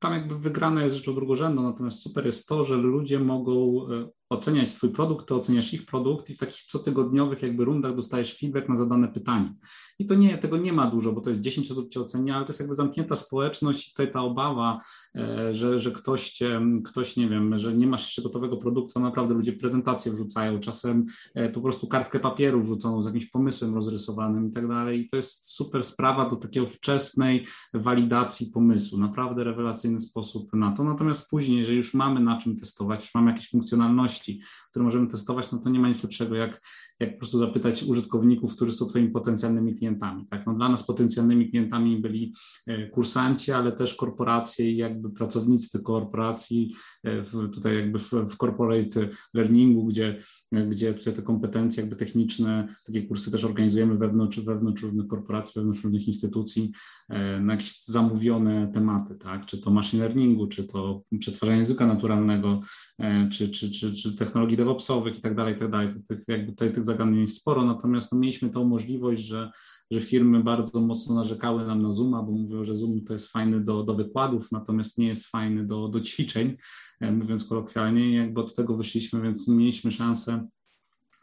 Tam 0.00 0.12
jakby 0.12 0.38
wygrana 0.38 0.84
jest 0.84 0.96
rzeczą 0.96 1.14
drugorzędną, 1.14 1.62
natomiast 1.62 2.02
super 2.02 2.26
jest 2.26 2.48
to, 2.48 2.64
że 2.64 2.76
ludzie 2.76 3.18
mogą 3.18 3.86
e, 3.88 4.08
oceniać 4.30 4.72
Twój 4.72 4.90
produkt, 4.90 5.26
to 5.26 5.36
oceniasz 5.36 5.74
ich 5.74 5.86
produkt 5.86 6.30
i 6.30 6.34
w 6.34 6.38
takich 6.38 6.64
cotygodniowych 6.72 7.42
jakby 7.42 7.64
rundach 7.64 7.94
dostajesz 7.94 8.38
feedback 8.38 8.68
na 8.68 8.76
zadane 8.76 9.08
pytanie. 9.08 9.54
I 9.98 10.06
to 10.06 10.14
nie, 10.14 10.38
tego 10.38 10.56
nie 10.56 10.72
ma 10.72 10.90
dużo, 10.90 11.12
bo 11.12 11.20
to 11.20 11.30
jest 11.30 11.40
10 11.40 11.70
osób 11.70 11.88
Cię 11.88 12.00
ocenia, 12.00 12.36
ale 12.36 12.44
to 12.44 12.50
jest 12.50 12.60
jakby 12.60 12.74
zamknięta 12.74 13.16
społeczność 13.16 13.88
i 13.88 13.90
tutaj 13.90 14.12
ta 14.12 14.22
obawa, 14.22 14.78
e, 15.14 15.54
że, 15.54 15.78
że 15.78 15.90
ktoś 15.90 16.30
Cię, 16.30 16.60
ktoś 16.84 17.16
nie 17.16 17.28
wiem, 17.28 17.58
że 17.58 17.74
nie 17.74 17.86
masz 17.86 18.02
jeszcze 18.02 18.22
gotowego 18.22 18.56
produktu, 18.56 19.00
naprawdę 19.00 19.34
ludzie 19.34 19.52
prezentacje 19.52 20.12
wrzucają, 20.12 20.60
czasem 20.60 21.06
e, 21.34 21.48
po 21.48 21.60
prostu 21.60 21.86
kartkę 21.86 22.20
papieru 22.20 22.62
wrzuconą 22.62 23.02
z 23.02 23.06
jakimś 23.06 23.26
pomysłem 23.26 23.74
rozrysowanym 23.74 24.48
i 24.48 24.50
tak 24.50 24.68
dalej 24.68 25.00
i 25.00 25.08
to 25.08 25.16
jest 25.16 25.46
super 25.46 25.84
sprawa 25.84 26.28
do 26.28 26.36
takiego 26.36 26.66
wczesnej 26.66 27.46
walidacji 27.74 28.46
pomysłu, 28.46 28.98
naprawdę 28.98 29.19
rewelacyjny 29.44 30.00
sposób 30.00 30.52
na 30.52 30.72
to, 30.72 30.84
natomiast 30.84 31.28
później, 31.30 31.58
jeżeli 31.58 31.76
już 31.76 31.94
mamy 31.94 32.20
na 32.20 32.38
czym 32.38 32.56
testować, 32.56 33.00
już 33.00 33.14
mamy 33.14 33.30
jakieś 33.30 33.50
funkcjonalności, 33.50 34.42
które 34.70 34.84
możemy 34.84 35.06
testować, 35.06 35.52
no 35.52 35.58
to 35.58 35.70
nie 35.70 35.80
ma 35.80 35.88
nic 35.88 36.02
lepszego 36.02 36.34
jak, 36.34 36.60
jak 37.00 37.12
po 37.12 37.18
prostu 37.18 37.38
zapytać 37.38 37.82
użytkowników, 37.82 38.56
którzy 38.56 38.72
są 38.72 38.86
Twoimi 38.86 39.08
potencjalnymi 39.08 39.74
klientami. 39.74 40.26
Tak? 40.26 40.46
No 40.46 40.54
dla 40.54 40.68
nas 40.68 40.86
potencjalnymi 40.86 41.50
klientami 41.50 42.00
byli 42.00 42.32
e, 42.66 42.88
kursanci, 42.88 43.52
ale 43.52 43.72
też 43.72 43.94
korporacje 43.94 44.72
i 44.72 44.76
jakby 44.76 45.10
pracownicy 45.10 45.70
tych 45.70 45.82
korporacji, 45.82 46.74
e, 47.04 47.22
w, 47.22 47.30
tutaj 47.30 47.76
jakby 47.76 47.98
w, 47.98 48.10
w 48.12 48.36
corporate 48.36 49.08
learningu, 49.34 49.86
gdzie, 49.86 50.22
gdzie 50.68 50.94
tutaj 50.94 51.14
te 51.14 51.22
kompetencje 51.22 51.80
jakby 51.80 51.96
techniczne, 51.96 52.68
takie 52.86 53.02
kursy 53.02 53.30
też 53.30 53.44
organizujemy 53.44 53.98
wewnątrz, 53.98 54.40
wewnątrz 54.40 54.82
różnych 54.82 55.06
korporacji, 55.06 55.52
wewnątrz 55.56 55.84
różnych 55.84 56.06
instytucji 56.06 56.72
e, 57.08 57.40
na 57.40 57.52
jakieś 57.52 57.84
zamówione 57.84 58.70
tematy, 58.74 59.14
tak? 59.14 59.46
czy 59.46 59.58
to 59.58 59.70
machine 59.70 60.02
learningu, 60.02 60.46
czy 60.46 60.64
to 60.64 61.02
przetwarzanie 61.20 61.58
języka 61.58 61.86
naturalnego, 61.86 62.60
czy, 63.32 63.48
czy, 63.48 63.70
czy, 63.70 63.94
czy 63.94 64.14
technologii 64.14 64.56
DevOpsowych 64.56 65.18
i 65.18 65.20
tak 65.20 65.34
dalej, 65.34 65.54
i 65.54 65.58
tak 65.58 65.70
dalej. 65.70 65.88
Tych, 66.08 66.18
jakby 66.28 66.52
tutaj 66.52 66.72
tych 66.72 66.84
zagadnień 66.90 67.26
sporo, 67.26 67.64
natomiast 67.64 68.12
no, 68.12 68.18
mieliśmy 68.18 68.50
tą 68.50 68.64
możliwość, 68.64 69.22
że, 69.22 69.50
że 69.90 70.00
firmy 70.00 70.42
bardzo 70.42 70.80
mocno 70.80 71.14
narzekały 71.14 71.66
nam 71.66 71.82
na 71.82 71.92
Zooma, 71.92 72.22
bo 72.22 72.32
mówią, 72.32 72.64
że 72.64 72.76
Zoom 72.76 73.04
to 73.04 73.12
jest 73.12 73.28
fajny 73.28 73.60
do, 73.60 73.82
do 73.82 73.94
wykładów, 73.94 74.52
natomiast 74.52 74.98
nie 74.98 75.08
jest 75.08 75.26
fajny 75.26 75.66
do, 75.66 75.88
do 75.88 76.00
ćwiczeń, 76.00 76.56
e, 77.00 77.12
mówiąc 77.12 77.44
kolokwialnie, 77.44 78.14
jakby 78.14 78.40
od 78.40 78.54
tego 78.54 78.76
wyszliśmy, 78.76 79.22
więc 79.22 79.48
mieliśmy 79.48 79.90
szansę 79.90 80.48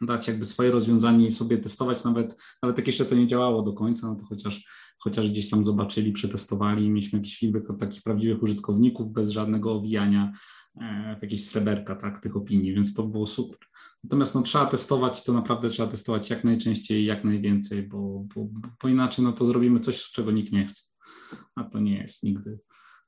dać 0.00 0.28
jakby 0.28 0.46
swoje 0.46 0.70
rozwiązanie 0.70 1.26
i 1.26 1.32
sobie 1.32 1.58
testować, 1.58 2.04
nawet, 2.04 2.42
nawet 2.62 2.78
jak 2.78 2.86
jeszcze 2.86 3.04
to 3.04 3.14
nie 3.14 3.26
działało 3.26 3.62
do 3.62 3.72
końca, 3.72 4.06
no 4.06 4.14
to 4.14 4.24
chociaż, 4.24 4.64
chociaż 4.98 5.30
gdzieś 5.30 5.50
tam 5.50 5.64
zobaczyli, 5.64 6.12
przetestowali 6.12 6.84
i 6.84 6.90
mieliśmy 6.90 7.18
jakiś 7.18 7.38
feedback 7.38 7.70
od 7.70 7.80
takich 7.80 8.02
prawdziwych 8.02 8.42
użytkowników 8.42 9.12
bez 9.12 9.30
żadnego 9.30 9.72
owijania 9.72 10.32
E, 10.80 11.16
w 11.18 11.22
jakieś 11.22 11.48
sreberka 11.48 11.94
tak, 11.94 12.18
tych 12.18 12.36
opinii, 12.36 12.74
więc 12.74 12.94
to 12.94 13.02
było 13.02 13.26
super. 13.26 13.58
Natomiast 14.04 14.34
no, 14.34 14.42
trzeba 14.42 14.66
testować, 14.66 15.24
to 15.24 15.32
naprawdę 15.32 15.70
trzeba 15.70 15.90
testować 15.90 16.30
jak 16.30 16.44
najczęściej, 16.44 17.04
jak 17.04 17.24
najwięcej, 17.24 17.82
bo, 17.82 18.24
bo, 18.34 18.48
bo 18.82 18.88
inaczej 18.88 19.24
no, 19.24 19.32
to 19.32 19.46
zrobimy 19.46 19.80
coś, 19.80 20.10
czego 20.10 20.30
nikt 20.30 20.52
nie 20.52 20.66
chce, 20.66 20.82
a 21.54 21.64
to 21.64 21.80
nie 21.80 21.98
jest 21.98 22.22
nigdy 22.22 22.58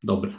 dobre. 0.03 0.33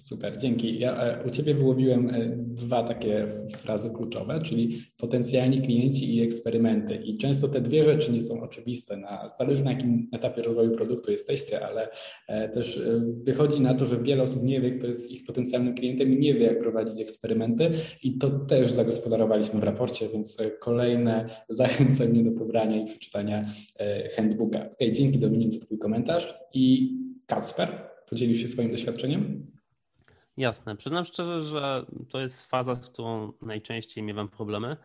Super, 0.00 0.38
dzięki. 0.38 0.78
Ja 0.78 1.02
e, 1.02 1.24
u 1.26 1.30
Ciebie 1.30 1.54
wyłowiłem 1.54 2.10
e, 2.10 2.36
dwa 2.36 2.82
takie 2.82 3.26
frazy 3.56 3.90
kluczowe, 3.90 4.40
czyli 4.42 4.82
potencjalni 4.96 5.60
klienci 5.60 6.16
i 6.16 6.22
eksperymenty. 6.22 6.94
I 6.94 7.16
często 7.16 7.48
te 7.48 7.60
dwie 7.60 7.84
rzeczy 7.84 8.12
nie 8.12 8.22
są 8.22 8.40
oczywiste. 8.40 8.96
Na, 8.96 9.28
zależy 9.38 9.64
na 9.64 9.72
jakim 9.72 10.08
etapie 10.12 10.42
rozwoju 10.42 10.70
produktu 10.70 11.10
jesteście, 11.10 11.66
ale 11.66 11.88
e, 12.28 12.48
też 12.48 12.80
wychodzi 13.24 13.60
na 13.60 13.74
to, 13.74 13.86
że 13.86 14.02
wiele 14.02 14.22
osób 14.22 14.42
nie 14.42 14.60
wie, 14.60 14.70
kto 14.70 14.86
jest 14.86 15.10
ich 15.10 15.24
potencjalnym 15.24 15.74
klientem 15.74 16.12
i 16.12 16.18
nie 16.18 16.34
wie, 16.34 16.46
jak 16.46 16.58
prowadzić 16.58 17.00
eksperymenty. 17.00 17.70
I 18.02 18.18
to 18.18 18.30
też 18.30 18.72
zagospodarowaliśmy 18.72 19.60
w 19.60 19.64
raporcie, 19.64 20.08
więc 20.08 20.36
kolejne 20.60 21.26
zachęcam 21.48 22.08
mnie 22.08 22.24
do 22.24 22.38
pobrania 22.38 22.76
i 22.82 22.86
przeczytania 22.86 23.42
handbooka. 24.16 24.70
Okay, 24.70 24.92
dzięki 24.92 25.18
Dominik 25.18 25.50
za 25.50 25.58
Twój 25.58 25.78
komentarz. 25.78 26.34
I 26.54 26.94
Kacper, 27.26 27.68
podzielisz 28.08 28.42
się 28.42 28.48
swoim 28.48 28.70
doświadczeniem? 28.70 29.57
Jasne. 30.38 30.76
Przyznam 30.76 31.04
szczerze, 31.04 31.42
że 31.42 31.86
to 32.10 32.20
jest 32.20 32.46
faza, 32.46 32.74
z 32.74 32.90
którą 32.90 33.32
najczęściej 33.42 34.04
miewam 34.04 34.28
problemy, 34.28 34.76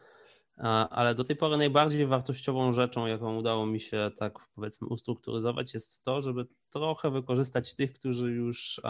ale 0.89 1.15
do 1.15 1.23
tej 1.23 1.35
pory 1.35 1.57
najbardziej 1.57 2.07
wartościową 2.07 2.71
rzeczą, 2.71 3.05
jaką 3.05 3.37
udało 3.37 3.65
mi 3.65 3.79
się 3.79 4.11
tak 4.17 4.39
powiedzmy 4.55 4.87
ustrukturyzować, 4.87 5.73
jest 5.73 6.03
to, 6.03 6.21
żeby 6.21 6.47
trochę 6.69 7.11
wykorzystać 7.11 7.75
tych, 7.75 7.93
którzy 7.93 8.31
już 8.31 8.81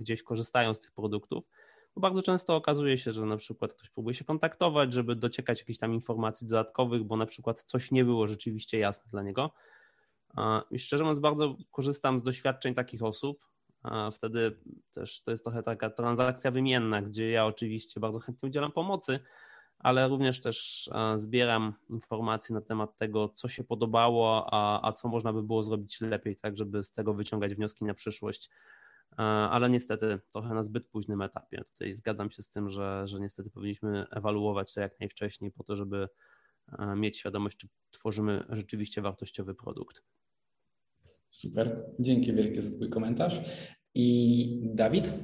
gdzieś 0.00 0.22
korzystają 0.22 0.74
z 0.74 0.80
tych 0.80 0.92
produktów. 0.92 1.44
Bo 1.94 2.00
bardzo 2.00 2.22
często 2.22 2.56
okazuje 2.56 2.98
się, 2.98 3.12
że 3.12 3.26
na 3.26 3.36
przykład 3.36 3.72
ktoś 3.72 3.90
próbuje 3.90 4.14
się 4.14 4.24
kontaktować, 4.24 4.92
żeby 4.92 5.16
dociekać 5.16 5.58
jakichś 5.58 5.78
tam 5.78 5.94
informacji 5.94 6.46
dodatkowych, 6.46 7.04
bo 7.04 7.16
na 7.16 7.26
przykład 7.26 7.62
coś 7.62 7.90
nie 7.90 8.04
było 8.04 8.26
rzeczywiście 8.26 8.78
jasne 8.78 9.10
dla 9.10 9.22
niego. 9.22 9.52
I 10.70 10.78
szczerze 10.78 11.04
mówiąc, 11.04 11.18
bardzo 11.18 11.56
korzystam 11.70 12.20
z 12.20 12.22
doświadczeń 12.22 12.74
takich 12.74 13.02
osób. 13.02 13.51
Wtedy 14.12 14.56
też 14.92 15.22
to 15.22 15.30
jest 15.30 15.44
trochę 15.44 15.62
taka 15.62 15.90
transakcja 15.90 16.50
wymienna, 16.50 17.02
gdzie 17.02 17.30
ja 17.30 17.46
oczywiście 17.46 18.00
bardzo 18.00 18.20
chętnie 18.20 18.48
udzielam 18.48 18.72
pomocy, 18.72 19.20
ale 19.78 20.08
również 20.08 20.40
też 20.40 20.90
zbieram 21.14 21.74
informacje 21.90 22.54
na 22.54 22.60
temat 22.60 22.96
tego, 22.98 23.28
co 23.28 23.48
się 23.48 23.64
podobało, 23.64 24.48
a, 24.50 24.88
a 24.88 24.92
co 24.92 25.08
można 25.08 25.32
by 25.32 25.42
było 25.42 25.62
zrobić 25.62 26.00
lepiej, 26.00 26.36
tak 26.36 26.56
żeby 26.56 26.82
z 26.82 26.92
tego 26.92 27.14
wyciągać 27.14 27.54
wnioski 27.54 27.84
na 27.84 27.94
przyszłość. 27.94 28.50
Ale 29.50 29.70
niestety 29.70 30.20
trochę 30.32 30.54
na 30.54 30.62
zbyt 30.62 30.86
późnym 30.86 31.22
etapie. 31.22 31.64
Tutaj 31.72 31.94
zgadzam 31.94 32.30
się 32.30 32.42
z 32.42 32.48
tym, 32.48 32.68
że, 32.68 33.02
że 33.08 33.20
niestety 33.20 33.50
powinniśmy 33.50 34.06
ewaluować 34.10 34.74
to 34.74 34.80
jak 34.80 35.00
najwcześniej 35.00 35.52
po 35.52 35.64
to, 35.64 35.76
żeby 35.76 36.08
mieć 36.96 37.18
świadomość, 37.18 37.56
czy 37.56 37.68
tworzymy 37.90 38.44
rzeczywiście 38.48 39.02
wartościowy 39.02 39.54
produkt. 39.54 40.02
Super, 41.32 41.86
dzięki 41.98 42.32
wielkie 42.32 42.62
za 42.62 42.70
Twój 42.70 42.90
komentarz. 42.90 43.40
I 43.94 44.60
Dawid? 44.74 45.14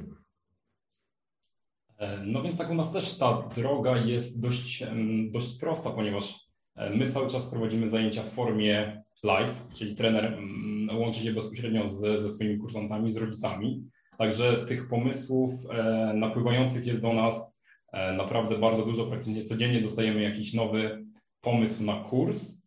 E, 1.98 2.22
no 2.24 2.42
więc 2.42 2.59
tak 2.59 2.70
u 2.70 2.74
nas 2.74 2.92
też 2.92 3.18
ta 3.18 3.48
droga 3.56 3.96
jest 3.96 4.42
dość, 4.42 4.84
dość 5.30 5.59
prosta, 5.59 5.90
ponieważ 5.90 6.48
e, 6.76 6.90
my 6.90 7.06
cały 7.06 7.30
czas 7.30 7.50
prowadzimy 7.50 7.88
zajęcia 7.88 8.22
w 8.22 8.30
formie 8.30 9.02
live, 9.22 9.68
czyli 9.74 9.94
trener 9.94 10.24
mm, 10.24 10.98
łączy 10.98 11.20
się 11.20 11.32
bezpośrednio 11.32 11.88
z, 11.88 12.20
ze 12.20 12.28
swoimi 12.28 12.59
kursantami, 12.59 13.11
z 13.11 13.16
rodzicami. 13.16 13.84
Także 14.18 14.64
tych 14.66 14.88
pomysłów 14.88 15.50
e, 15.70 16.12
napływających 16.14 16.86
jest 16.86 17.02
do 17.02 17.12
nas 17.12 17.59
naprawdę 18.16 18.59
bardzo 18.59 18.84
dużo. 18.84 19.06
Praktycznie 19.06 19.42
codziennie 19.42 19.80
dostajemy 19.80 20.22
jakiś 20.22 20.54
nowy 20.54 21.06
pomysł 21.40 21.84
na 21.84 22.04
kurs. 22.04 22.66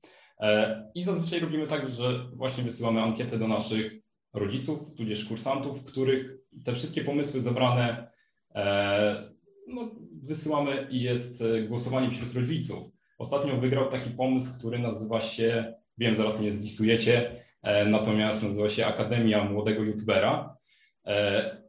I 0.96 1.04
zazwyczaj 1.04 1.40
robimy 1.40 1.68
tak, 1.68 1.90
że 1.90 2.30
właśnie 2.34 2.64
wysyłamy 2.64 3.02
ankietę 3.02 3.40
do 3.40 3.48
naszych 3.48 4.02
rodziców, 4.34 4.96
tudzież 4.96 5.26
kursantów, 5.26 5.86
których 5.86 6.38
te 6.66 6.74
wszystkie 6.74 7.04
pomysły 7.04 7.40
zebrane 7.40 8.12
e, 8.56 9.32
no, 9.68 9.92
wysyłamy 10.22 10.88
i 10.90 11.02
jest 11.02 11.42
e, 11.42 11.62
głosowanie 11.62 12.10
wśród 12.10 12.34
rodziców. 12.34 12.92
Ostatnio 13.18 13.58
wygrał 13.58 13.90
taki 13.90 14.10
pomysł, 14.10 14.60
który 14.60 14.80
nazywa 14.80 15.22
się, 15.22 15.74
wiem, 15.98 16.16
zaraz 16.16 16.42
mnie 16.42 16.52
zdisujecie, 16.52 17.44
e, 17.64 17.86
natomiast 17.86 18.44
nazywa 18.44 18.70
się 18.70 18.86
Akademia 18.86 19.44
Młodego 19.44 19.84
YouTubera. 19.84 20.58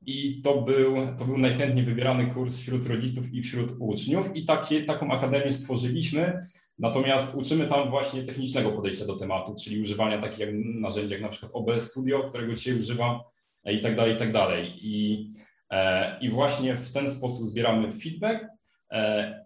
I 0.07 0.43
to 0.43 0.63
był, 0.63 0.95
to 1.19 1.25
był 1.25 1.39
najchętniej 1.39 1.85
wybierany 1.85 2.27
kurs 2.27 2.57
wśród 2.57 2.87
rodziców 2.87 3.33
i 3.33 3.43
wśród 3.43 3.73
uczniów. 3.79 4.37
I 4.37 4.45
takie, 4.45 4.83
taką 4.83 5.11
akademię 5.11 5.53
stworzyliśmy. 5.53 6.39
Natomiast 6.83 7.35
uczymy 7.35 7.67
tam 7.67 7.91
właśnie 7.91 8.23
technicznego 8.23 8.73
podejścia 8.73 9.07
do 9.07 9.17
tematu, 9.17 9.55
czyli 9.65 9.81
używania 9.81 10.19
takich 10.19 10.39
jak 10.39 10.51
narzędzi 10.55 11.13
jak 11.13 11.23
na 11.23 11.29
przykład 11.29 11.53
OBS 11.55 11.91
Studio, 11.91 12.29
którego 12.29 12.55
dzisiaj 12.55 12.79
używam 12.79 13.21
i 13.65 13.81
tak 13.81 13.97
dalej, 13.97 14.15
i 14.15 14.19
tak 14.19 14.33
dalej. 14.33 14.75
I, 14.81 15.31
e, 15.71 16.19
i 16.21 16.31
właśnie 16.31 16.77
w 16.77 16.93
ten 16.93 17.11
sposób 17.11 17.47
zbieramy 17.47 17.93
feedback. 17.93 18.45
E, 18.93 19.45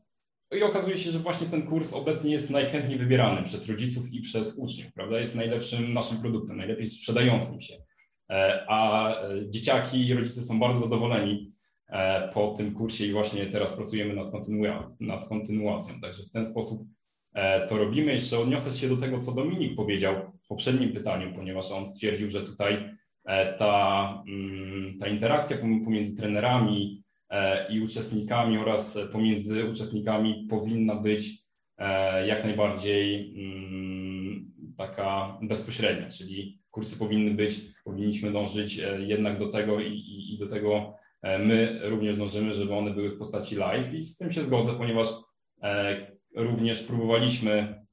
I 0.57 0.63
okazuje 0.63 0.99
się, 0.99 1.11
że 1.11 1.19
właśnie 1.19 1.47
ten 1.47 1.63
kurs 1.63 1.93
obecnie 1.93 2.33
jest 2.33 2.51
najchętniej 2.51 2.99
wybierany 2.99 3.43
przez 3.43 3.69
rodziców 3.69 4.13
i 4.13 4.21
przez 4.21 4.59
uczniów, 4.59 4.93
prawda? 4.93 5.21
Jest 5.21 5.35
najlepszym 5.35 5.93
naszym 5.93 6.19
produktem, 6.19 6.57
najlepiej 6.57 6.87
sprzedającym 6.87 7.61
się. 7.61 7.75
E, 8.31 8.65
a 8.69 9.13
dzieciaki 9.49 10.07
i 10.07 10.15
rodzice 10.15 10.43
są 10.43 10.61
bardzo 10.61 10.81
zadowoleni 10.81 11.49
po 12.35 12.55
tym 12.57 12.75
kursie 12.75 13.07
i 13.07 13.13
właśnie 13.13 13.47
teraz 13.47 13.77
pracujemy 13.77 14.15
nad, 14.15 14.31
kontynuacją, 14.31 14.97
nad 15.01 15.29
kontynuacją. 15.29 16.01
Także 16.01 16.23
w 16.23 16.31
ten 16.31 16.45
sposób 16.45 16.87
to 17.69 17.79
robimy. 17.79 18.13
Jeszcze 18.13 18.39
odniosę 18.39 18.79
się 18.79 18.89
do 18.89 18.97
tego, 18.97 19.21
co 19.21 19.33
Dominik 19.33 19.77
powiedział 19.77 20.15
w 20.45 20.49
poprzednim 20.49 20.93
pytaniu, 20.93 21.33
ponieważ 21.33 21.71
on 21.71 21.87
stwierdził, 21.87 22.31
że 22.31 22.43
tutaj 22.43 22.91
e, 23.25 23.55
ta, 23.55 24.23
mm, 24.29 24.99
ta 24.99 25.09
interakcja 25.09 25.57
pomiędzy 25.85 26.17
trenerami 26.17 27.03
e, 27.31 27.73
i 27.73 27.81
uczestnikami 27.81 28.59
oraz 28.59 28.99
pomiędzy 29.13 29.69
uczestnikami 29.71 30.47
powinna 30.51 30.95
być 30.95 31.47
jak 32.27 32.45
najbardziej 32.45 33.35
mm, 33.37 34.53
taka 34.77 35.39
bezpośrednia, 35.43 36.11
czyli 36.11 36.61
kursy 36.71 36.99
powinny 36.99 37.31
być, 37.35 37.61
powinniśmy 37.85 38.33
dążyć 38.33 38.81
jednak 38.99 39.39
do 39.39 39.49
tego 39.49 39.81
i, 39.81 39.93
i, 39.93 40.35
i 40.35 40.39
do 40.39 40.47
tego 40.47 40.95
my 41.39 41.81
również 41.83 42.17
dążymy, 42.17 42.55
żeby 42.55 42.75
one 42.75 42.91
były 42.91 43.11
w 43.11 43.19
postaci 43.19 43.57
live 43.57 43.95
i 43.95 44.07
z 44.07 44.17
tym 44.17 44.33
się 44.33 44.43
zgodzę, 44.43 44.73
ponieważ 44.73 45.09
również 46.37 46.83
próbowaliśmy 46.83 47.85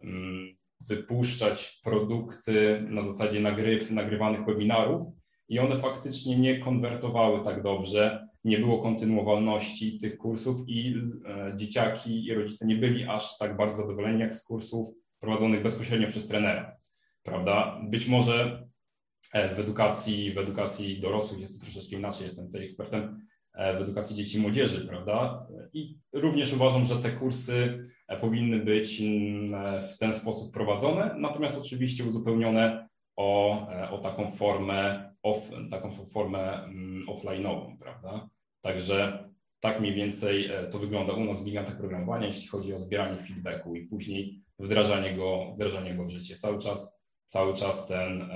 mm, 0.00 0.56
wypuszczać 0.80 1.80
produkty 1.84 2.84
na 2.88 3.02
zasadzie 3.02 3.40
nagryw, 3.40 3.90
nagrywanych 3.90 4.44
webinarów 4.44 5.02
i 5.48 5.58
one 5.58 5.76
faktycznie 5.76 6.38
nie 6.38 6.60
konwertowały 6.60 7.44
tak 7.44 7.62
dobrze, 7.62 8.28
nie 8.44 8.58
było 8.58 8.82
kontynuowalności 8.82 9.98
tych 9.98 10.18
kursów 10.18 10.56
i 10.68 10.94
e, 11.26 11.52
dzieciaki 11.56 12.24
i 12.24 12.34
rodzice 12.34 12.66
nie 12.66 12.76
byli 12.76 13.04
aż 13.04 13.38
tak 13.38 13.56
bardzo 13.56 13.82
zadowoleni 13.82 14.20
jak 14.20 14.34
z 14.34 14.44
kursów 14.44 14.88
prowadzonych 15.20 15.62
bezpośrednio 15.62 16.08
przez 16.08 16.28
trenera, 16.28 16.76
prawda? 17.22 17.80
Być 17.90 18.06
może 18.06 18.66
e, 19.32 19.54
w 19.54 19.58
edukacji, 19.58 20.32
w 20.32 20.38
edukacji 20.38 21.00
dorosłych 21.00 21.40
jest 21.40 21.60
to 21.60 21.64
troszeczkę 21.64 21.96
inaczej, 21.96 22.24
jestem 22.24 22.46
tutaj 22.46 22.64
ekspertem, 22.64 23.14
w 23.58 23.82
edukacji 23.82 24.16
dzieci 24.16 24.38
i 24.38 24.40
młodzieży, 24.40 24.86
prawda? 24.86 25.46
I 25.72 25.98
również 26.12 26.52
uważam, 26.52 26.84
że 26.84 26.96
te 26.96 27.10
kursy 27.10 27.82
e, 28.08 28.16
powinny 28.16 28.58
być 28.58 29.00
mm, 29.00 29.82
w 29.82 29.98
ten 29.98 30.14
sposób 30.14 30.52
prowadzone, 30.52 31.14
natomiast 31.18 31.58
oczywiście 31.58 32.04
uzupełnione 32.04 32.88
o, 33.16 33.68
e, 33.68 33.90
o 33.90 33.98
taką 33.98 34.30
formę, 34.30 35.10
off, 35.22 35.50
taką 35.70 35.90
formę 35.90 36.64
mm, 36.64 37.06
offline'ową, 37.06 37.78
prawda? 37.78 38.28
Także 38.60 39.28
tak 39.60 39.80
mniej 39.80 39.94
więcej 39.94 40.50
to 40.70 40.78
wygląda 40.78 41.12
u 41.12 41.24
nas 41.24 41.42
w 41.42 41.44
gigantach 41.44 41.76
programowania, 41.76 42.26
jeśli 42.26 42.48
chodzi 42.48 42.74
o 42.74 42.78
zbieranie 42.78 43.18
feedbacku 43.18 43.74
i 43.74 43.86
później 43.86 44.42
wdrażanie 44.58 45.14
go, 45.14 45.52
wdrażanie 45.54 45.94
go 45.94 46.04
w 46.04 46.10
życie. 46.10 46.36
Cały 46.36 46.58
czas, 46.58 47.02
cały 47.26 47.54
czas 47.54 47.86
ten, 47.86 48.30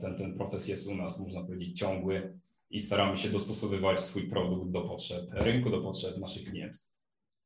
ten, 0.00 0.16
ten 0.16 0.34
proces 0.34 0.68
jest 0.68 0.88
u 0.88 0.94
nas, 0.94 1.20
można 1.20 1.42
powiedzieć, 1.44 1.78
ciągły 1.78 2.38
i 2.70 2.80
staramy 2.80 3.16
się 3.16 3.28
dostosowywać 3.28 4.00
swój 4.00 4.22
produkt 4.22 4.70
do 4.70 4.80
potrzeb 4.80 5.24
rynku, 5.32 5.70
do 5.70 5.80
potrzeb 5.80 6.18
naszych 6.18 6.50
klientów. 6.50 6.96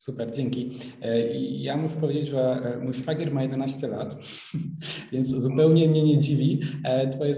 Super, 0.02 0.34
dzięki. 0.34 0.70
E, 1.02 1.40
ja 1.40 1.76
muszę 1.76 1.96
powiedzieć, 1.96 2.28
że 2.28 2.40
e, 2.40 2.78
mój 2.78 2.94
szwagier 2.94 3.32
ma 3.32 3.42
11 3.42 3.88
lat, 3.88 4.16
więc 5.12 5.28
zupełnie 5.28 5.88
mnie 5.88 6.02
nie 6.02 6.18
dziwi 6.18 6.60
e, 6.84 7.08
Twoje 7.08 7.34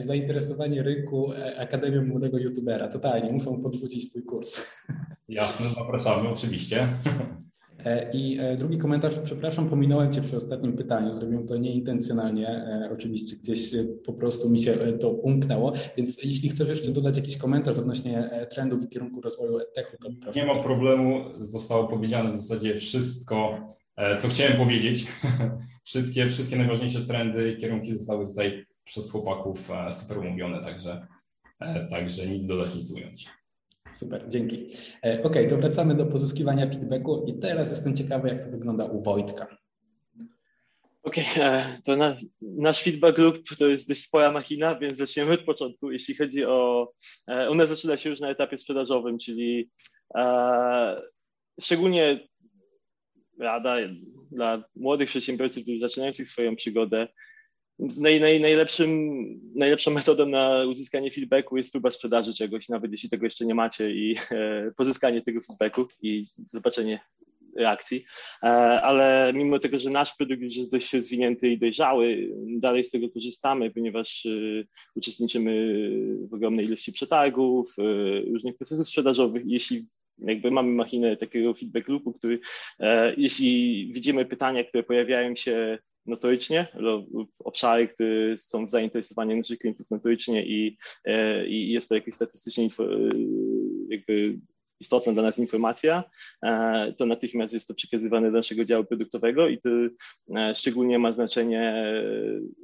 zainteresowanie 0.00 0.82
rynku 0.82 1.32
Akademią 1.58 2.04
Młodego 2.06 2.38
YouTubera. 2.38 2.88
Totalnie, 2.88 3.32
muszą 3.32 3.62
podrzucić 3.62 4.10
Twój 4.10 4.22
kurs. 4.22 4.62
Jasne, 5.28 5.66
zapraszamy 5.68 6.28
oczywiście. 6.28 6.86
E, 7.84 8.10
I 8.12 8.38
e, 8.40 8.56
drugi 8.56 8.78
komentarz, 8.78 9.14
przepraszam, 9.24 9.68
pominąłem 9.68 10.12
Cię 10.12 10.22
przy 10.22 10.36
ostatnim 10.36 10.72
pytaniu, 10.72 11.12
zrobiłem 11.12 11.46
to 11.46 11.56
nieintencjonalnie, 11.56 12.48
e, 12.48 12.90
oczywiście 12.92 13.36
gdzieś 13.36 13.70
po 14.04 14.12
prostu 14.12 14.50
mi 14.50 14.58
się 14.58 14.76
to 15.00 15.10
umknęło, 15.10 15.72
więc 15.96 16.22
jeśli 16.22 16.48
chcesz 16.48 16.68
jeszcze 16.68 16.90
dodać 16.90 17.16
jakiś 17.16 17.36
komentarz 17.36 17.78
odnośnie 17.78 18.46
trendów 18.50 18.82
i 18.82 18.88
kierunku 18.88 19.20
rozwoju 19.20 19.58
edtechu, 19.58 19.96
to 20.02 20.10
proszę. 20.22 20.40
Nie 20.40 20.46
ma 20.46 20.62
problemu, 20.62 21.24
zostało 21.40 21.88
powiedziane 21.88 22.32
w 22.32 22.36
zasadzie 22.36 22.74
wszystko, 22.74 23.66
co 24.18 24.28
chciałem 24.28 24.56
powiedzieć. 24.56 25.06
wszystkie, 25.84 26.28
wszystkie 26.28 26.56
najważniejsze 26.56 27.00
trendy 27.00 27.52
i 27.52 27.56
kierunki 27.56 27.94
zostały 27.94 28.26
tutaj 28.26 28.64
przez 28.84 29.12
chłopaków 29.12 29.70
super 29.90 30.18
omówione, 30.18 30.60
także, 30.60 31.06
także 31.90 32.26
nic 32.26 32.46
dodać, 32.46 32.74
nic 32.74 32.92
ująć. 32.92 33.41
Super, 33.92 34.28
dzięki. 34.28 34.68
E, 35.04 35.22
ok, 35.22 35.36
to 35.50 35.56
wracamy 35.56 35.94
do 35.94 36.06
pozyskiwania 36.06 36.66
feedbacku 36.66 37.24
i 37.26 37.38
teraz 37.38 37.70
jestem 37.70 37.96
ciekawy, 37.96 38.28
jak 38.28 38.44
to 38.44 38.50
wygląda 38.50 38.84
u 38.84 39.02
Wojtka. 39.02 39.56
Okej, 41.02 41.24
e, 41.36 41.80
to 41.84 41.96
na, 41.96 42.16
nasz 42.42 42.82
feedback 42.82 43.18
loop 43.18 43.38
to 43.58 43.66
jest 43.66 43.88
dość 43.88 44.04
spora 44.04 44.32
machina, 44.32 44.78
więc 44.78 44.96
zaczniemy 44.96 45.32
od 45.32 45.40
początku. 45.40 45.90
Jeśli 45.90 46.14
chodzi 46.14 46.44
o, 46.44 46.92
e, 47.30 47.48
ona 47.48 47.66
zaczyna 47.66 47.96
się 47.96 48.10
już 48.10 48.20
na 48.20 48.30
etapie 48.30 48.58
sprzedażowym, 48.58 49.18
czyli 49.18 49.70
e, 50.14 51.02
szczególnie 51.60 52.28
rada 53.40 53.76
dla 54.30 54.64
młodych 54.76 55.08
przedsiębiorców, 55.08 55.64
zaczynających 55.78 56.28
swoją 56.28 56.56
przygodę, 56.56 57.08
naj, 57.78 58.20
naj, 58.20 58.40
najlepszym, 58.40 59.12
najlepszą 59.54 59.90
metodą 59.90 60.26
na 60.26 60.64
uzyskanie 60.64 61.10
feedbacku 61.10 61.56
jest 61.56 61.72
próba 61.72 61.90
sprzedaży 61.90 62.34
czegoś, 62.34 62.68
nawet 62.68 62.92
jeśli 62.92 63.10
tego 63.10 63.26
jeszcze 63.26 63.46
nie 63.46 63.54
macie 63.54 63.90
i 63.90 64.16
e, 64.30 64.70
pozyskanie 64.76 65.22
tego 65.22 65.40
feedbacku 65.40 65.86
i 66.02 66.24
zobaczenie 66.44 67.00
reakcji, 67.56 68.04
e, 68.42 68.46
ale 68.82 69.32
mimo 69.34 69.58
tego, 69.58 69.78
że 69.78 69.90
nasz 69.90 70.16
produkt 70.16 70.42
już 70.42 70.56
jest 70.56 70.72
dość 70.72 70.96
zwinięty 70.96 71.48
i 71.48 71.58
dojrzały, 71.58 72.28
dalej 72.58 72.84
z 72.84 72.90
tego 72.90 73.10
korzystamy, 73.10 73.70
ponieważ 73.70 74.26
e, 74.26 74.30
uczestniczymy 74.94 75.78
w 76.30 76.34
ogromnej 76.34 76.66
ilości 76.66 76.92
przetargów, 76.92 77.74
e, 77.78 77.82
różnych 78.32 78.56
procesów 78.56 78.88
sprzedażowych. 78.88 79.42
Jeśli 79.46 79.86
jakby 80.18 80.50
mamy 80.50 80.68
machinę 80.72 81.16
takiego 81.16 81.54
feedback 81.54 81.88
loopu, 81.88 82.12
który 82.12 82.40
jeśli 83.16 83.90
widzimy 83.92 84.24
pytania, 84.24 84.64
które 84.64 84.82
pojawiają 84.82 85.34
się 85.34 85.78
notorycznie, 86.06 86.66
obszary, 87.38 87.88
które 87.88 88.38
są 88.38 88.66
w 88.66 88.70
zainteresowaniu 88.70 89.36
naszych 89.36 89.58
klientów 89.58 89.90
notorycznie 89.90 90.46
i, 90.46 90.78
i 91.46 91.72
jest 91.72 91.88
to 91.88 91.94
jakieś 91.94 92.14
statystycznie 92.14 92.68
jakby 93.88 94.38
istotna 94.82 95.12
dla 95.12 95.22
nas 95.22 95.38
informacja, 95.38 96.04
e, 96.42 96.92
to 96.98 97.06
natychmiast 97.06 97.54
jest 97.54 97.68
to 97.68 97.74
przekazywane 97.74 98.30
do 98.30 98.36
naszego 98.36 98.64
działu 98.64 98.84
produktowego 98.84 99.48
i 99.48 99.58
to 99.58 99.70
e, 100.36 100.54
szczególnie 100.54 100.98
ma 100.98 101.12
znaczenie 101.12 101.62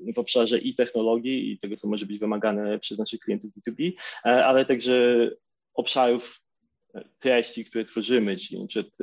e, 0.08 0.12
w 0.14 0.18
obszarze 0.18 0.58
i 0.58 0.74
technologii 0.74 1.52
i 1.52 1.58
tego, 1.58 1.76
co 1.76 1.88
może 1.88 2.06
być 2.06 2.18
wymagane 2.18 2.78
przez 2.78 2.98
naszych 2.98 3.20
klientów 3.20 3.50
B2B, 3.54 3.92
ale 4.22 4.64
także 4.64 5.30
obszarów 5.74 6.40
treści, 7.18 7.64
które 7.64 7.84
tworzymy, 7.84 8.36
czyli 8.36 8.66
przed, 8.66 8.98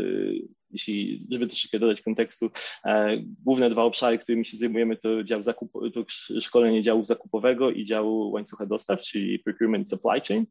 jeśli, 0.76 1.28
żeby 1.32 1.48
troszeczkę 1.48 1.80
dodać 1.80 2.02
kontekstu, 2.02 2.50
główne 3.44 3.70
dwa 3.70 3.84
obszary, 3.84 4.20
którymi 4.20 4.46
się 4.46 4.58
zajmujemy, 4.58 4.98
to 4.98 5.24
dział 5.24 5.42
zakup, 5.42 5.72
to 5.94 6.06
szkolenie 6.42 6.82
działu 6.82 7.04
zakupowego 7.04 7.72
i 7.72 7.84
działu 7.84 8.32
łańcucha 8.32 8.66
dostaw, 8.66 9.02
czyli 9.02 9.40
procurement 9.40 9.90
supply 9.90 10.22
chain. 10.28 10.46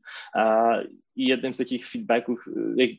I 1.17 1.27
jednym 1.27 1.55
z 1.55 1.57
takich 1.57 1.89
feedbacków, 1.89 2.45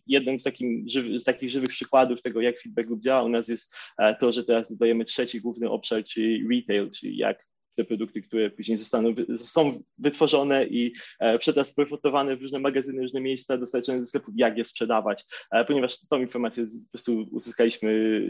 jednym 0.07 0.39
z, 0.39 0.43
takim, 0.43 0.85
z 1.15 1.23
takich 1.23 1.49
żywych 1.49 1.69
przykładów 1.69 2.21
tego, 2.21 2.41
jak 2.41 2.59
feedback 2.59 2.89
działa 2.99 3.23
u 3.23 3.29
nas 3.29 3.47
jest 3.47 3.75
to, 4.19 4.31
że 4.31 4.43
teraz 4.43 4.71
dodajemy 4.71 5.05
trzeci 5.05 5.41
główny 5.41 5.69
obszar, 5.69 6.03
czyli 6.03 6.47
retail, 6.51 6.91
czyli 6.91 7.17
jak 7.17 7.45
te 7.75 7.83
produkty, 7.83 8.21
które 8.21 8.49
później 8.49 8.77
zostaną, 8.77 9.13
są 9.35 9.83
wytworzone 9.97 10.65
i 10.65 10.93
e, 11.19 11.39
przetransportowane 11.39 12.37
w 12.37 12.41
różne 12.41 12.59
magazyny, 12.59 13.01
różne 13.01 13.21
miejsca, 13.21 13.57
dostarczone 13.57 13.99
do 13.99 14.05
sklepów, 14.05 14.33
jak 14.37 14.57
je 14.57 14.65
sprzedawać, 14.65 15.25
e, 15.51 15.65
ponieważ 15.65 16.07
tą 16.09 16.21
informację 16.21 16.63
po 16.63 16.91
prostu 16.91 17.27
uzyskaliśmy 17.31 18.21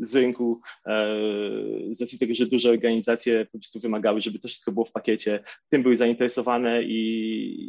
z 0.00 0.16
rynku 0.16 0.60
e, 0.86 1.16
z 1.90 2.00
racji 2.00 2.18
tego, 2.18 2.34
że 2.34 2.46
duże 2.46 2.70
organizacje 2.70 3.46
po 3.52 3.58
prostu 3.58 3.80
wymagały, 3.80 4.20
żeby 4.20 4.38
to 4.38 4.48
wszystko 4.48 4.72
było 4.72 4.84
w 4.84 4.92
pakiecie, 4.92 5.40
tym 5.68 5.82
były 5.82 5.96
zainteresowane 5.96 6.82
i, 6.82 6.98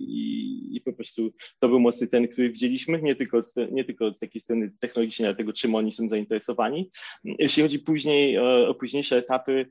i, 0.09 0.75
i 0.75 0.81
po 0.81 0.93
prostu 0.93 1.33
to 1.59 1.69
był 1.69 1.79
mocny 1.79 2.07
ten, 2.07 2.27
który 2.27 2.49
widzieliśmy, 2.49 3.01
nie 3.01 3.15
tylko, 3.15 3.41
z, 3.41 3.55
nie 3.71 3.85
tylko 3.85 4.13
z 4.13 4.19
takiej 4.19 4.41
strony 4.41 4.71
technologicznej, 4.79 5.27
ale 5.27 5.35
tego, 5.35 5.53
czym 5.53 5.75
oni 5.75 5.91
są 5.91 6.07
zainteresowani. 6.07 6.91
Jeśli 7.23 7.63
chodzi 7.63 7.79
później 7.79 8.39
o, 8.39 8.69
o 8.69 8.75
późniejsze 8.75 9.17
etapy, 9.17 9.65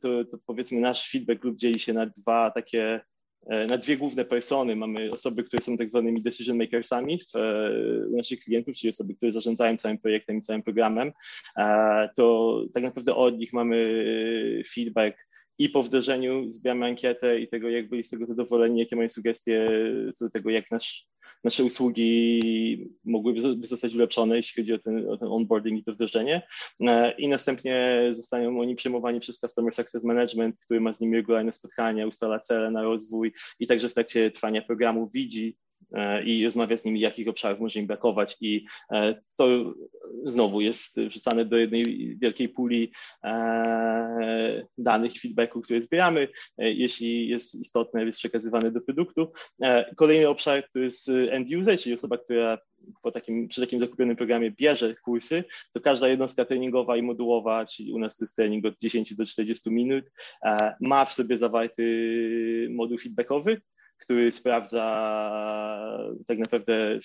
to, 0.00 0.24
to 0.24 0.38
powiedzmy 0.46 0.65
powiedzmy 0.66 0.80
nasz 0.80 1.10
feedback 1.10 1.44
lub 1.44 1.56
dzieli 1.56 1.78
się 1.78 1.92
na 1.92 2.06
dwa 2.06 2.50
takie, 2.50 3.00
e, 3.46 3.66
na 3.66 3.78
dwie 3.78 3.96
główne 3.96 4.24
persony. 4.24 4.76
Mamy 4.76 5.12
osoby, 5.12 5.44
które 5.44 5.62
są 5.62 5.76
tak 5.76 5.88
zwanymi 5.88 6.22
decision 6.22 6.58
makersami 6.58 7.18
w, 7.18 7.36
e, 7.36 8.08
u 8.08 8.16
naszych 8.16 8.40
klientów, 8.40 8.76
czyli 8.76 8.90
osoby, 8.90 9.14
które 9.14 9.32
zarządzają 9.32 9.76
całym 9.76 9.98
projektem 9.98 10.38
i 10.38 10.40
całym 10.40 10.62
programem. 10.62 11.12
E, 11.58 12.08
to 12.16 12.64
tak 12.74 12.82
naprawdę 12.82 13.14
od 13.14 13.38
nich 13.38 13.52
mamy 13.52 14.62
feedback 14.74 15.16
i 15.58 15.68
po 15.68 15.82
wdrożeniu 15.82 16.50
zbieramy 16.50 16.86
ankietę 16.86 17.40
i 17.40 17.48
tego, 17.48 17.68
jak 17.68 17.88
byli 17.88 18.04
z 18.04 18.10
tego 18.10 18.26
zadowoleni, 18.26 18.80
jakie 18.80 18.96
mają 18.96 19.08
sugestie 19.08 19.70
co 20.14 20.24
do 20.24 20.30
tego, 20.30 20.50
jak 20.50 20.70
nasz 20.70 21.06
nasze 21.44 21.64
usługi 21.64 22.90
mogłyby 23.04 23.40
zostać 23.66 23.94
ulepszone, 23.94 24.36
jeśli 24.36 24.62
chodzi 24.62 24.72
o 24.72 24.78
ten, 24.78 25.10
o 25.10 25.16
ten 25.16 25.28
onboarding 25.28 25.80
i 25.80 25.84
to 25.84 25.92
wdrożenie. 25.92 26.42
E, 26.80 27.12
I 27.12 27.28
następnie 27.28 28.06
zostają 28.10 28.60
oni 28.60 28.76
przejmowani 28.76 29.20
przez 29.20 29.38
Customer 29.38 29.74
Success 29.74 30.04
Management, 30.04 30.56
który 30.64 30.80
ma 30.80 30.92
z 30.92 31.00
nimi 31.00 31.16
regularne 31.16 31.52
spotkania, 31.52 32.06
ustala 32.06 32.40
cele 32.40 32.70
na 32.70 32.82
rozwój 32.82 33.32
i 33.60 33.66
także 33.66 33.88
w 33.88 33.94
trakcie 33.94 34.30
trwania 34.30 34.62
programu 34.62 35.10
widzi, 35.14 35.56
i 36.24 36.44
rozmawia 36.44 36.76
z 36.76 36.84
nimi, 36.84 37.00
jakich 37.00 37.28
obszarów 37.28 37.60
może 37.60 37.80
im 37.80 37.86
brakować. 37.86 38.36
I 38.40 38.64
e, 38.92 39.14
to 39.36 39.74
znowu 40.26 40.60
jest 40.60 41.00
wrzucane 41.00 41.44
do 41.44 41.56
jednej 41.56 42.16
wielkiej 42.18 42.48
puli 42.48 42.92
e, 43.24 44.66
danych 44.78 45.12
feedbacku, 45.12 45.60
które 45.60 45.80
zbieramy. 45.80 46.28
Jeśli 46.58 47.28
jest 47.28 47.54
istotne, 47.54 48.04
jest 48.04 48.18
przekazywane 48.18 48.70
do 48.70 48.80
produktu. 48.80 49.32
Kolejny 49.96 50.28
obszar 50.28 50.64
to 50.72 50.78
jest 50.78 51.08
end 51.08 51.48
user, 51.60 51.78
czyli 51.78 51.94
osoba, 51.94 52.18
która 52.18 52.58
po 53.02 53.12
takim, 53.12 53.48
przy 53.48 53.60
takim 53.60 53.80
zakupionym 53.80 54.16
programie 54.16 54.50
bierze 54.50 54.94
kursy, 54.94 55.44
to 55.72 55.80
każda 55.80 56.08
jednostka 56.08 56.44
treningowa 56.44 56.96
i 56.96 57.02
modułowa, 57.02 57.66
czyli 57.66 57.92
u 57.92 57.98
nas 57.98 58.16
to 58.16 58.24
jest 58.24 58.36
trening 58.36 58.66
od 58.66 58.78
10 58.78 59.14
do 59.14 59.26
40 59.26 59.70
minut, 59.70 60.04
ma 60.80 61.04
w 61.04 61.12
sobie 61.12 61.38
zawarty 61.38 62.68
moduł 62.70 62.98
feedbackowy, 62.98 63.60
który 63.98 64.32
sprawdza 64.32 64.82
tak 66.26 66.38
naprawdę, 66.38 66.98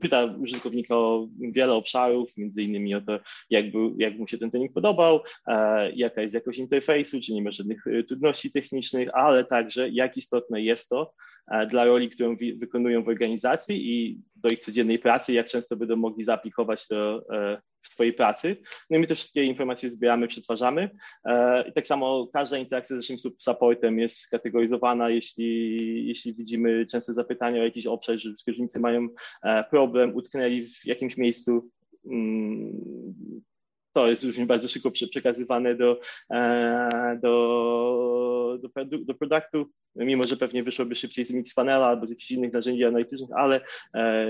pyta 0.00 0.24
użytkownika 0.24 0.96
o 0.96 1.28
wiele 1.40 1.72
obszarów, 1.72 2.36
między 2.36 2.62
innymi 2.62 2.94
o 2.94 3.00
to, 3.00 3.20
jak, 3.50 3.70
był, 3.70 3.96
jak 3.98 4.18
mu 4.18 4.28
się 4.28 4.38
ten 4.38 4.50
trening 4.50 4.72
podobał, 4.72 5.20
e, 5.46 5.92
jaka 5.92 6.22
jest 6.22 6.34
jakość 6.34 6.58
interfejsu, 6.58 7.20
czy 7.20 7.32
nie 7.32 7.42
ma 7.42 7.50
żadnych 7.50 7.86
e, 7.86 8.02
trudności 8.02 8.52
technicznych, 8.52 9.08
ale 9.14 9.44
także 9.44 9.88
jak 9.88 10.16
istotne 10.16 10.62
jest 10.62 10.88
to 10.88 11.12
e, 11.50 11.66
dla 11.66 11.84
roli, 11.84 12.10
którą 12.10 12.36
wi- 12.36 12.54
wykonują 12.54 13.02
w 13.02 13.08
organizacji 13.08 13.92
i 13.92 14.20
do 14.36 14.48
ich 14.48 14.60
codziennej 14.60 14.98
pracy, 14.98 15.32
jak 15.32 15.46
często 15.46 15.76
będą 15.76 15.96
mogli 15.96 16.24
zaaplikować 16.24 16.88
to 16.88 17.24
e, 17.32 17.62
w 17.84 17.88
swojej 17.88 18.12
pracy. 18.12 18.56
No 18.90 18.96
i 18.96 19.00
my 19.00 19.06
te 19.06 19.14
wszystkie 19.14 19.44
informacje 19.44 19.90
zbieramy, 19.90 20.28
przetwarzamy. 20.28 20.90
E, 21.24 21.68
I 21.68 21.72
tak 21.72 21.86
samo 21.86 22.26
każda 22.32 22.58
interakcja 22.58 22.96
z 22.96 22.98
naszym 22.98 23.32
supportem 23.38 23.98
jest 23.98 24.28
kategoryzowana, 24.28 25.10
jeśli, 25.10 26.06
jeśli 26.06 26.34
widzimy 26.34 26.86
częste 26.86 27.12
zapytania 27.12 27.60
o 27.60 27.64
jakiś 27.64 27.86
obszar, 27.86 28.18
że 28.18 28.28
użytkownicy 28.28 28.80
mają 28.80 29.08
e, 29.42 29.64
problem, 29.64 30.16
utknęli 30.16 30.66
w 30.66 30.86
jakimś 30.86 31.16
miejscu, 31.16 31.70
mm, 32.06 33.42
to 33.94 34.08
jest 34.08 34.24
już 34.24 34.40
bardzo 34.40 34.68
szybko 34.68 34.90
przekazywane 34.90 35.74
do, 35.74 36.00
do, 37.22 38.58
do, 38.86 38.98
do 38.98 39.14
produktu, 39.14 39.70
mimo 39.96 40.24
że 40.24 40.36
pewnie 40.36 40.62
wyszłoby 40.62 40.96
szybciej 40.96 41.24
z 41.24 41.30
Mixpanela 41.30 41.86
albo 41.86 42.06
z 42.06 42.10
jakichś 42.10 42.30
innych 42.30 42.52
narzędzi 42.52 42.84
analitycznych, 42.84 43.30
ale 43.36 43.60
e, 43.94 44.28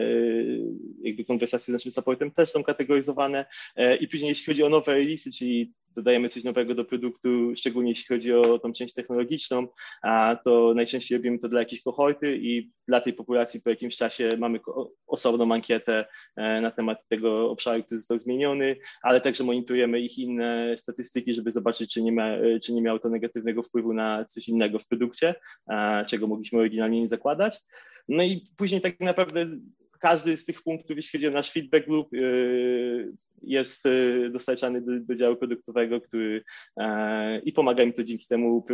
jakby 1.02 1.24
konwersacje 1.24 1.72
z 1.72 1.74
naszym 1.74 1.90
supportem 1.90 2.30
też 2.30 2.50
są 2.50 2.64
kategoryzowane. 2.64 3.44
E, 3.76 3.96
i 3.96 4.08
później 4.08 4.28
jeśli 4.28 4.46
chodzi 4.46 4.62
o 4.62 4.68
nowe 4.68 4.92
releasy, 4.92 5.32
czyli 5.32 5.72
dodajemy 5.96 6.28
coś 6.28 6.44
nowego 6.44 6.74
do 6.74 6.84
produktu, 6.84 7.52
szczególnie 7.56 7.90
jeśli 7.90 8.06
chodzi 8.06 8.32
o 8.32 8.58
tą 8.58 8.72
część 8.72 8.94
technologiczną, 8.94 9.66
a 10.02 10.36
to 10.44 10.72
najczęściej 10.74 11.18
robimy 11.18 11.38
to 11.38 11.48
dla 11.48 11.60
jakiejś 11.60 11.82
kohorty 11.82 12.38
i 12.42 12.70
dla 12.88 13.00
tej 13.00 13.12
populacji 13.12 13.62
po 13.62 13.70
jakimś 13.70 13.96
czasie 13.96 14.28
mamy 14.38 14.58
osobną 15.06 15.54
ankietę 15.54 16.04
e, 16.36 16.60
na 16.60 16.70
temat 16.70 16.98
tego 17.08 17.50
obszaru, 17.50 17.82
który 17.82 17.98
został 17.98 18.18
zmieniony, 18.18 18.76
ale 19.02 19.20
także 19.20 19.44
monitorujemy 19.44 20.00
ich 20.00 20.18
inne 20.18 20.74
statystyki, 20.78 21.34
żeby 21.34 21.52
zobaczyć, 21.52 21.92
czy 21.92 22.02
nie, 22.02 22.12
ma, 22.12 22.28
czy 22.62 22.72
nie 22.72 22.82
miało 22.82 22.98
to 22.98 23.08
negatywnego 23.08 23.62
wpływu 23.62 23.92
na 23.92 24.24
coś 24.24 24.48
innego 24.48 24.78
w 24.78 24.86
produkcie, 24.86 25.34
czego 26.08 26.26
mogliśmy 26.26 26.58
oryginalnie 26.58 27.00
nie 27.00 27.08
zakładać. 27.08 27.60
No 28.08 28.22
i 28.22 28.44
później 28.56 28.80
tak 28.80 29.00
naprawdę 29.00 29.46
każdy 30.04 30.36
z 30.36 30.44
tych 30.44 30.62
punktów, 30.62 30.96
jeśli 30.96 31.18
chodzi 31.18 31.28
o 31.28 31.30
nasz 31.30 31.52
feedback 31.52 31.86
loop, 31.86 32.14
y, 32.14 33.12
jest 33.42 33.86
y, 33.86 34.30
dostarczany 34.30 34.80
do, 34.80 34.92
do 35.00 35.14
działu 35.14 35.36
produktowego, 35.36 36.00
który 36.00 36.42
e, 36.76 37.38
i 37.38 37.52
pomaga 37.52 37.82
im 37.82 37.92
to 37.92 38.04
dzięki 38.04 38.26
temu 38.26 38.66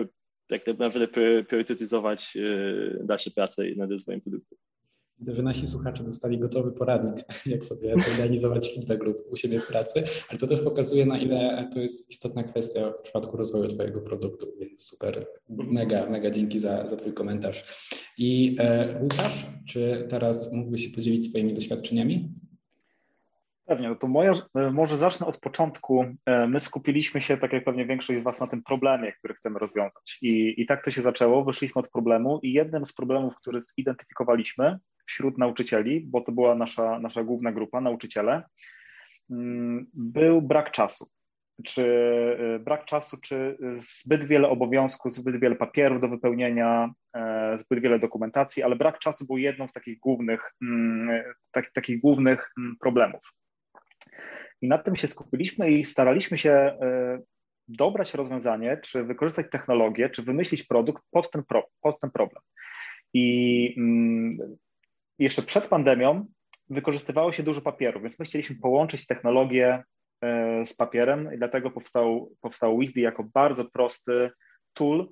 tak 0.46 0.66
naprawdę 0.66 1.08
priorytetyzować 1.48 2.36
y, 2.36 3.00
dalsze 3.04 3.30
prace 3.30 3.62
nad 3.76 3.90
rozwojem 3.90 4.20
produktu. 4.20 4.56
Widzę, 5.20 5.34
że 5.34 5.42
nasi 5.42 5.66
słuchacze 5.66 6.04
dostali 6.04 6.38
gotowy 6.38 6.72
poradnik, 6.72 7.16
jak 7.46 7.64
sobie 7.64 7.94
zorganizować 7.98 8.74
feedback 8.74 9.02
lub 9.02 9.16
u 9.30 9.36
siebie 9.36 9.60
w 9.60 9.66
pracy, 9.66 10.02
ale 10.28 10.38
to 10.38 10.46
też 10.46 10.60
pokazuje, 10.60 11.06
na 11.06 11.18
ile 11.18 11.68
to 11.72 11.80
jest 11.80 12.10
istotna 12.10 12.42
kwestia 12.42 12.92
w 12.98 13.02
przypadku 13.02 13.36
rozwoju 13.36 13.68
Twojego 13.68 14.00
produktu, 14.00 14.46
więc 14.60 14.82
super, 14.84 15.26
mega, 15.48 16.06
mega 16.10 16.30
dzięki 16.30 16.58
za, 16.58 16.86
za 16.86 16.96
Twój 16.96 17.12
komentarz. 17.12 17.64
I 18.18 18.56
e, 18.60 19.00
Łukasz, 19.02 19.46
czy 19.68 20.06
teraz 20.10 20.52
mógłbyś 20.52 20.84
się 20.84 20.90
podzielić 20.90 21.26
swoimi 21.26 21.54
doświadczeniami? 21.54 22.34
Pewnie, 23.70 23.88
no 23.88 23.94
to 23.94 24.06
moja, 24.06 24.32
e, 24.54 24.70
może 24.70 24.98
zacznę 24.98 25.26
od 25.26 25.40
początku. 25.40 26.04
E, 26.26 26.46
my 26.46 26.60
skupiliśmy 26.60 27.20
się, 27.20 27.36
tak 27.36 27.52
jak 27.52 27.64
pewnie 27.64 27.86
większość 27.86 28.20
z 28.20 28.22
Was, 28.22 28.40
na 28.40 28.46
tym 28.46 28.62
problemie, 28.62 29.12
który 29.12 29.34
chcemy 29.34 29.58
rozwiązać. 29.58 30.18
I, 30.22 30.54
I 30.62 30.66
tak 30.66 30.84
to 30.84 30.90
się 30.90 31.02
zaczęło. 31.02 31.44
Wyszliśmy 31.44 31.80
od 31.80 31.90
problemu 31.90 32.40
i 32.42 32.52
jednym 32.52 32.86
z 32.86 32.92
problemów, 32.92 33.34
który 33.36 33.60
zidentyfikowaliśmy 33.62 34.78
wśród 35.10 35.38
nauczycieli, 35.38 36.00
bo 36.00 36.20
to 36.20 36.32
była 36.32 36.54
nasza, 36.54 36.98
nasza 36.98 37.24
główna 37.24 37.52
grupa, 37.52 37.80
nauczyciele, 37.80 38.42
mm, 39.30 39.86
był 39.94 40.42
brak 40.42 40.70
czasu. 40.70 41.06
Czy 41.64 41.86
e, 42.38 42.58
brak 42.58 42.84
czasu, 42.84 43.16
czy 43.22 43.58
zbyt 43.78 44.24
wiele 44.24 44.48
obowiązków, 44.48 45.12
zbyt 45.12 45.40
wiele 45.40 45.56
papierów 45.56 46.00
do 46.00 46.08
wypełnienia, 46.08 46.90
zbyt 47.56 47.80
wiele 47.80 47.98
dokumentacji, 47.98 48.62
ale 48.62 48.76
brak 48.76 48.98
czasu 48.98 49.26
był 49.26 49.38
jedną 49.38 49.68
z 49.68 49.72
takich 49.72 49.98
głównych, 49.98 50.54
mm, 50.62 51.22
tak, 51.50 51.72
takich 51.72 52.00
głównych 52.00 52.52
mm, 52.58 52.76
problemów. 52.80 53.20
I 54.62 54.68
nad 54.68 54.84
tym 54.84 54.96
się 54.96 55.08
skupiliśmy 55.08 55.70
i 55.70 55.84
staraliśmy 55.84 56.38
się 56.38 56.52
e, 56.52 57.18
dobrać 57.68 58.14
rozwiązanie, 58.14 58.80
czy 58.84 59.04
wykorzystać 59.04 59.46
technologię, 59.50 60.10
czy 60.10 60.22
wymyślić 60.22 60.62
produkt 60.66 61.02
pod 61.10 61.30
ten, 61.30 61.44
pro, 61.44 61.66
pod 61.80 62.00
ten 62.00 62.10
problem. 62.10 62.42
I 63.14 63.74
jeszcze 65.24 65.42
przed 65.42 65.68
pandemią 65.68 66.26
wykorzystywało 66.70 67.32
się 67.32 67.42
dużo 67.42 67.60
papieru, 67.60 68.00
więc 68.00 68.18
my 68.18 68.24
chcieliśmy 68.24 68.56
połączyć 68.56 69.06
technologię 69.06 69.82
z 70.64 70.76
papierem 70.76 71.34
i 71.34 71.38
dlatego 71.38 71.70
powstał, 71.70 72.32
powstał 72.40 72.78
Wizdy 72.78 73.00
jako 73.00 73.24
bardzo 73.34 73.64
prosty 73.64 74.30
tool, 74.74 75.08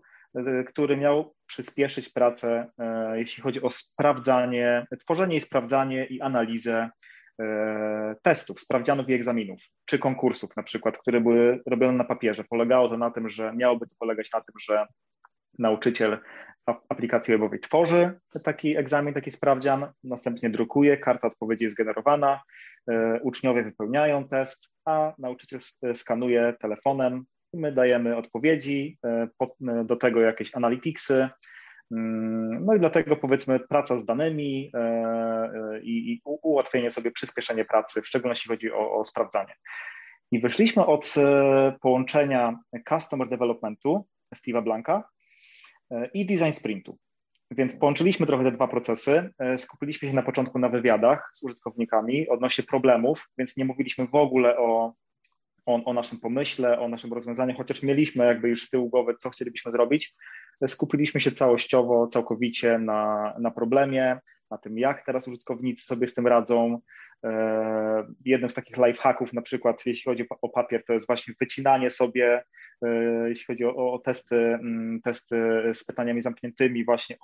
który 0.66 0.96
miał 0.96 1.34
przyspieszyć 1.46 2.08
pracę, 2.12 2.70
jeśli 3.14 3.42
chodzi 3.42 3.62
o 3.62 3.70
sprawdzanie, 3.70 4.86
tworzenie 5.00 5.36
i 5.36 5.40
sprawdzanie 5.40 6.06
i 6.06 6.20
analizę 6.20 6.90
testów, 8.22 8.60
sprawdzianów 8.60 9.08
i 9.08 9.14
egzaminów, 9.14 9.60
czy 9.84 9.98
konkursów 9.98 10.56
na 10.56 10.62
przykład, 10.62 10.98
które 10.98 11.20
były 11.20 11.62
robione 11.66 11.98
na 11.98 12.04
papierze. 12.04 12.44
Polegało 12.44 12.88
to 12.88 12.96
na 12.96 13.10
tym, 13.10 13.30
że 13.30 13.52
miałoby 13.56 13.86
to 13.86 13.94
polegać 13.98 14.32
na 14.32 14.40
tym, 14.40 14.54
że 14.60 14.86
nauczyciel 15.58 16.18
aplikacji 16.88 17.32
webowej 17.32 17.60
tworzy 17.60 18.20
taki 18.42 18.76
egzamin, 18.76 19.14
taki 19.14 19.30
sprawdzian, 19.30 19.92
następnie 20.04 20.50
drukuje, 20.50 20.96
karta 20.96 21.28
odpowiedzi 21.28 21.64
jest 21.64 21.76
generowana, 21.76 22.42
e, 22.90 23.20
uczniowie 23.22 23.62
wypełniają 23.62 24.28
test, 24.28 24.74
a 24.84 25.14
nauczyciel 25.18 25.60
skanuje 25.94 26.54
telefonem 26.60 27.24
my 27.54 27.72
dajemy 27.72 28.16
odpowiedzi, 28.16 28.98
e, 29.04 29.28
do 29.84 29.96
tego 29.96 30.20
jakieś 30.20 30.54
analyticsy, 30.54 31.28
mm, 31.92 32.64
no 32.64 32.74
i 32.74 32.78
dlatego 32.78 33.16
powiedzmy 33.16 33.60
praca 33.60 33.96
z 33.96 34.04
danymi 34.04 34.70
e, 34.74 35.80
i 35.82 36.20
ułatwienie 36.24 36.90
sobie, 36.90 37.10
przyspieszenie 37.10 37.64
pracy, 37.64 38.02
w 38.02 38.06
szczególności 38.06 38.48
chodzi 38.48 38.72
o, 38.72 38.92
o 38.92 39.04
sprawdzanie. 39.04 39.54
I 40.30 40.40
wyszliśmy 40.40 40.86
od 40.86 41.14
połączenia 41.80 42.58
Customer 42.88 43.28
Developmentu 43.28 44.06
Steve'a 44.34 44.64
Blanka 44.64 45.08
i 46.14 46.26
design 46.26 46.52
sprintu. 46.52 46.98
Więc 47.50 47.76
połączyliśmy 47.78 48.26
trochę 48.26 48.44
te 48.44 48.52
dwa 48.52 48.68
procesy. 48.68 49.30
E, 49.38 49.58
skupiliśmy 49.58 50.08
się 50.08 50.14
na 50.14 50.22
początku 50.22 50.58
na 50.58 50.68
wywiadach 50.68 51.30
z 51.32 51.42
użytkownikami 51.42 52.28
odnośnie 52.28 52.64
problemów, 52.64 53.28
więc 53.38 53.56
nie 53.56 53.64
mówiliśmy 53.64 54.06
w 54.06 54.14
ogóle 54.14 54.58
o, 54.58 54.94
o, 55.68 55.84
o 55.84 55.92
naszym 55.92 56.20
pomyśle, 56.20 56.78
o 56.78 56.88
naszym 56.88 57.12
rozwiązaniu, 57.12 57.54
chociaż 57.56 57.82
mieliśmy 57.82 58.26
jakby 58.26 58.48
już 58.48 58.62
z 58.62 58.70
tyłu 58.70 58.88
głowy, 58.88 59.14
co 59.18 59.30
chcielibyśmy 59.30 59.72
zrobić. 59.72 60.14
Skupiliśmy 60.66 61.20
się 61.20 61.32
całościowo, 61.32 62.06
całkowicie 62.06 62.78
na, 62.78 63.34
na 63.40 63.50
problemie, 63.50 64.18
na 64.50 64.58
tym, 64.58 64.78
jak 64.78 65.06
teraz 65.06 65.28
użytkownicy 65.28 65.84
sobie 65.84 66.08
z 66.08 66.14
tym 66.14 66.26
radzą. 66.26 66.80
E, 67.24 68.06
jednym 68.24 68.50
z 68.50 68.54
takich 68.54 68.76
lifehacków, 68.76 69.32
na 69.32 69.42
przykład 69.42 69.86
jeśli 69.86 70.04
chodzi 70.04 70.26
o 70.42 70.48
papier, 70.48 70.84
to 70.84 70.92
jest 70.92 71.06
właśnie 71.06 71.34
wycinanie 71.40 71.90
sobie, 71.90 72.42
e, 72.82 73.28
jeśli 73.28 73.44
chodzi 73.44 73.64
o, 73.64 73.92
o 73.92 73.98
testy, 73.98 74.36
mm, 74.36 75.00
testy 75.04 75.36
z 75.74 75.84
pytaniami 75.84 76.22
zamkniętymi, 76.22 76.84
właśnie 76.84 77.16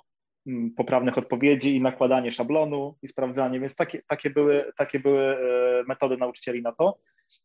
mm, 0.47 0.71
poprawnych 0.71 1.17
odpowiedzi 1.17 1.75
i 1.75 1.81
nakładanie 1.81 2.31
szablonu 2.31 2.97
i 3.01 3.07
sprawdzanie, 3.07 3.59
więc 3.59 3.75
takie, 3.75 4.01
takie, 4.07 4.29
były, 4.29 4.71
takie 4.77 4.99
były 4.99 5.21
e, 5.21 5.83
metody 5.87 6.17
nauczycieli 6.17 6.61
na 6.61 6.71
to, 6.71 6.97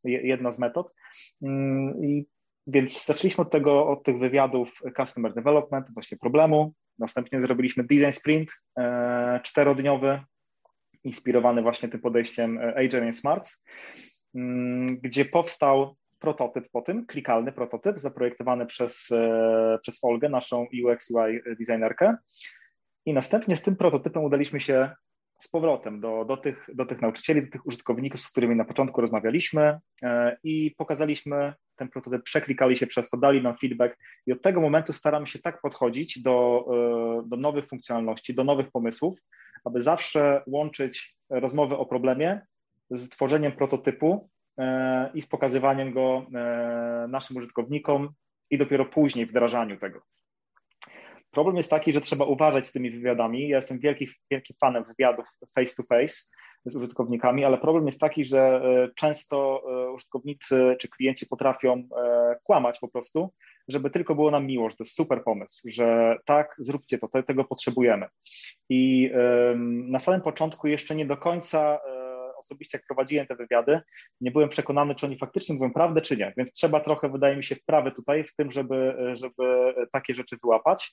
jedna 0.04 0.52
z 0.52 0.58
metod. 0.58 0.92
Mm, 1.42 2.04
I 2.04 2.26
więc 2.66 3.06
zaczęliśmy 3.06 3.42
od 3.42 3.50
tego, 3.50 3.88
od 3.88 4.02
tych 4.04 4.18
wywiadów 4.18 4.82
Customer 4.96 5.34
Development, 5.34 5.86
właśnie 5.94 6.18
problemu, 6.18 6.74
Następnie 7.00 7.42
zrobiliśmy 7.42 7.84
design 7.84 8.12
sprint 8.12 8.50
e, 8.78 9.40
czterodniowy, 9.44 10.20
inspirowany 11.04 11.62
właśnie 11.62 11.88
tym 11.88 12.00
podejściem 12.00 12.58
e, 12.58 12.76
Agile 12.76 13.06
and 13.06 13.18
Smarts, 13.18 13.64
mm, 14.34 14.86
gdzie 14.86 15.24
powstał 15.24 15.96
prototyp 16.18 16.68
po 16.72 16.82
tym, 16.82 17.06
klikalny 17.06 17.52
prototyp 17.52 17.98
zaprojektowany 17.98 18.66
przez, 18.66 19.10
e, 19.12 19.78
przez 19.82 20.04
Olgę, 20.04 20.28
naszą 20.28 20.66
UX 20.84 21.10
UI 21.10 21.40
designerkę. 21.58 22.16
I 23.06 23.12
następnie 23.12 23.56
z 23.56 23.62
tym 23.62 23.76
prototypem 23.76 24.24
udaliśmy 24.24 24.60
się 24.60 24.90
z 25.40 25.48
powrotem 25.48 26.00
do, 26.00 26.24
do, 26.24 26.36
tych, 26.36 26.66
do 26.74 26.86
tych 26.86 27.02
nauczycieli, 27.02 27.42
do 27.42 27.50
tych 27.50 27.66
użytkowników, 27.66 28.20
z 28.20 28.30
którymi 28.30 28.56
na 28.56 28.64
początku 28.64 29.00
rozmawialiśmy 29.00 29.78
i 30.44 30.74
pokazaliśmy 30.78 31.54
ten 31.80 31.88
prototyp, 31.88 32.22
przeklikali 32.22 32.76
się 32.76 32.86
przez 32.86 33.10
to, 33.10 33.16
dali 33.16 33.42
nam 33.42 33.56
feedback 33.56 33.96
i 34.26 34.32
od 34.32 34.42
tego 34.42 34.60
momentu 34.60 34.92
staramy 34.92 35.26
się 35.26 35.38
tak 35.38 35.60
podchodzić 35.60 36.22
do, 36.22 36.66
e, 37.24 37.28
do 37.28 37.36
nowych 37.36 37.66
funkcjonalności, 37.68 38.34
do 38.34 38.44
nowych 38.44 38.70
pomysłów, 38.70 39.18
aby 39.64 39.82
zawsze 39.82 40.42
łączyć 40.46 41.16
rozmowę 41.30 41.78
o 41.78 41.86
problemie 41.86 42.40
z 42.90 43.08
tworzeniem 43.08 43.52
prototypu 43.52 44.30
e, 44.58 45.10
i 45.14 45.22
z 45.22 45.28
pokazywaniem 45.28 45.92
go 45.92 46.26
e, 46.34 47.06
naszym 47.08 47.36
użytkownikom 47.36 48.08
i 48.50 48.58
dopiero 48.58 48.84
później 48.84 49.26
wdrażaniu 49.26 49.76
tego. 49.76 50.00
Problem 51.30 51.56
jest 51.56 51.70
taki, 51.70 51.92
że 51.92 52.00
trzeba 52.00 52.24
uważać 52.24 52.66
z 52.66 52.72
tymi 52.72 52.90
wywiadami. 52.90 53.48
Ja 53.48 53.56
jestem 53.56 53.78
wielki, 53.78 54.08
wielkim 54.30 54.56
fanem 54.60 54.84
wywiadów 54.84 55.26
face 55.54 55.74
to 55.76 55.82
face 55.82 56.14
z 56.64 56.76
użytkownikami, 56.76 57.44
ale 57.44 57.58
problem 57.58 57.86
jest 57.86 58.00
taki, 58.00 58.24
że 58.24 58.40
e, 58.40 58.88
często 58.94 59.62
e, 59.68 59.90
użytkownicy 59.90 60.76
czy 60.80 60.88
klienci 60.88 61.26
potrafią 61.26 61.72
e, 61.72 62.36
kłamać 62.42 62.78
po 62.78 62.88
prostu, 62.88 63.32
żeby 63.68 63.90
tylko 63.90 64.14
było 64.14 64.30
nam 64.30 64.46
miło, 64.46 64.70
że 64.70 64.76
to 64.76 64.84
jest 64.84 64.96
super 64.96 65.24
pomysł, 65.24 65.60
że 65.68 66.16
tak, 66.24 66.56
zróbcie 66.58 66.98
to, 66.98 67.08
tego 67.22 67.44
potrzebujemy. 67.44 68.06
I 68.68 69.10
na 69.88 69.98
samym 69.98 70.20
początku 70.20 70.68
jeszcze 70.68 70.96
nie 70.96 71.06
do 71.06 71.16
końca 71.16 71.78
osobiście 72.40 72.78
jak 72.78 72.86
prowadziłem 72.86 73.26
te 73.26 73.36
wywiady, 73.36 73.80
nie 74.20 74.30
byłem 74.30 74.48
przekonany, 74.48 74.94
czy 74.94 75.06
oni 75.06 75.18
faktycznie 75.18 75.54
mówią 75.54 75.72
prawdę, 75.72 76.00
czy 76.00 76.16
nie. 76.16 76.32
Więc 76.36 76.52
trzeba 76.52 76.80
trochę, 76.80 77.08
wydaje 77.08 77.36
mi 77.36 77.44
się, 77.44 77.54
wprawy 77.54 77.92
tutaj 77.92 78.24
w 78.24 78.34
tym, 78.34 78.50
żeby, 78.50 78.94
żeby 79.14 79.74
takie 79.92 80.14
rzeczy 80.14 80.36
wyłapać. 80.42 80.92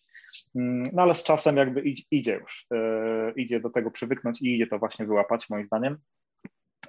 Mm, 0.56 0.90
no 0.94 1.02
ale 1.02 1.16
z 1.16 1.24
czasem 1.24 1.58
jakby 1.58 1.82
idzie 2.12 2.34
już, 2.34 2.66
e, 2.74 3.32
idzie 3.36 3.60
do 3.60 3.70
tego 3.70 3.92
przywyknąć 3.92 4.42
i 4.42 4.56
idzie 4.56 4.68
to 4.68 4.80
właśnie 4.80 5.06
wyłapać, 5.06 5.50
moim 5.50 5.66
zdaniem. 5.66 5.98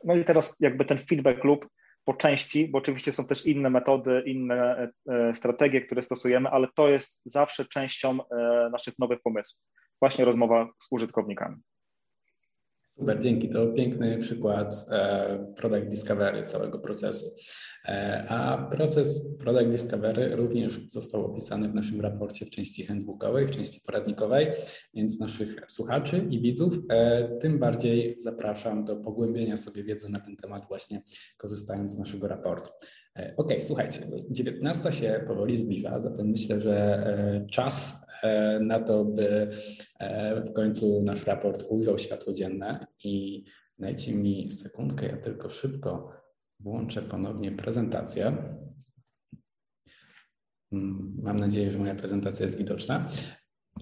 No 0.05 0.17
i 0.17 0.25
teraz 0.25 0.57
jakby 0.61 0.85
ten 0.85 0.99
feedback 0.99 1.45
loop 1.45 1.67
po 2.05 2.15
części, 2.15 2.69
bo 2.69 2.79
oczywiście 2.79 3.13
są 3.13 3.27
też 3.27 3.47
inne 3.47 3.71
metody, 3.71 4.23
inne 4.27 4.89
e, 5.09 5.35
strategie, 5.35 5.81
które 5.81 6.03
stosujemy, 6.03 6.49
ale 6.49 6.69
to 6.75 6.89
jest 6.89 7.21
zawsze 7.25 7.65
częścią 7.65 8.19
e, 8.23 8.69
naszych 8.73 8.99
nowych 8.99 9.21
pomysłów. 9.23 9.63
Właśnie 10.01 10.25
rozmowa 10.25 10.69
z 10.79 10.87
użytkownikami. 10.91 11.57
Super, 12.99 13.21
dzięki. 13.21 13.49
To 13.49 13.67
piękny 13.67 14.19
przykład 14.19 14.87
e, 14.91 15.53
product 15.57 15.89
discovery 15.89 16.43
całego 16.43 16.79
procesu. 16.79 17.27
E, 17.85 18.25
a 18.29 18.69
proces 18.71 19.29
product 19.39 19.71
discovery 19.71 20.37
również 20.37 20.81
został 20.89 21.25
opisany 21.25 21.69
w 21.69 21.75
naszym 21.75 22.01
raporcie 22.01 22.47
w 22.47 22.51
części 22.51 22.87
handbookowej, 22.87 23.47
w 23.47 23.51
części 23.51 23.81
poradnikowej, 23.87 24.47
więc 24.95 25.21
naszych 25.21 25.61
słuchaczy 25.69 26.27
i 26.31 26.41
widzów 26.41 26.79
e, 26.91 27.29
tym 27.39 27.59
bardziej 27.59 28.17
zapraszam 28.21 28.85
do 28.85 28.97
pogłębienia 28.97 29.57
sobie 29.57 29.85
wiedzy 29.85 30.09
na 30.09 30.21
ten 30.21 30.37
temat 30.37 30.69
właśnie 30.69 31.03
korzystając 31.37 31.91
z 31.91 31.99
naszego 31.99 32.29
raportu. 32.29 32.71
Ok, 33.37 33.53
słuchajcie, 33.61 34.01
19 34.31 34.93
się 34.93 35.25
powoli 35.27 35.57
zbliża, 35.57 36.01
zatem 36.01 36.27
myślę, 36.27 36.61
że 36.61 37.47
czas 37.51 38.08
na 38.61 38.81
to, 38.81 39.05
by 39.05 39.49
e, 40.01 40.43
w 40.43 40.53
końcu 40.53 41.03
nasz 41.03 41.27
raport 41.27 41.65
ujrzał 41.69 41.99
światło 41.99 42.33
dzienne 42.33 42.87
i 43.05 43.45
dajcie 43.79 44.15
mi 44.15 44.53
sekundkę, 44.53 45.07
ja 45.07 45.17
tylko 45.17 45.51
szybko 45.51 46.13
włączę 46.61 47.03
ponownie 47.03 47.53
prezentację. 47.53 48.37
Mm, 50.73 51.17
mam 51.23 51.37
nadzieję, 51.37 51.71
że 51.71 51.79
moja 51.79 51.95
prezentacja 51.95 52.47
jest 52.47 52.59
widoczna. 52.59 53.09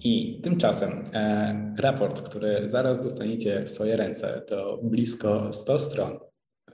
I 0.03 0.41
tymczasem 0.43 1.03
e, 1.13 1.75
raport, 1.77 2.21
który 2.21 2.69
zaraz 2.69 3.03
dostaniecie 3.03 3.63
w 3.63 3.69
swoje 3.69 3.97
ręce, 3.97 4.41
to 4.47 4.79
blisko 4.83 5.53
100 5.53 5.77
stron 5.77 6.19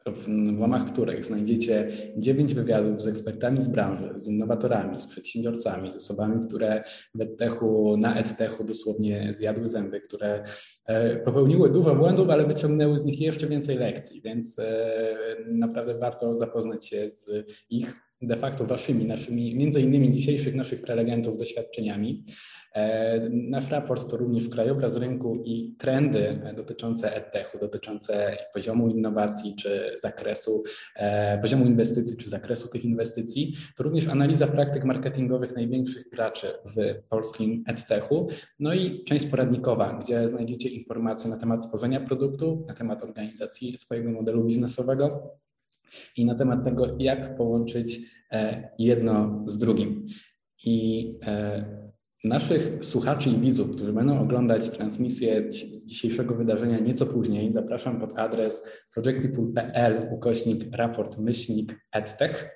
w 0.06 0.60
łamach 0.60 0.93
których 0.93 1.26
znajdziecie 1.26 1.91
dziewięć 2.18 2.54
wywiadów 2.54 3.01
z 3.01 3.08
ekspertami 3.08 3.62
z 3.62 3.68
branży, 3.68 4.12
z 4.16 4.28
innowatorami, 4.28 4.99
z 4.99 5.08
przedsiębiorcami, 5.08 5.91
z 5.91 5.95
osobami, 5.95 6.47
które 6.47 6.84
w 7.16 7.22
edtechu, 7.22 7.97
na 7.97 8.16
edtechu 8.16 8.64
dosłownie 8.64 9.34
zjadły 9.34 9.68
zęby, 9.68 10.01
które 10.01 10.43
e, 10.86 11.16
popełniły 11.16 11.70
dużo 11.70 11.95
błędów, 11.95 12.30
ale 12.30 12.45
wyciągnęły 12.45 12.99
z 12.99 13.06
nich 13.06 13.22
jeszcze 13.22 13.47
więcej 13.47 13.78
lekcji, 13.78 14.22
więc 14.22 14.60
e, 14.60 14.95
naprawdę 15.47 15.97
warto 15.97 16.36
zapoznać 16.36 16.88
się 16.88 17.10
z 17.10 17.28
ich 17.70 17.93
de 18.28 18.38
facto 18.38 18.65
waszymi, 18.65 19.05
naszymi, 19.05 19.55
między 19.55 19.82
innymi 19.82 20.11
dzisiejszych 20.11 20.55
naszych 20.55 20.82
prelegentów 20.82 21.38
doświadczeniami. 21.38 22.24
E, 22.76 23.19
nasz 23.30 23.69
raport 23.69 24.09
to 24.09 24.17
również 24.17 24.49
krajobraz 24.49 24.97
rynku 24.97 25.43
i 25.45 25.76
trendy 25.78 26.53
dotyczące 26.55 27.15
edtechu, 27.15 27.57
dotyczące 27.59 28.38
poziomu 28.53 28.89
innowacji 28.89 29.55
czy 29.55 29.95
zakresu, 30.01 30.63
e, 30.95 31.38
poziomu 31.41 31.65
inwestycji 31.65 32.17
czy 32.17 32.30
zakresu 32.30 32.69
tych 32.69 32.86
inwestycji. 32.86 33.55
To 33.78 33.84
również 33.84 34.07
analiza 34.07 34.47
praktyk 34.47 34.86
marketingowych 34.86 35.55
największych 35.55 36.09
graczy 36.09 36.47
w 36.47 37.03
polskim 37.09 37.63
edtechu. 37.67 38.28
No 38.59 38.74
i 38.74 39.03
część 39.03 39.26
poradnikowa, 39.26 39.99
gdzie 40.03 40.28
znajdziecie 40.28 40.69
informacje 40.69 41.30
na 41.30 41.38
temat 41.38 41.67
tworzenia 41.67 41.99
produktu, 41.99 42.65
na 42.67 42.74
temat 42.74 43.03
organizacji 43.03 43.78
swojego 43.78 44.11
modelu 44.11 44.43
biznesowego 44.43 45.38
i 46.18 46.26
na 46.26 46.36
temat 46.36 46.64
tego, 46.64 46.96
jak 47.00 47.38
połączyć 47.38 48.00
e, 48.32 48.70
jedno 48.80 49.44
z 49.48 49.58
drugim. 49.58 50.06
I 50.66 51.14
naszych 52.24 52.86
słuchaczy 52.86 53.30
i 53.30 53.39
widzów, 53.39 53.72
którzy 53.72 53.94
będą 53.94 54.20
oglądać 54.20 54.70
transmisję 54.70 55.52
z 55.52 55.86
dzisiejszego 55.86 56.36
wydarzenia 56.36 56.80
nieco 56.80 57.06
później, 57.06 57.52
zapraszam 57.52 58.00
pod 58.00 58.20
adres 58.20 58.64
projectpeople.pl 58.94 60.08
ukośnik 60.12 60.76
raport 60.76 61.18
myślnik 61.18 61.80
edtech. 61.91 62.50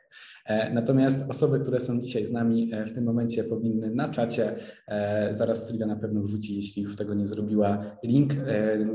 E, 0.48 0.74
natomiast 0.74 1.30
osoby, 1.30 1.60
które 1.60 1.80
są 1.80 2.02
dzisiaj 2.02 2.26
z 2.26 2.32
nami 2.32 2.74
e, 2.74 2.86
w 2.86 2.94
tym 2.94 3.04
momencie 3.04 3.44
powinny 3.44 3.92
na 3.92 4.10
czacie, 4.10 4.56
e, 4.88 5.34
zaraz 5.34 5.68
Sylwia 5.68 5.86
na 5.86 5.96
pewno 5.96 6.22
wrzuci, 6.22 6.56
jeśli 6.56 6.84
już 6.84 6.96
tego 6.96 7.14
nie 7.14 7.28
zrobiła, 7.28 7.98
link 8.04 8.34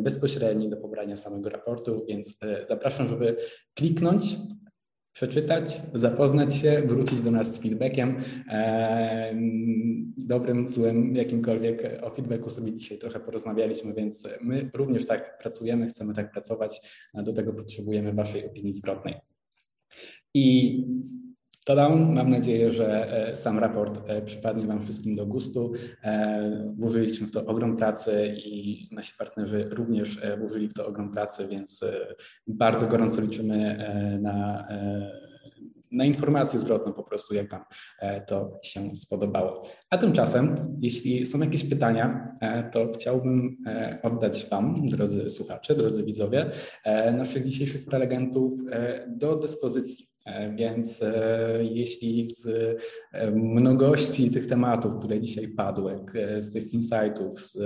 bezpośredni 0.01 0.71
do 0.71 0.77
pobrania 0.77 1.17
samego 1.17 1.49
raportu, 1.49 2.05
więc 2.09 2.39
zapraszam, 2.69 3.09
żeby 3.09 3.37
kliknąć, 3.75 4.37
przeczytać, 5.13 5.83
zapoznać 5.95 6.55
się, 6.55 6.83
wrócić 6.87 7.21
do 7.21 7.31
nas 7.31 7.55
z 7.55 7.59
feedbackiem, 7.59 8.17
dobrym, 10.17 10.69
złym, 10.69 11.17
jakimkolwiek. 11.17 11.99
O 12.03 12.11
feedbacku 12.11 12.51
sobie 12.51 12.73
dzisiaj 12.73 12.99
trochę 12.99 13.21
porozmawialiśmy, 13.21 13.95
więc 13.95 14.29
my 14.41 14.71
również 14.75 15.07
tak 15.07 15.39
pracujemy, 15.39 15.87
chcemy 15.87 16.15
tak 16.15 16.33
pracować, 16.33 16.81
a 17.15 17.23
do 17.23 17.33
tego 17.33 17.53
potrzebujemy 17.53 18.13
Waszej 18.13 18.47
opinii 18.47 18.73
zwrotnej. 18.73 19.15
I 20.35 20.87
Tadam, 21.65 22.15
mam 22.15 22.29
nadzieję, 22.29 22.73
że 22.73 23.13
e, 23.31 23.37
sam 23.37 23.59
raport 23.59 24.01
e, 24.07 24.23
przypadnie 24.23 24.67
Wam 24.67 24.83
wszystkim 24.83 25.17
do 25.17 25.27
gustu. 25.27 25.73
E, 26.05 26.73
włożyliśmy 26.77 27.27
w 27.27 27.31
to 27.31 27.47
ogrom 27.47 27.77
pracy 27.77 28.35
i 28.37 28.89
nasi 28.93 29.13
partnerzy 29.19 29.69
również 29.71 30.21
włożyli 30.39 30.69
w 30.69 30.75
to 30.75 30.87
ogrom 30.87 31.13
pracy, 31.13 31.49
więc 31.49 31.85
bardzo 32.47 32.87
gorąco 32.87 33.21
liczymy 33.21 33.89
na, 34.21 34.69
na 35.93 36.05
informację 36.05 36.61
zwrotną 36.61 36.93
po 36.93 37.03
prostu, 37.03 37.35
jak 37.35 37.51
Wam 37.51 37.65
to 38.27 38.61
się 38.63 38.97
spodobało. 38.97 39.69
A 39.91 39.99
tymczasem, 39.99 40.57
jeśli 40.81 41.27
są 41.27 41.41
jakieś 41.41 41.69
pytania, 41.69 42.37
to 42.73 42.93
chciałbym 42.95 43.57
oddać 44.03 44.47
Wam, 44.51 44.89
drodzy 44.89 45.31
słuchacze, 45.31 45.75
drodzy 45.75 46.03
widzowie, 46.03 46.47
naszych 47.17 47.45
dzisiejszych 47.45 47.85
prelegentów 47.85 48.61
do 49.09 49.37
dyspozycji 49.37 50.12
więc 50.55 51.03
e, 51.03 51.59
jeśli 51.63 52.27
z 52.27 52.47
e, 53.13 53.31
mnogości 53.31 54.31
tych 54.31 54.47
tematów, 54.47 54.99
które 54.99 55.21
dzisiaj 55.21 55.49
padły, 55.49 56.05
z 56.39 56.53
tych 56.53 56.75
insightów, 56.75 57.41
z 57.41 57.57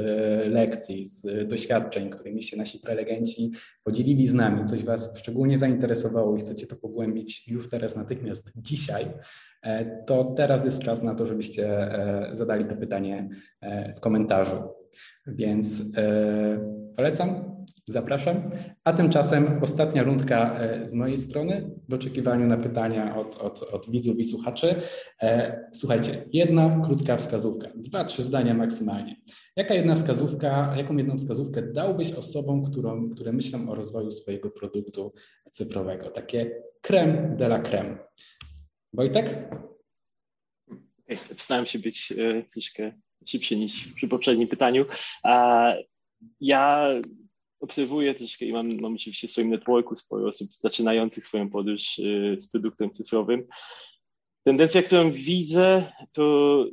lekcji, 0.52 1.04
z 1.04 1.48
doświadczeń, 1.48 2.10
którymi 2.10 2.42
się 2.42 2.56
nasi 2.56 2.78
prelegenci 2.78 3.50
podzielili 3.84 4.26
z 4.26 4.34
nami, 4.34 4.64
coś 4.64 4.84
Was 4.84 5.18
szczególnie 5.18 5.58
zainteresowało 5.58 6.36
i 6.36 6.40
chcecie 6.40 6.66
to 6.66 6.76
pogłębić 6.76 7.48
już 7.48 7.70
teraz, 7.70 7.96
natychmiast 7.96 8.52
dzisiaj, 8.56 9.06
to 10.06 10.24
teraz 10.24 10.64
jest 10.64 10.82
czas 10.82 11.02
na 11.02 11.14
to, 11.14 11.26
żebyście 11.26 11.90
zadali 12.32 12.64
to 12.64 12.76
pytanie 12.76 13.28
w 13.96 14.00
komentarzu. 14.00 14.62
Więc 15.26 15.82
polecam, 16.96 17.55
Zapraszam. 17.88 18.50
A 18.84 18.92
tymczasem 18.92 19.62
ostatnia 19.62 20.02
rundka 20.02 20.58
e, 20.58 20.88
z 20.88 20.94
mojej 20.94 21.18
strony 21.18 21.70
w 21.88 21.94
oczekiwaniu 21.94 22.46
na 22.46 22.56
pytania 22.56 23.16
od, 23.16 23.36
od, 23.36 23.62
od 23.62 23.90
widzów 23.90 24.18
i 24.18 24.24
słuchaczy. 24.24 24.82
E, 25.22 25.70
słuchajcie, 25.74 26.24
jedna 26.32 26.80
krótka 26.84 27.16
wskazówka, 27.16 27.68
dwa, 27.74 28.04
trzy 28.04 28.22
zdania 28.22 28.54
maksymalnie. 28.54 29.16
Jaka 29.56 29.74
jedna 29.74 29.94
wskazówka, 29.94 30.74
jaką 30.76 30.96
jedną 30.96 31.18
wskazówkę 31.18 31.62
dałbyś 31.62 32.12
osobom, 32.12 32.64
którą, 32.70 33.10
które 33.10 33.32
myślą 33.32 33.70
o 33.70 33.74
rozwoju 33.74 34.10
swojego 34.10 34.50
produktu 34.50 35.12
cyfrowego? 35.50 36.10
Takie 36.10 36.50
creme 36.80 37.36
de 37.36 37.46
la 37.46 37.58
creme. 37.58 37.98
Wojtek? 38.92 39.34
Wstałem 41.36 41.66
się 41.66 41.78
być 41.78 42.12
e, 42.12 42.42
troszkę 42.42 42.92
szybszy 43.26 43.56
niż 43.56 43.88
przy 43.88 44.08
poprzednim 44.08 44.48
pytaniu. 44.48 44.84
Ja 46.40 46.90
obserwuję 47.60 48.14
troszkę 48.14 48.46
i 48.46 48.52
mam, 48.52 48.80
mam 48.80 48.94
oczywiście 48.94 49.28
w 49.28 49.30
swoim 49.30 49.50
networku 49.50 49.96
sporo 49.96 50.28
osób 50.28 50.52
zaczynających 50.52 51.24
swoją 51.24 51.50
podróż 51.50 51.98
y, 51.98 52.36
z 52.40 52.48
produktem 52.48 52.90
cyfrowym. 52.90 53.46
Tendencja, 54.44 54.82
którą 54.82 55.12
widzę, 55.12 55.92
to 56.12 56.66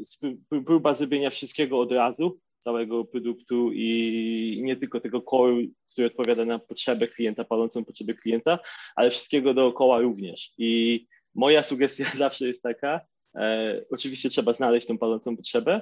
próba 0.66 0.94
zrobienia 0.94 1.30
wszystkiego 1.30 1.80
od 1.80 1.92
razu, 1.92 2.40
całego 2.60 3.06
produktu 3.06 3.72
i 3.74 4.60
nie 4.64 4.76
tylko 4.76 5.00
tego 5.00 5.22
core, 5.22 5.64
który 5.92 6.08
odpowiada 6.08 6.46
na 6.46 6.60
potrzebę 6.60 7.08
klienta, 7.08 7.44
palącą 7.44 7.86
potrzebę 7.86 8.14
klienta, 8.14 8.60
ale 8.96 9.10
wszystkiego 9.10 9.54
dookoła 9.54 10.00
również. 10.00 10.54
I 10.58 11.06
moja 11.36 11.64
sugestia 11.64 12.06
zawsze 12.18 12.48
jest 12.48 12.64
taka, 12.64 13.02
e, 13.36 13.86
oczywiście 13.92 14.30
trzeba 14.30 14.54
znaleźć 14.54 14.88
tą 14.88 14.98
palącą 14.98 15.38
potrzebę 15.38 15.82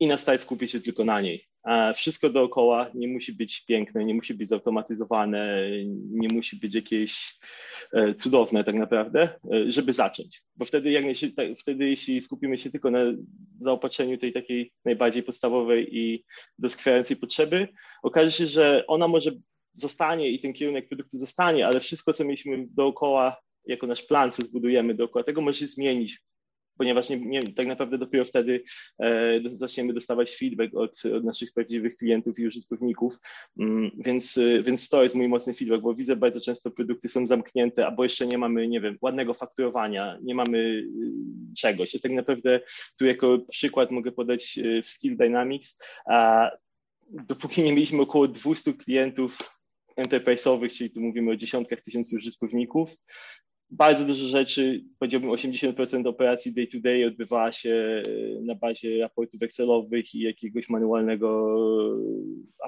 i 0.00 0.06
na 0.06 0.16
skupić 0.16 0.70
się 0.70 0.80
tylko 0.80 1.04
na 1.04 1.20
niej. 1.20 1.51
Wszystko 1.94 2.30
dookoła 2.30 2.90
nie 2.94 3.08
musi 3.08 3.32
być 3.32 3.64
piękne, 3.64 4.04
nie 4.04 4.14
musi 4.14 4.34
być 4.34 4.48
zautomatyzowane, 4.48 5.68
nie 6.10 6.28
musi 6.32 6.56
być 6.56 6.74
jakieś 6.74 7.38
e, 7.92 8.14
cudowne 8.14 8.64
tak 8.64 8.74
naprawdę, 8.74 9.22
e, 9.52 9.72
żeby 9.72 9.92
zacząć. 9.92 10.42
Bo 10.56 10.64
wtedy, 10.64 10.90
jak 10.90 11.04
tak, 11.36 11.46
wtedy 11.58 11.88
jeśli 11.88 12.20
skupimy 12.20 12.58
się 12.58 12.70
tylko 12.70 12.90
na 12.90 12.98
zaopatrzeniu 13.58 14.18
tej 14.18 14.32
takiej 14.32 14.72
najbardziej 14.84 15.22
podstawowej 15.22 15.98
i 15.98 16.24
doskwierającej 16.58 17.16
potrzeby, 17.16 17.68
okaże 18.02 18.32
się, 18.32 18.46
że 18.46 18.84
ona 18.86 19.08
może 19.08 19.32
zostanie 19.72 20.30
i 20.30 20.40
ten 20.40 20.52
kierunek 20.52 20.88
produktu 20.88 21.18
zostanie, 21.18 21.66
ale 21.66 21.80
wszystko, 21.80 22.12
co 22.12 22.24
mieliśmy 22.24 22.66
dookoła, 22.70 23.36
jako 23.66 23.86
nasz 23.86 24.02
plan, 24.02 24.30
co 24.30 24.42
zbudujemy 24.42 24.94
dookoła 24.94 25.24
tego, 25.24 25.40
może 25.40 25.58
się 25.58 25.66
zmienić 25.66 26.20
ponieważ 26.78 27.08
nie, 27.08 27.16
nie, 27.16 27.42
tak 27.42 27.66
naprawdę 27.66 27.98
dopiero 27.98 28.24
wtedy 28.24 28.64
e, 28.98 29.40
zaczniemy 29.44 29.92
dostawać 29.92 30.36
feedback 30.36 30.74
od, 30.74 31.02
od, 31.16 31.24
naszych 31.24 31.52
prawdziwych 31.52 31.96
klientów 31.96 32.38
i 32.38 32.46
użytkowników, 32.46 33.18
mm, 33.58 33.90
więc, 33.98 34.38
e, 34.38 34.62
więc 34.62 34.88
to 34.88 35.02
jest 35.02 35.14
mój 35.14 35.28
mocny 35.28 35.54
feedback, 35.54 35.82
bo 35.82 35.94
widzę 35.94 36.16
bardzo 36.16 36.40
często 36.40 36.70
produkty 36.70 37.08
są 37.08 37.26
zamknięte, 37.26 37.86
albo 37.86 38.02
jeszcze 38.02 38.26
nie 38.26 38.38
mamy, 38.38 38.68
nie 38.68 38.80
wiem, 38.80 38.98
ładnego 39.02 39.34
fakturowania, 39.34 40.18
nie 40.22 40.34
mamy 40.34 40.58
y, 40.58 40.84
czegoś. 41.58 41.94
Ja 41.94 42.00
tak 42.00 42.12
naprawdę 42.12 42.60
tu 42.98 43.06
jako 43.06 43.38
przykład 43.50 43.90
mogę 43.90 44.12
podać 44.12 44.58
e, 44.58 44.82
w 44.82 44.86
Skill 44.86 45.16
Dynamics, 45.16 45.78
a 46.06 46.50
dopóki 47.10 47.62
nie 47.62 47.72
mieliśmy 47.72 48.02
około 48.02 48.28
200 48.28 48.72
klientów 48.72 49.38
enterprise'owych, 49.96 50.70
czyli 50.70 50.90
tu 50.90 51.00
mówimy 51.00 51.30
o 51.30 51.36
dziesiątkach 51.36 51.80
tysięcy 51.80 52.16
użytkowników, 52.16 52.96
bardzo 53.72 54.04
dużo 54.04 54.26
rzeczy, 54.26 54.84
powiedziałbym 54.98 55.30
80% 55.30 56.08
operacji 56.08 56.54
day 56.54 56.66
to 56.66 56.78
day 56.80 57.06
odbywała 57.06 57.52
się 57.52 57.70
e, 57.70 58.42
na 58.42 58.54
bazie 58.54 58.98
raportów 58.98 59.42
Excelowych 59.42 60.14
i 60.14 60.20
jakiegoś 60.20 60.68
manualnego 60.68 61.56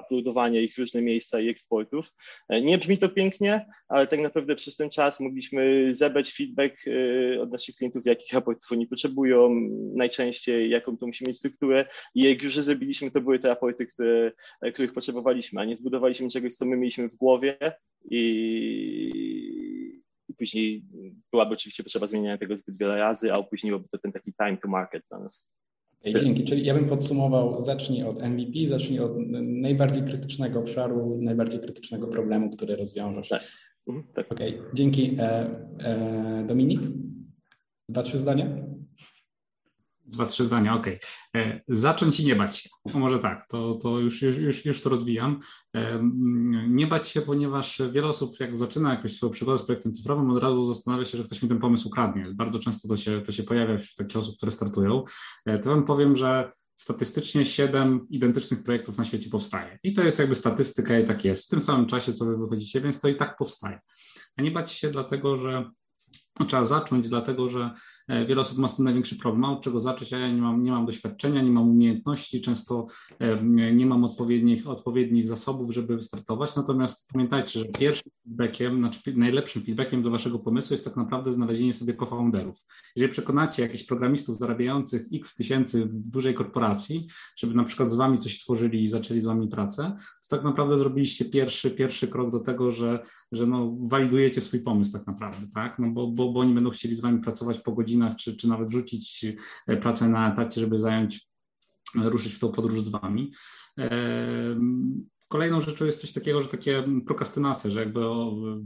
uploadowania 0.03 0.61
ich 0.61 0.73
w 0.73 0.77
różne 0.77 1.01
miejsca 1.01 1.39
i 1.39 1.49
eksportów. 1.49 2.13
E, 2.49 2.61
nie 2.61 2.77
brzmi 2.77 2.97
to 2.97 3.09
pięknie, 3.09 3.65
ale 3.87 4.07
tak 4.07 4.19
naprawdę 4.19 4.55
przez 4.55 4.75
ten 4.75 4.89
czas 4.89 5.19
mogliśmy 5.19 5.93
zebrać 5.93 6.33
feedback 6.33 6.75
e, 6.87 7.41
od 7.41 7.51
naszych 7.51 7.75
klientów, 7.75 8.05
jakich 8.05 8.33
raportów 8.33 8.71
oni 8.71 8.87
potrzebują, 8.87 9.49
najczęściej 9.95 10.69
jaką 10.69 10.97
to 10.97 11.07
musi 11.07 11.23
mieć 11.27 11.37
strukturę 11.37 11.85
i 12.15 12.23
jak 12.23 12.43
już 12.43 12.55
zrobiliśmy, 12.55 13.11
to 13.11 13.21
były 13.21 13.39
te 13.39 13.47
raporty, 13.47 13.85
które, 13.85 14.31
których 14.73 14.93
potrzebowaliśmy, 14.93 15.61
a 15.61 15.65
nie 15.65 15.75
zbudowaliśmy 15.75 16.29
czegoś, 16.29 16.53
co 16.53 16.65
my 16.65 16.77
mieliśmy 16.77 17.09
w 17.09 17.15
głowie 17.15 17.57
i 18.11 19.64
później 20.37 20.83
byłaby 21.31 21.53
oczywiście 21.53 21.83
potrzeba 21.83 22.07
zmieniania 22.07 22.37
tego 22.37 22.57
zbyt 22.57 22.77
wiele 22.77 22.97
razy, 22.97 23.33
a 23.33 23.35
opóźniłoby 23.35 23.87
to 23.91 23.97
ten 23.97 24.11
taki 24.11 24.33
time 24.33 24.57
to 24.57 24.67
market 24.67 25.03
dla 25.09 25.19
nas. 25.19 25.49
Okay, 26.09 26.21
dzięki. 26.23 26.43
Czyli 26.43 26.65
ja 26.65 26.73
bym 26.73 26.89
podsumował, 26.89 27.61
zacznij 27.61 28.03
od 28.03 28.21
MVP, 28.21 28.67
zacznij 28.67 28.99
od 28.99 29.11
najbardziej 29.41 30.03
krytycznego 30.03 30.59
obszaru, 30.59 31.19
najbardziej 31.21 31.59
krytycznego 31.59 32.07
problemu, 32.07 32.49
który 32.49 32.75
rozwiążesz. 32.75 33.29
Tak. 33.29 33.43
Mhm, 33.87 34.07
tak. 34.13 34.31
Okej, 34.31 34.59
okay, 34.59 34.71
dzięki. 34.73 35.17
E, 35.19 35.49
e, 35.79 36.45
Dominik? 36.47 36.81
Dwa, 37.89 38.01
trzy 38.01 38.17
zdania? 38.17 38.47
Dwa, 40.07 40.25
trzy 40.25 40.43
zdania, 40.43 40.75
okej. 40.75 40.99
Okay. 41.33 41.61
Zacząć 41.67 42.19
i 42.19 42.25
nie 42.25 42.35
bać 42.35 42.57
się. 42.57 42.69
No 42.93 42.99
może 42.99 43.19
tak, 43.19 43.47
to, 43.47 43.75
to 43.75 43.99
już, 43.99 44.21
już, 44.21 44.65
już, 44.65 44.81
to 44.81 44.89
rozwijam. 44.89 45.39
E, 45.75 45.99
nie 46.67 46.87
bać 46.87 47.07
się, 47.07 47.21
ponieważ 47.21 47.81
wiele 47.91 48.07
osób, 48.07 48.39
jak 48.39 48.57
zaczyna 48.57 48.93
jakąś 48.93 49.15
swoją 49.15 49.31
przygodę 49.31 49.59
z 49.59 49.63
projektem 49.63 49.93
cyfrowym, 49.93 50.29
od 50.29 50.43
razu 50.43 50.65
zastanawia 50.73 51.05
się, 51.05 51.17
że 51.17 51.23
ktoś 51.23 51.43
mi 51.43 51.49
ten 51.49 51.59
pomysł 51.59 51.87
ukradnie. 51.87 52.27
Bardzo 52.33 52.59
często 52.59 52.87
to 52.87 52.97
się, 52.97 53.21
to 53.21 53.31
się 53.31 53.43
pojawia 53.43 53.77
wśród 53.77 53.97
takich 53.97 54.17
osób, 54.17 54.37
które 54.37 54.51
startują. 54.51 55.03
E, 55.45 55.59
to 55.59 55.69
wam 55.69 55.85
powiem, 55.85 56.17
że 56.17 56.51
statystycznie 56.75 57.45
siedem 57.45 58.07
identycznych 58.09 58.63
projektów 58.63 58.97
na 58.97 59.03
świecie 59.03 59.29
powstaje. 59.29 59.79
I 59.83 59.93
to 59.93 60.03
jest 60.03 60.19
jakby 60.19 60.35
statystyka 60.35 60.99
i 60.99 61.05
tak 61.05 61.25
jest. 61.25 61.45
W 61.45 61.49
tym 61.49 61.61
samym 61.61 61.85
czasie, 61.85 62.13
co 62.13 62.25
wy 62.25 62.37
wychodzicie, 62.37 62.81
więc 62.81 62.99
to 62.99 63.07
i 63.07 63.15
tak 63.15 63.37
powstaje. 63.37 63.79
A 64.37 64.41
nie 64.41 64.51
bać 64.51 64.71
się 64.71 64.89
dlatego, 64.89 65.37
że 65.37 65.69
trzeba 66.43 66.65
zacząć, 66.65 67.09
dlatego 67.09 67.47
że 67.47 67.71
e, 68.07 68.25
wiele 68.25 68.41
osób 68.41 68.57
ma 68.57 68.67
z 68.67 68.75
tym 68.75 68.85
największy 68.85 69.15
problem. 69.15 69.43
Od 69.45 69.63
czego 69.63 69.79
zacząć, 69.79 70.13
a 70.13 70.17
ja 70.17 70.31
nie 70.31 70.41
mam, 70.41 70.61
nie 70.61 70.71
mam 70.71 70.85
doświadczenia, 70.85 71.41
nie 71.41 71.51
mam 71.51 71.69
umiejętności, 71.69 72.41
często 72.41 72.87
e, 73.19 73.43
nie 73.73 73.85
mam 73.85 74.03
odpowiednich, 74.03 74.67
odpowiednich 74.67 75.27
zasobów, 75.27 75.73
żeby 75.73 75.95
wystartować. 75.95 76.55
Natomiast 76.55 77.09
pamiętajcie, 77.13 77.59
że 77.59 77.65
pierwszym 77.65 78.11
feedbackiem, 78.23 78.77
znaczy 78.77 79.13
najlepszym 79.15 79.61
feedbackiem 79.61 80.03
do 80.03 80.11
waszego 80.11 80.39
pomysłu 80.39 80.73
jest 80.73 80.85
tak 80.85 80.95
naprawdę 80.95 81.31
znalezienie 81.31 81.73
sobie 81.73 81.95
co-founderów. 81.95 82.57
Jeżeli 82.95 83.13
przekonacie 83.13 83.61
jakichś 83.61 83.83
programistów 83.83 84.37
zarabiających 84.37 85.05
x 85.13 85.35
tysięcy 85.35 85.85
w 85.85 85.95
dużej 85.95 86.33
korporacji, 86.33 87.07
żeby 87.37 87.53
na 87.53 87.63
przykład 87.63 87.89
z 87.89 87.95
wami 87.95 88.17
coś 88.17 88.39
tworzyli 88.39 88.83
i 88.83 88.87
zaczęli 88.87 89.21
z 89.21 89.25
wami 89.25 89.47
pracę, 89.47 89.95
to 90.27 90.35
tak 90.35 90.45
naprawdę 90.45 90.77
zrobiliście 90.77 91.25
pierwszy, 91.25 91.71
pierwszy 91.71 92.07
krok 92.07 92.31
do 92.31 92.39
tego, 92.39 92.71
że, 92.71 92.99
że 93.31 93.47
no, 93.47 93.75
walidujecie 93.79 94.41
swój 94.41 94.59
pomysł 94.59 94.91
tak 94.91 95.07
naprawdę, 95.07 95.47
tak? 95.53 95.79
No 95.79 95.89
bo, 95.91 96.07
bo, 96.07 96.31
bo 96.31 96.39
oni 96.39 96.53
będą 96.53 96.69
chcieli 96.69 96.95
z 96.95 97.01
wami 97.01 97.21
pracować 97.21 97.59
po 97.59 97.71
godzinach, 97.71 98.15
czy, 98.15 98.37
czy 98.37 98.47
nawet 98.47 98.69
rzucić 98.69 99.25
e, 99.67 99.77
pracę 99.77 100.09
na 100.09 100.33
etacie, 100.33 100.61
żeby 100.61 100.79
zająć, 100.79 101.29
e, 101.95 102.09
ruszyć 102.09 102.33
w 102.33 102.39
tą 102.39 102.51
podróż 102.51 102.81
z 102.81 102.89
wami. 102.89 103.31
Kolejną 105.27 105.61
rzeczą 105.61 105.85
jest 105.85 106.01
coś 106.01 106.11
takiego, 106.11 106.41
że 106.41 106.47
takie 106.47 106.83
prokrastynacja, 107.05 107.69
że 107.69 107.79
jakby 107.79 108.01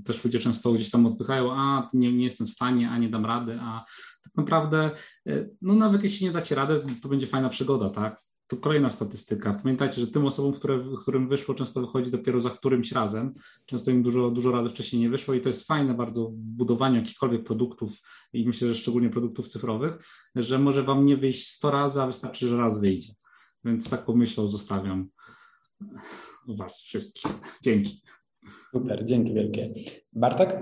też 0.05 0.23
ludzie 0.23 0.39
często 0.39 0.73
gdzieś 0.73 0.91
tam 0.91 1.05
odpychają, 1.05 1.53
a 1.53 1.87
nie, 1.93 2.13
nie 2.13 2.23
jestem 2.23 2.47
w 2.47 2.49
stanie, 2.49 2.89
a 2.89 2.97
nie 2.97 3.09
dam 3.09 3.25
rady, 3.25 3.57
a 3.61 3.85
tak 4.23 4.35
naprawdę, 4.35 4.91
e, 5.27 5.49
no 5.61 5.75
nawet 5.75 6.03
jeśli 6.03 6.25
nie 6.25 6.31
dacie 6.31 6.55
rady, 6.55 6.81
to 7.01 7.09
będzie 7.09 7.27
fajna 7.27 7.49
przygoda, 7.49 7.89
tak? 7.89 8.19
To 8.49 8.57
kolejna 8.57 8.89
statystyka. 8.89 9.53
Pamiętajcie, 9.53 10.01
że 10.01 10.07
tym 10.07 10.25
osobom, 10.25 10.53
które, 10.53 10.83
którym 11.01 11.29
wyszło, 11.29 11.55
często 11.55 11.81
wychodzi 11.81 12.11
dopiero 12.11 12.41
za 12.41 12.49
którymś 12.49 12.91
razem. 12.91 13.33
Często 13.65 13.91
im 13.91 14.03
dużo, 14.03 14.31
dużo 14.31 14.51
razy 14.51 14.69
wcześniej 14.69 15.01
nie 15.01 15.09
wyszło 15.09 15.33
i 15.33 15.41
to 15.41 15.49
jest 15.49 15.67
fajne 15.67 15.93
bardzo 15.93 16.25
w 16.25 16.33
budowaniu 16.33 16.95
jakichkolwiek 16.95 17.43
produktów 17.43 17.97
i 18.33 18.45
myślę, 18.45 18.67
że 18.67 18.75
szczególnie 18.75 19.09
produktów 19.09 19.47
cyfrowych, 19.47 19.97
że 20.35 20.59
może 20.59 20.83
Wam 20.83 21.05
nie 21.05 21.17
wyjść 21.17 21.47
100 21.47 21.71
razy, 21.71 22.01
a 22.01 22.07
wystarczy, 22.07 22.47
że 22.47 22.57
raz 22.57 22.79
wyjdzie. 22.79 23.13
Więc 23.65 23.89
taką 23.89 24.15
myślą 24.15 24.47
zostawiam 24.47 25.09
Was 26.47 26.81
wszystkich. 26.81 27.31
Dzięki. 27.63 28.01
Super, 28.71 29.05
dzięki 29.05 29.33
wielkie. 29.33 29.73
Bartek? 30.13 30.55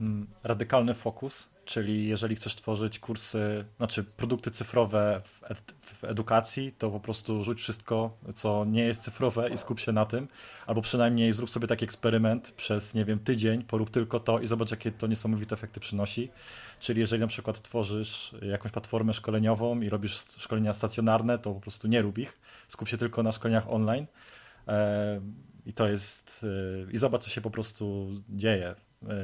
Mm, 0.00 0.26
radykalny 0.42 0.94
fokus, 0.94 1.48
czyli 1.70 2.08
jeżeli 2.08 2.36
chcesz 2.36 2.54
tworzyć 2.54 2.98
kursy, 2.98 3.64
znaczy 3.76 4.04
produkty 4.04 4.50
cyfrowe 4.50 5.22
w, 5.24 5.50
ed 5.50 5.74
w, 5.82 6.04
edukacji, 6.04 6.72
to 6.78 6.90
po 6.90 7.00
prostu 7.00 7.42
rzuć 7.44 7.60
wszystko, 7.60 8.16
co 8.34 8.64
nie 8.64 8.84
jest 8.84 9.02
cyfrowe 9.02 9.50
i 9.50 9.56
skup 9.56 9.80
się 9.80 9.92
na 9.92 10.04
tym, 10.04 10.28
albo 10.66 10.82
przynajmniej 10.82 11.32
zrób 11.32 11.50
sobie 11.50 11.66
taki 11.66 11.84
eksperyment 11.84 12.50
przez, 12.50 12.94
nie 12.94 13.04
wiem, 13.04 13.18
tydzień, 13.18 13.62
porób 13.62 13.90
tylko 13.90 14.20
to 14.20 14.40
i 14.40 14.46
zobacz, 14.46 14.70
jakie 14.70 14.92
to 14.92 15.06
niesamowite 15.06 15.54
efekty 15.54 15.80
przynosi. 15.80 16.30
Czyli 16.80 17.00
jeżeli 17.00 17.20
na 17.20 17.26
przykład 17.26 17.62
tworzysz 17.62 18.34
jakąś 18.42 18.72
platformę 18.72 19.14
szkoleniową 19.14 19.80
i 19.80 19.88
robisz 19.88 20.24
szkolenia 20.38 20.74
stacjonarne, 20.74 21.38
to 21.38 21.54
po 21.54 21.60
prostu 21.60 21.88
nie 21.88 22.02
rób 22.02 22.18
ich, 22.18 22.38
skup 22.68 22.88
się 22.88 22.96
tylko 22.96 23.22
na 23.22 23.32
szkoleniach 23.32 23.70
online. 23.70 24.06
I 25.66 25.72
to 25.72 25.88
jest, 25.88 26.46
e, 26.88 26.92
i 26.92 26.96
zobacz, 26.96 27.24
co 27.24 27.30
się 27.30 27.40
po 27.40 27.50
prostu 27.50 28.08
dzieje 28.28 28.74
E, 29.08 29.14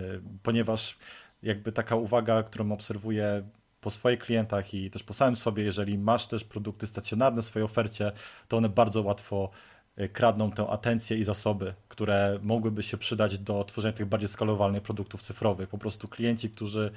ponieważ 0.43 0.97
jakby 1.43 1.73
taka 1.73 1.97
uwaga, 1.97 2.43
którą 2.43 2.73
obserwuję 2.73 3.49
po 3.81 3.91
swoich 3.91 4.19
klientach 4.19 4.75
i 4.75 4.91
też 4.91 5.03
po 5.03 5.15
samym 5.15 5.37
sobie, 5.37 5.63
jeżeli 5.63 5.99
masz 5.99 6.27
też 6.27 6.45
produkty 6.45 6.87
stacjonarne 6.87 7.43
w 7.43 7.45
swojej 7.45 7.65
ofercie, 7.65 8.13
to 8.49 8.57
one 8.57 8.69
bardzo 8.69 9.03
łatwo 9.03 9.51
e, 9.97 10.09
kradną 10.09 10.51
tę 10.51 10.69
atencję 10.69 11.19
i 11.19 11.25
zasoby, 11.25 11.75
które 11.89 12.39
mogłyby 12.43 12.83
się 12.83 12.97
przydać 12.97 13.39
do 13.39 13.65
tworzenia 13.65 13.93
tych 13.93 14.07
bardziej 14.07 14.29
skalowalnych 14.29 14.83
produktów 14.83 15.23
cyfrowych. 15.23 15.69
Po 15.69 15.79
prostu 15.79 16.09
klienci, 16.09 16.51
którzy 16.51 16.93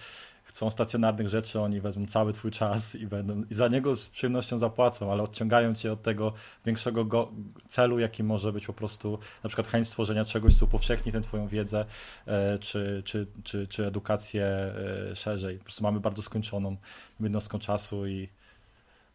chcą 0.50 0.70
stacjonarnych 0.70 1.30
rzeczy, 1.30 1.60
oni 1.60 1.82
wezmą 1.82 2.06
cały 2.06 2.34
twój 2.34 2.52
czas 2.52 2.96
i, 2.96 3.08
będą, 3.08 3.42
i 3.52 3.54
za 3.54 3.68
niego 3.68 3.96
z 3.96 4.10
przyjemnością 4.10 4.58
zapłacą, 4.58 5.12
ale 5.12 5.24
odciągają 5.24 5.76
cię 5.76 5.92
od 5.92 6.02
tego 6.02 6.34
większego 6.66 7.06
go, 7.06 7.32
celu, 7.68 8.00
jaki 8.00 8.24
może 8.24 8.54
być 8.54 8.66
po 8.66 8.74
prostu 8.74 9.20
na 9.44 9.48
przykład 9.50 9.68
chęć 9.68 9.88
stworzenia 9.88 10.26
czegoś, 10.26 10.54
co 10.54 10.66
upowszechni 10.66 11.12
tę 11.12 11.22
twoją 11.22 11.48
wiedzę, 11.48 11.86
e, 12.26 12.60
czy, 12.60 13.02
czy, 13.06 13.28
czy, 13.44 13.68
czy 13.68 13.86
edukację 13.86 14.44
e, 14.44 15.16
szerzej. 15.16 15.58
Po 15.58 15.64
prostu 15.64 15.84
mamy 15.84 16.00
bardzo 16.00 16.22
skończoną 16.22 16.76
jednostką 17.20 17.60
czasu 17.60 18.08
i 18.08 18.28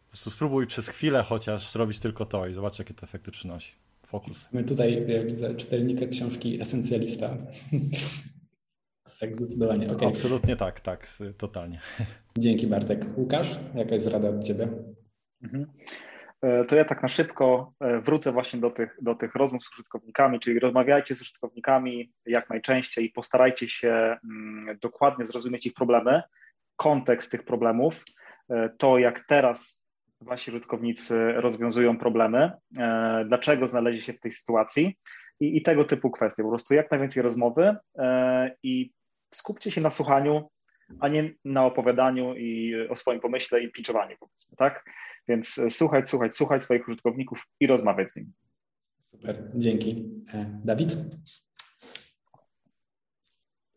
po 0.05 0.09
prostu 0.09 0.31
spróbuj 0.31 0.67
przez 0.67 0.89
chwilę 0.89 1.23
chociaż 1.23 1.75
robić 1.75 1.99
tylko 1.99 2.25
to 2.25 2.47
i 2.47 2.53
zobacz, 2.53 2.79
jakie 2.79 2.93
to 2.93 3.03
efekty 3.03 3.31
przynosi. 3.31 3.73
Fokus. 4.07 4.49
My 4.53 4.63
tutaj 4.63 5.05
widzę 5.25 5.55
czytelnika 5.55 6.07
książki 6.07 6.61
Esencjalista. 6.61 7.37
Tak, 9.25 9.35
zdecydowanie. 9.35 9.91
Okay. 9.91 10.07
Absolutnie 10.07 10.55
tak, 10.55 10.79
tak, 10.79 11.07
totalnie. 11.37 11.79
Dzięki 12.37 12.67
Bartek. 12.67 13.05
Łukasz, 13.17 13.59
jaka 13.75 13.93
jest 13.93 14.07
rada 14.07 14.29
od 14.29 14.43
Ciebie? 14.43 14.67
Mhm. 15.43 15.65
E, 16.41 16.65
to 16.65 16.75
ja 16.75 16.85
tak 16.85 17.01
na 17.01 17.07
szybko 17.07 17.73
e, 17.79 18.01
wrócę 18.01 18.31
właśnie 18.31 18.59
do 18.59 18.69
tych, 18.69 18.97
do 19.01 19.15
tych 19.15 19.35
rozmów 19.35 19.63
z 19.63 19.71
użytkownikami, 19.73 20.39
czyli 20.39 20.59
rozmawiajcie 20.59 21.15
z 21.15 21.21
użytkownikami 21.21 22.11
jak 22.25 22.49
najczęściej 22.49 23.05
i 23.05 23.09
postarajcie 23.09 23.69
się 23.69 23.89
mm, 23.89 24.77
dokładnie 24.81 25.25
zrozumieć 25.25 25.65
ich 25.65 25.73
problemy, 25.73 26.21
kontekst 26.75 27.31
tych 27.31 27.43
problemów, 27.43 28.03
e, 28.49 28.69
to 28.77 28.97
jak 28.97 29.25
teraz 29.27 29.87
wasi 30.21 30.51
użytkownicy 30.51 31.31
rozwiązują 31.31 31.97
problemy, 31.97 32.51
dlaczego 33.25 33.67
znaleźli 33.67 34.01
się 34.01 34.13
w 34.13 34.19
tej 34.19 34.31
sytuacji 34.31 34.97
i, 35.39 35.57
i 35.57 35.61
tego 35.61 35.83
typu 35.83 36.11
kwestie. 36.11 36.43
Po 36.43 36.49
prostu 36.49 36.73
jak 36.73 36.91
najwięcej 36.91 37.23
rozmowy 37.23 37.75
i 38.63 38.91
skupcie 39.35 39.71
się 39.71 39.81
na 39.81 39.89
słuchaniu, 39.89 40.49
a 40.99 41.07
nie 41.07 41.33
na 41.45 41.65
opowiadaniu 41.65 42.35
i 42.35 42.75
o 42.89 42.95
swoim 42.95 43.19
pomyśle 43.19 43.63
i 43.63 43.71
pitchowaniu, 43.71 44.15
powiedzmy, 44.19 44.57
tak? 44.57 44.85
Więc 45.27 45.57
e, 45.57 45.71
słuchać, 45.71 46.09
słuchać, 46.09 46.35
słuchać 46.35 46.63
swoich 46.63 46.87
użytkowników 46.87 47.47
i 47.59 47.67
rozmawiać 47.67 48.11
z 48.11 48.15
nimi. 48.15 48.31
Super, 48.99 49.51
dzięki. 49.55 50.05
E, 50.33 50.61
Dawid? 50.65 50.97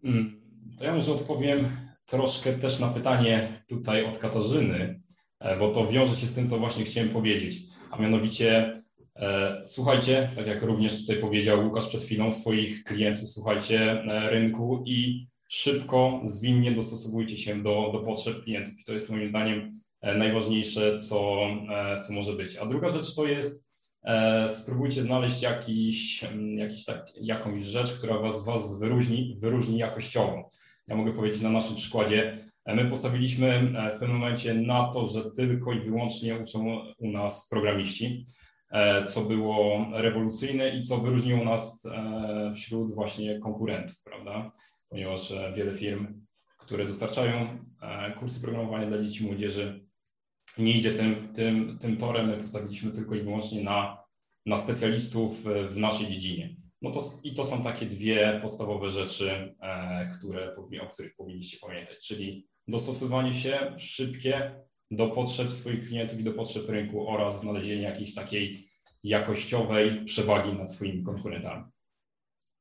Hmm, 0.02 0.40
to 0.78 0.84
ja 0.84 0.94
może 0.94 1.12
odpowiem 1.12 1.68
troszkę 2.06 2.52
też 2.52 2.78
na 2.78 2.88
pytanie 2.88 3.48
tutaj 3.68 4.04
od 4.04 4.18
Katarzyny, 4.18 5.00
e, 5.40 5.56
bo 5.56 5.68
to 5.68 5.86
wiąże 5.86 6.14
się 6.14 6.26
z 6.26 6.34
tym, 6.34 6.48
co 6.48 6.58
właśnie 6.58 6.84
chciałem 6.84 7.10
powiedzieć, 7.10 7.62
a 7.90 7.98
mianowicie 7.98 8.72
słuchajcie, 9.66 10.30
tak 10.36 10.46
jak 10.46 10.62
również 10.62 11.00
tutaj 11.00 11.16
powiedział 11.16 11.64
Łukasz 11.64 11.88
przed 11.88 12.02
chwilą, 12.02 12.30
swoich 12.30 12.84
klientów, 12.84 13.28
słuchajcie 13.28 14.02
rynku 14.30 14.84
i 14.86 15.28
szybko, 15.48 16.20
zwinnie 16.22 16.72
dostosowujcie 16.72 17.36
się 17.36 17.62
do, 17.62 17.90
do 17.92 17.98
potrzeb 17.98 18.42
klientów. 18.42 18.80
I 18.80 18.84
to 18.84 18.92
jest 18.92 19.10
moim 19.10 19.26
zdaniem 19.26 19.70
e, 20.00 20.14
najważniejsze, 20.14 20.98
co, 20.98 21.46
e, 21.70 22.00
co 22.00 22.12
może 22.12 22.32
być. 22.32 22.56
A 22.56 22.66
druga 22.66 22.88
rzecz 22.88 23.14
to 23.14 23.26
jest 23.26 23.68
e, 24.04 24.48
spróbujcie 24.48 25.02
znaleźć 25.02 25.42
jakiś, 25.42 26.24
jakiś 26.56 26.84
tak, 26.84 27.06
jakąś 27.14 27.62
rzecz, 27.62 27.92
która 27.92 28.18
was, 28.18 28.44
was 28.44 28.78
wyróżni, 28.78 29.36
wyróżni 29.40 29.78
jakościowo. 29.78 30.50
Ja 30.88 30.96
mogę 30.96 31.12
powiedzieć 31.12 31.40
na 31.40 31.50
naszym 31.50 31.76
przykładzie, 31.76 32.38
my 32.66 32.84
postawiliśmy 32.84 33.72
w 33.96 33.98
pewnym 33.98 34.18
momencie 34.18 34.54
na 34.54 34.90
to, 34.92 35.06
że 35.06 35.30
tylko 35.30 35.72
i 35.72 35.80
wyłącznie 35.80 36.38
uczą 36.38 36.80
u 36.98 37.10
nas 37.10 37.48
programiści, 37.48 38.24
co 39.06 39.20
było 39.20 39.86
rewolucyjne 39.92 40.76
i 40.76 40.82
co 40.82 40.98
wyróżniło 40.98 41.44
nas 41.44 41.88
wśród 42.54 42.94
właśnie 42.94 43.38
konkurentów, 43.38 44.02
prawda? 44.04 44.52
Ponieważ 44.88 45.32
wiele 45.56 45.74
firm, 45.74 46.26
które 46.58 46.86
dostarczają 46.86 47.58
e, 47.82 48.12
kursy 48.12 48.40
programowania 48.40 48.86
dla 48.86 49.02
dzieci 49.02 49.24
i 49.24 49.26
młodzieży, 49.26 49.88
nie 50.58 50.72
idzie 50.72 50.92
tym, 50.92 51.32
tym, 51.32 51.78
tym 51.78 51.96
torem. 51.96 52.26
My 52.26 52.36
postawiliśmy 52.36 52.92
tylko 52.92 53.14
i 53.14 53.22
wyłącznie 53.22 53.62
na, 53.62 54.04
na 54.46 54.56
specjalistów 54.56 55.44
w 55.68 55.76
naszej 55.76 56.06
dziedzinie. 56.06 56.56
No 56.82 56.90
to, 56.90 57.20
I 57.22 57.34
to 57.34 57.44
są 57.44 57.62
takie 57.62 57.86
dwie 57.86 58.38
podstawowe 58.42 58.90
rzeczy, 58.90 59.54
e, 59.60 60.10
które, 60.18 60.52
o 60.82 60.86
których 60.86 61.16
powinniście 61.16 61.58
pamiętać, 61.60 62.06
czyli 62.06 62.48
dostosowanie 62.68 63.34
się 63.34 63.74
szybkie 63.78 64.64
do 64.90 65.08
potrzeb 65.08 65.52
swoich 65.52 65.88
klientów 65.88 66.20
i 66.20 66.24
do 66.24 66.32
potrzeb 66.32 66.68
rynku 66.68 67.08
oraz 67.08 67.40
znalezienie 67.40 67.82
jakiejś 67.82 68.14
takiej 68.14 68.56
jakościowej 69.04 70.04
przewagi 70.04 70.52
nad 70.52 70.72
swoimi 70.72 71.02
konkurentami. 71.02 71.64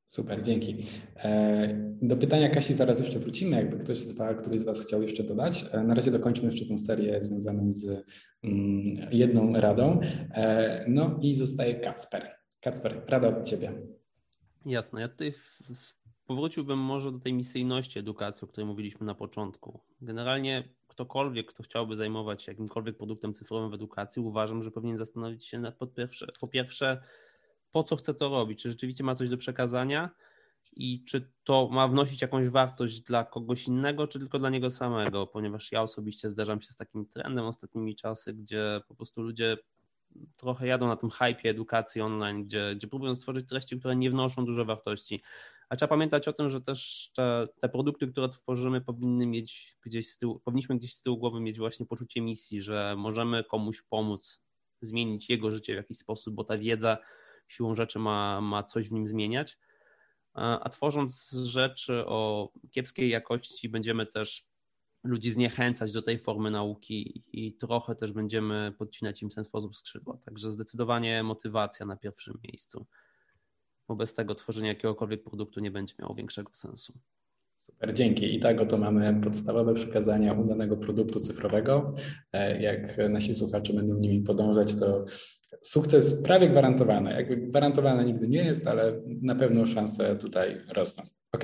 Super, 0.09 0.41
dzięki. 0.41 0.77
E, 1.15 1.97
do 2.01 2.17
pytania 2.17 2.49
Kasi 2.49 2.73
zaraz 2.73 2.99
jeszcze 2.99 3.19
wrócimy, 3.19 3.55
jakby 3.55 3.83
ktoś 3.83 3.97
z 3.99 4.11
Was, 4.11 4.35
któryś 4.41 4.61
z 4.61 4.65
Was 4.65 4.85
chciał 4.85 5.01
jeszcze 5.01 5.23
dodać. 5.23 5.65
E, 5.71 5.83
na 5.83 5.93
razie 5.93 6.11
dokończmy 6.11 6.45
jeszcze 6.45 6.65
tę 6.65 6.77
serię 6.77 7.21
związaną 7.21 7.71
z 7.73 8.05
mm, 8.43 9.07
jedną 9.11 9.53
radą. 9.53 9.99
E, 10.01 10.85
no 10.87 11.19
i 11.21 11.35
zostaje 11.35 11.79
Kacper. 11.79 12.35
Kacper, 12.61 13.01
rada 13.07 13.27
od 13.27 13.47
Ciebie. 13.47 13.73
Jasne, 14.65 15.01
ja 15.01 15.07
tutaj 15.07 15.33
powróciłbym 16.25 16.79
może 16.79 17.11
do 17.11 17.19
tej 17.19 17.33
misyjności 17.33 17.99
edukacji, 17.99 18.45
o 18.45 18.47
której 18.47 18.67
mówiliśmy 18.67 19.05
na 19.05 19.15
początku. 19.15 19.79
Generalnie 20.01 20.63
ktokolwiek, 20.87 21.53
kto 21.53 21.63
chciałby 21.63 21.95
zajmować 21.95 22.43
się 22.43 22.51
jakimkolwiek 22.51 22.97
produktem 22.97 23.33
cyfrowym 23.33 23.71
w 23.71 23.73
edukacji, 23.73 24.21
uważam, 24.21 24.63
że 24.63 24.71
powinien 24.71 24.97
zastanowić 24.97 25.45
się 25.45 25.59
na, 25.59 25.71
po 25.71 25.87
pierwsze, 25.87 26.27
po 26.39 26.47
pierwsze 26.47 27.01
po 27.77 27.83
co 27.83 27.95
chce 27.95 28.13
to 28.13 28.29
robić, 28.29 28.61
czy 28.61 28.69
rzeczywiście 28.69 29.03
ma 29.03 29.15
coś 29.15 29.29
do 29.29 29.37
przekazania? 29.37 30.09
I 30.73 31.03
czy 31.03 31.31
to 31.43 31.69
ma 31.71 31.87
wnosić 31.87 32.21
jakąś 32.21 32.49
wartość 32.49 33.01
dla 33.01 33.23
kogoś 33.23 33.67
innego, 33.67 34.07
czy 34.07 34.19
tylko 34.19 34.39
dla 34.39 34.49
niego 34.49 34.69
samego, 34.69 35.27
ponieważ 35.27 35.71
ja 35.71 35.81
osobiście 35.81 36.29
zderzam 36.29 36.61
się 36.61 36.67
z 36.67 36.75
takim 36.75 37.05
trendem 37.05 37.45
ostatnimi 37.45 37.95
czasy, 37.95 38.33
gdzie 38.33 38.81
po 38.87 38.95
prostu 38.95 39.21
ludzie 39.21 39.57
trochę 40.37 40.67
jadą 40.67 40.87
na 40.87 40.95
tym 40.95 41.09
hypie 41.09 41.49
edukacji 41.49 42.01
online, 42.01 42.43
gdzie, 42.43 42.73
gdzie 42.75 42.87
próbują 42.87 43.15
stworzyć 43.15 43.49
treści, 43.49 43.79
które 43.79 43.95
nie 43.95 44.11
wnoszą 44.11 44.45
dużo 44.45 44.65
wartości. 44.65 45.21
A 45.69 45.75
trzeba 45.75 45.89
pamiętać 45.89 46.27
o 46.27 46.33
tym, 46.33 46.49
że 46.49 46.61
też 46.61 47.11
te, 47.15 47.47
te, 47.61 47.69
produkty, 47.69 48.07
które 48.07 48.29
tworzymy, 48.29 48.81
powinny 48.81 49.25
mieć 49.25 49.77
gdzieś 49.81 50.07
z 50.09 50.17
tyłu, 50.17 50.39
powinniśmy 50.39 50.77
gdzieś 50.77 50.93
z 50.93 51.01
tyłu 51.01 51.17
głowy 51.17 51.39
mieć 51.39 51.57
właśnie 51.57 51.85
poczucie 51.85 52.21
misji, 52.21 52.61
że 52.61 52.95
możemy 52.97 53.43
komuś 53.43 53.81
pomóc 53.81 54.43
zmienić 54.81 55.29
jego 55.29 55.51
życie 55.51 55.73
w 55.73 55.77
jakiś 55.77 55.97
sposób, 55.97 56.35
bo 56.35 56.43
ta 56.43 56.57
wiedza 56.57 56.97
siłą 57.47 57.75
rzeczy 57.75 57.99
ma, 57.99 58.41
ma 58.41 58.63
coś 58.63 58.89
w 58.89 58.91
nim 58.91 59.07
zmieniać. 59.07 59.57
A, 60.33 60.69
tworząc 60.69 61.31
rzeczy 61.31 62.05
o 62.05 62.51
kiepskiej 62.71 63.09
jakości, 63.09 63.69
będziemy 63.69 64.05
też 64.05 64.47
ludzi 65.03 65.31
zniechęcać 65.31 65.91
do 65.91 66.01
tej 66.01 66.19
formy 66.19 66.51
nauki 66.51 67.23
i 67.33 67.53
trochę 67.53 67.95
też 67.95 68.11
będziemy 68.11 68.73
podcinać 68.77 69.21
im 69.21 69.29
w 69.29 69.35
ten 69.35 69.43
sposób 69.43 69.75
skrzydła. 69.75 70.17
Także 70.25 70.51
zdecydowanie 70.51 71.23
motywacja 71.23 71.85
na 71.85 71.95
pierwszym 71.95 72.39
miejscu. 72.43 72.85
Bo 73.87 73.95
bez 73.95 74.15
tego 74.15 74.35
tworzenie 74.35 74.67
jakiegokolwiek 74.67 75.23
produktu 75.23 75.59
nie 75.59 75.71
będzie 75.71 75.95
miało 75.99 76.15
większego 76.15 76.53
sensu. 76.53 76.99
Super, 77.65 77.93
dzięki. 77.93 78.35
I 78.35 78.39
tak 78.39 78.61
oto 78.61 78.77
mamy 78.77 79.21
podstawowe 79.21 79.73
przekazania 79.73 80.33
udanego 80.33 80.77
produktu 80.77 81.19
cyfrowego. 81.19 81.93
E, 82.33 82.61
jak 82.61 82.97
nasi 83.09 83.35
słuchacze 83.35 83.73
będą 83.73 83.99
nimi 83.99 84.21
podążać, 84.21 84.75
to 84.75 85.05
sukces 85.61 86.13
prawie 86.23 86.49
gwarantowany. 86.49 87.11
Jakby 87.11 87.37
gwarantowane 87.37 88.05
nigdy 88.05 88.27
nie 88.27 88.43
jest, 88.43 88.67
ale 88.67 89.01
na 89.21 89.35
pewno 89.35 89.65
szanse 89.65 90.15
tutaj 90.15 90.61
rosną. 90.73 91.03
OK. 91.31 91.43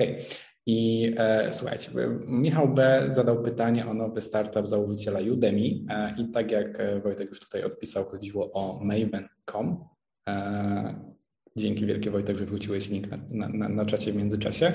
I 0.66 1.10
e, 1.16 1.52
słuchajcie, 1.52 1.90
Michał 2.26 2.74
B. 2.74 3.06
zadał 3.08 3.42
pytanie 3.42 3.86
o 3.86 3.94
nowy 3.94 4.20
startup 4.20 4.66
założyciela 4.66 5.20
Udemy 5.32 5.58
e, 5.88 6.14
i 6.18 6.28
tak 6.32 6.50
jak 6.50 6.80
e, 6.80 7.00
Wojtek 7.00 7.28
już 7.28 7.40
tutaj 7.40 7.64
odpisał, 7.64 8.04
chodziło 8.04 8.52
o 8.52 8.84
Maven.com. 8.84 9.84
E, 10.28 11.14
dzięki 11.56 11.86
wielkie 11.86 12.10
Wojtek, 12.10 12.36
że 12.36 12.46
wróciłeś 12.46 12.90
link 12.90 13.06
na, 13.30 13.48
na, 13.48 13.68
na 13.68 13.86
czacie 13.86 14.12
w 14.12 14.16
międzyczasie. 14.16 14.72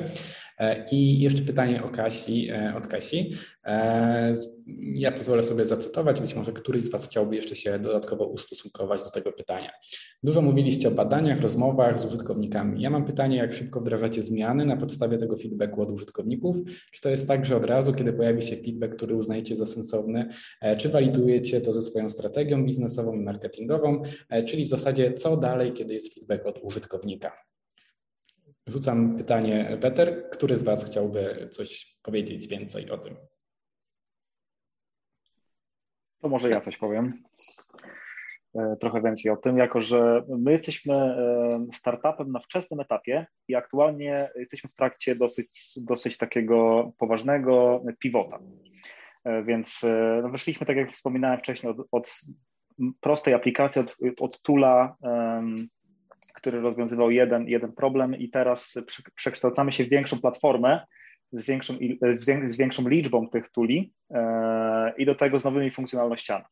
E, 0.59 0.89
I 0.91 1.19
jeszcze 1.19 1.41
pytanie 1.41 1.83
o 1.83 1.89
Kasi, 1.89 2.49
e, 2.49 2.73
od 2.77 2.87
Kasi. 2.87 3.31
E, 3.65 4.31
ja 4.81 5.11
pozwolę 5.11 5.43
sobie 5.43 5.65
zacytować, 5.65 6.21
być 6.21 6.35
może 6.35 6.51
któryś 6.51 6.83
z 6.83 6.89
Was 6.89 7.07
chciałby 7.07 7.35
jeszcze 7.35 7.55
się 7.55 7.79
dodatkowo 7.79 8.25
ustosunkować 8.25 9.03
do 9.03 9.09
tego 9.09 9.31
pytania. 9.31 9.69
Dużo 10.23 10.41
mówiliście 10.41 10.87
o 10.87 10.91
badaniach, 10.91 11.41
rozmowach 11.41 11.99
z 11.99 12.05
użytkownikami. 12.05 12.81
Ja 12.81 12.89
mam 12.89 13.05
pytanie, 13.05 13.37
jak 13.37 13.53
szybko 13.53 13.81
wdrażacie 13.81 14.21
zmiany 14.21 14.65
na 14.65 14.77
podstawie 14.77 15.17
tego 15.17 15.37
feedbacku 15.37 15.81
od 15.81 15.89
użytkowników? 15.89 16.57
Czy 16.91 17.01
to 17.01 17.09
jest 17.09 17.27
tak, 17.27 17.45
że 17.45 17.55
od 17.55 17.65
razu, 17.65 17.93
kiedy 17.93 18.13
pojawi 18.13 18.41
się 18.41 18.55
feedback, 18.55 18.95
który 18.95 19.15
uznajecie 19.15 19.55
za 19.55 19.65
sensowny, 19.65 20.27
czy 20.77 20.89
walidujecie 20.89 21.61
to 21.61 21.73
ze 21.73 21.81
swoją 21.81 22.09
strategią 22.09 22.65
biznesową 22.65 23.13
i 23.13 23.23
marketingową, 23.23 24.01
czyli 24.47 24.65
w 24.65 24.69
zasadzie 24.69 25.13
co 25.13 25.37
dalej, 25.37 25.73
kiedy 25.73 25.93
jest 25.93 26.13
feedback 26.13 26.45
od 26.45 26.59
użytkownika? 26.63 27.48
Rzucam 28.69 29.17
pytanie, 29.17 29.77
Peter, 29.81 30.29
który 30.31 30.57
z 30.57 30.63
Was 30.63 30.85
chciałby 30.85 31.47
coś 31.51 31.97
powiedzieć 32.01 32.47
więcej 32.47 32.91
o 32.91 32.97
tym? 32.97 33.15
To 36.21 36.29
może 36.29 36.49
ja 36.49 36.61
coś 36.61 36.77
powiem. 36.77 37.13
E, 38.55 38.75
trochę 38.79 39.01
więcej 39.01 39.31
o 39.31 39.37
tym, 39.37 39.57
jako 39.57 39.81
że 39.81 40.23
my 40.37 40.51
jesteśmy 40.51 40.93
e, 40.93 41.67
startupem 41.73 42.31
na 42.31 42.39
wczesnym 42.39 42.79
etapie 42.79 43.27
i 43.47 43.55
aktualnie 43.55 44.29
jesteśmy 44.35 44.69
w 44.69 44.75
trakcie 44.75 45.15
dosyć, 45.15 45.73
dosyć 45.87 46.17
takiego 46.17 46.91
poważnego 46.97 47.83
pivota. 47.99 48.39
E, 49.23 49.43
więc 49.43 49.85
no, 50.23 50.29
wyszliśmy, 50.29 50.67
tak 50.67 50.77
jak 50.77 50.91
wspominałem 50.91 51.39
wcześniej, 51.39 51.71
od, 51.71 51.87
od 51.91 52.21
prostej 52.99 53.33
aplikacji, 53.33 53.81
od, 53.81 53.95
od 54.19 54.41
tula 54.41 54.97
który 56.39 56.61
rozwiązywał 56.61 57.11
jeden, 57.11 57.47
jeden 57.47 57.71
problem 57.71 58.15
i 58.15 58.29
teraz 58.29 58.77
przekształcamy 59.15 59.71
się 59.71 59.83
w 59.83 59.89
większą 59.89 60.19
platformę 60.21 60.79
z 61.31 61.45
większą, 61.45 61.73
z 62.47 62.57
większą 62.57 62.89
liczbą 62.89 63.29
tych 63.29 63.49
tuli 63.49 63.93
e, 64.11 64.93
i 64.97 65.05
do 65.05 65.15
tego 65.15 65.39
z 65.39 65.43
nowymi 65.43 65.71
funkcjonalnościami. 65.71 66.45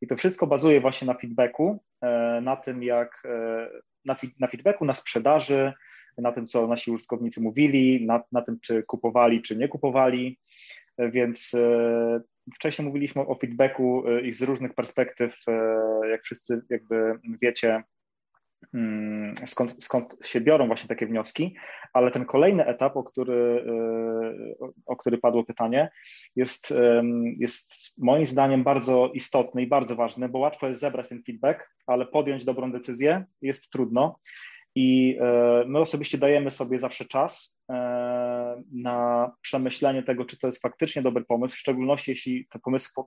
I 0.00 0.06
to 0.06 0.16
wszystko 0.16 0.46
bazuje 0.46 0.80
właśnie 0.80 1.06
na 1.06 1.14
feedbacku, 1.14 1.82
e, 2.00 2.40
na 2.40 2.56
tym 2.56 2.82
jak, 2.82 3.22
e, 3.24 3.68
na, 4.04 4.16
na 4.40 4.46
feedbacku, 4.46 4.84
na 4.84 4.94
sprzedaży, 4.94 5.72
na 6.18 6.32
tym, 6.32 6.46
co 6.46 6.66
nasi 6.66 6.90
użytkownicy 6.90 7.42
mówili, 7.42 8.06
na, 8.06 8.22
na 8.32 8.42
tym, 8.42 8.60
czy 8.60 8.82
kupowali, 8.82 9.42
czy 9.42 9.56
nie 9.56 9.68
kupowali, 9.68 10.38
więc 10.98 11.56
wcześniej 12.54 12.86
mówiliśmy 12.86 13.22
o 13.22 13.34
feedbacku 13.34 14.04
i 14.24 14.32
z 14.32 14.42
różnych 14.42 14.74
perspektyw, 14.74 15.44
jak 16.10 16.22
wszyscy 16.22 16.62
jakby 16.70 17.18
wiecie, 17.42 17.82
skąd, 19.46 19.84
skąd 19.84 20.16
się 20.24 20.40
biorą 20.40 20.66
właśnie 20.66 20.88
takie 20.88 21.06
wnioski, 21.06 21.56
ale 21.92 22.10
ten 22.10 22.24
kolejny 22.24 22.66
etap, 22.66 22.96
o 22.96 23.04
który, 23.04 23.64
e, 24.60 24.66
o 24.86 24.96
który 24.96 25.18
padło 25.18 25.44
pytanie, 25.44 25.90
jest, 26.36 26.74
jest 27.38 27.98
moim 27.98 28.26
zdaniem 28.26 28.64
bardzo 28.64 29.10
istotny 29.14 29.62
i 29.62 29.66
bardzo 29.66 29.96
ważny, 29.96 30.28
bo 30.28 30.38
łatwo 30.38 30.68
jest 30.68 30.80
zebrać 30.80 31.08
ten 31.08 31.22
feedback, 31.22 31.74
ale 31.86 32.06
podjąć 32.06 32.44
dobrą 32.44 32.72
decyzję 32.72 33.24
jest 33.42 33.70
trudno. 33.70 34.18
I 34.74 35.18
e, 35.20 35.64
my 35.66 35.80
osobiście 35.80 36.18
dajemy 36.18 36.50
sobie 36.50 36.78
zawsze 36.78 37.04
czas 37.04 37.60
e, 37.70 37.74
na 38.72 39.30
przemyślenie 39.40 40.02
tego, 40.02 40.24
czy 40.24 40.38
to 40.38 40.46
jest 40.46 40.62
faktycznie 40.62 41.02
dobry 41.02 41.24
pomysł, 41.24 41.54
w 41.54 41.58
szczególności 41.58 42.10
jeśli 42.10 42.46
te 42.50 42.58
pomysły 42.58 43.04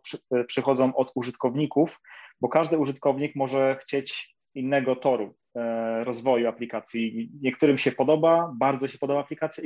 przychodzą 0.47 0.95
od 0.95 1.11
użytkowników, 1.15 2.01
bo 2.41 2.49
każdy 2.49 2.77
użytkownik 2.77 3.35
może 3.35 3.77
chcieć 3.81 4.34
innego 4.55 4.95
toru 4.95 5.35
e, 5.55 6.03
rozwoju 6.03 6.47
aplikacji. 6.47 7.31
Niektórym 7.41 7.77
się 7.77 7.91
podoba, 7.91 8.53
bardzo 8.59 8.87
się 8.87 8.97
podoba 8.97 9.19
aplikacja, 9.19 9.63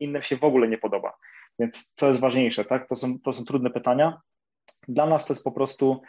innym 0.00 0.22
się 0.22 0.36
w 0.36 0.44
ogóle 0.44 0.68
nie 0.68 0.78
podoba. 0.78 1.16
Więc 1.58 1.92
co 1.94 2.08
jest 2.08 2.20
ważniejsze, 2.20 2.64
tak? 2.64 2.88
To 2.88 2.96
są, 2.96 3.18
to 3.18 3.32
są 3.32 3.44
trudne 3.44 3.70
pytania. 3.70 4.20
Dla 4.88 5.06
nas 5.06 5.26
to 5.26 5.32
jest 5.34 5.44
po 5.44 5.52
prostu 5.52 6.02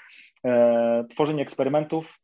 e, 0.46 1.06
tworzenie 1.10 1.42
eksperymentów, 1.44 2.20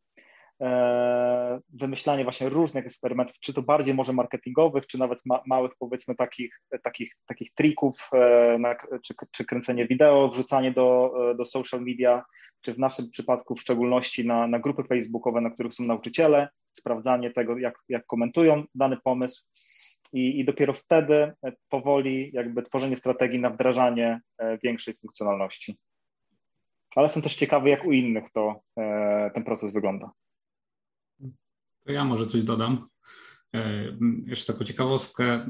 wymyślanie 1.69 2.23
właśnie 2.23 2.49
różnych 2.49 2.85
eksperymentów, 2.85 3.35
czy 3.39 3.53
to 3.53 3.61
bardziej 3.61 3.93
może 3.93 4.13
marketingowych, 4.13 4.87
czy 4.87 4.99
nawet 4.99 5.19
ma, 5.25 5.41
małych 5.47 5.71
powiedzmy 5.79 6.15
takich, 6.15 6.61
takich, 6.83 7.15
takich 7.25 7.53
trików, 7.53 8.09
e, 8.13 8.57
na, 8.59 8.75
czy, 9.03 9.13
czy 9.31 9.45
kręcenie 9.45 9.87
wideo, 9.87 10.29
wrzucanie 10.29 10.71
do, 10.71 11.13
e, 11.31 11.35
do 11.35 11.45
social 11.45 11.81
media, 11.81 12.23
czy 12.61 12.73
w 12.73 12.79
naszym 12.79 13.09
przypadku 13.09 13.55
w 13.55 13.61
szczególności 13.61 14.27
na, 14.27 14.47
na 14.47 14.59
grupy 14.59 14.83
facebookowe, 14.83 15.41
na 15.41 15.49
których 15.49 15.73
są 15.73 15.83
nauczyciele, 15.83 16.49
sprawdzanie 16.73 17.31
tego, 17.31 17.57
jak, 17.57 17.75
jak 17.89 18.05
komentują 18.05 18.63
dany 18.75 18.97
pomysł 19.03 19.45
i, 20.13 20.39
i 20.39 20.45
dopiero 20.45 20.73
wtedy 20.73 21.15
e, 21.15 21.33
powoli 21.69 22.31
jakby 22.33 22.63
tworzenie 22.63 22.95
strategii 22.95 23.39
na 23.39 23.49
wdrażanie 23.49 24.21
e, 24.37 24.57
większej 24.57 24.93
funkcjonalności. 24.93 25.77
Ale 26.95 27.05
jestem 27.05 27.23
też 27.23 27.35
ciekawy, 27.35 27.69
jak 27.69 27.85
u 27.85 27.91
innych 27.91 28.31
to 28.33 28.61
e, 28.77 29.31
ten 29.33 29.43
proces 29.43 29.73
wygląda. 29.73 30.11
To 31.85 31.91
ja 31.91 32.05
może 32.05 32.27
coś 32.27 32.43
dodam. 32.43 32.90
E, 33.55 33.97
jeszcze 34.25 34.53
taką 34.53 34.65
ciekawostkę, 34.65 35.45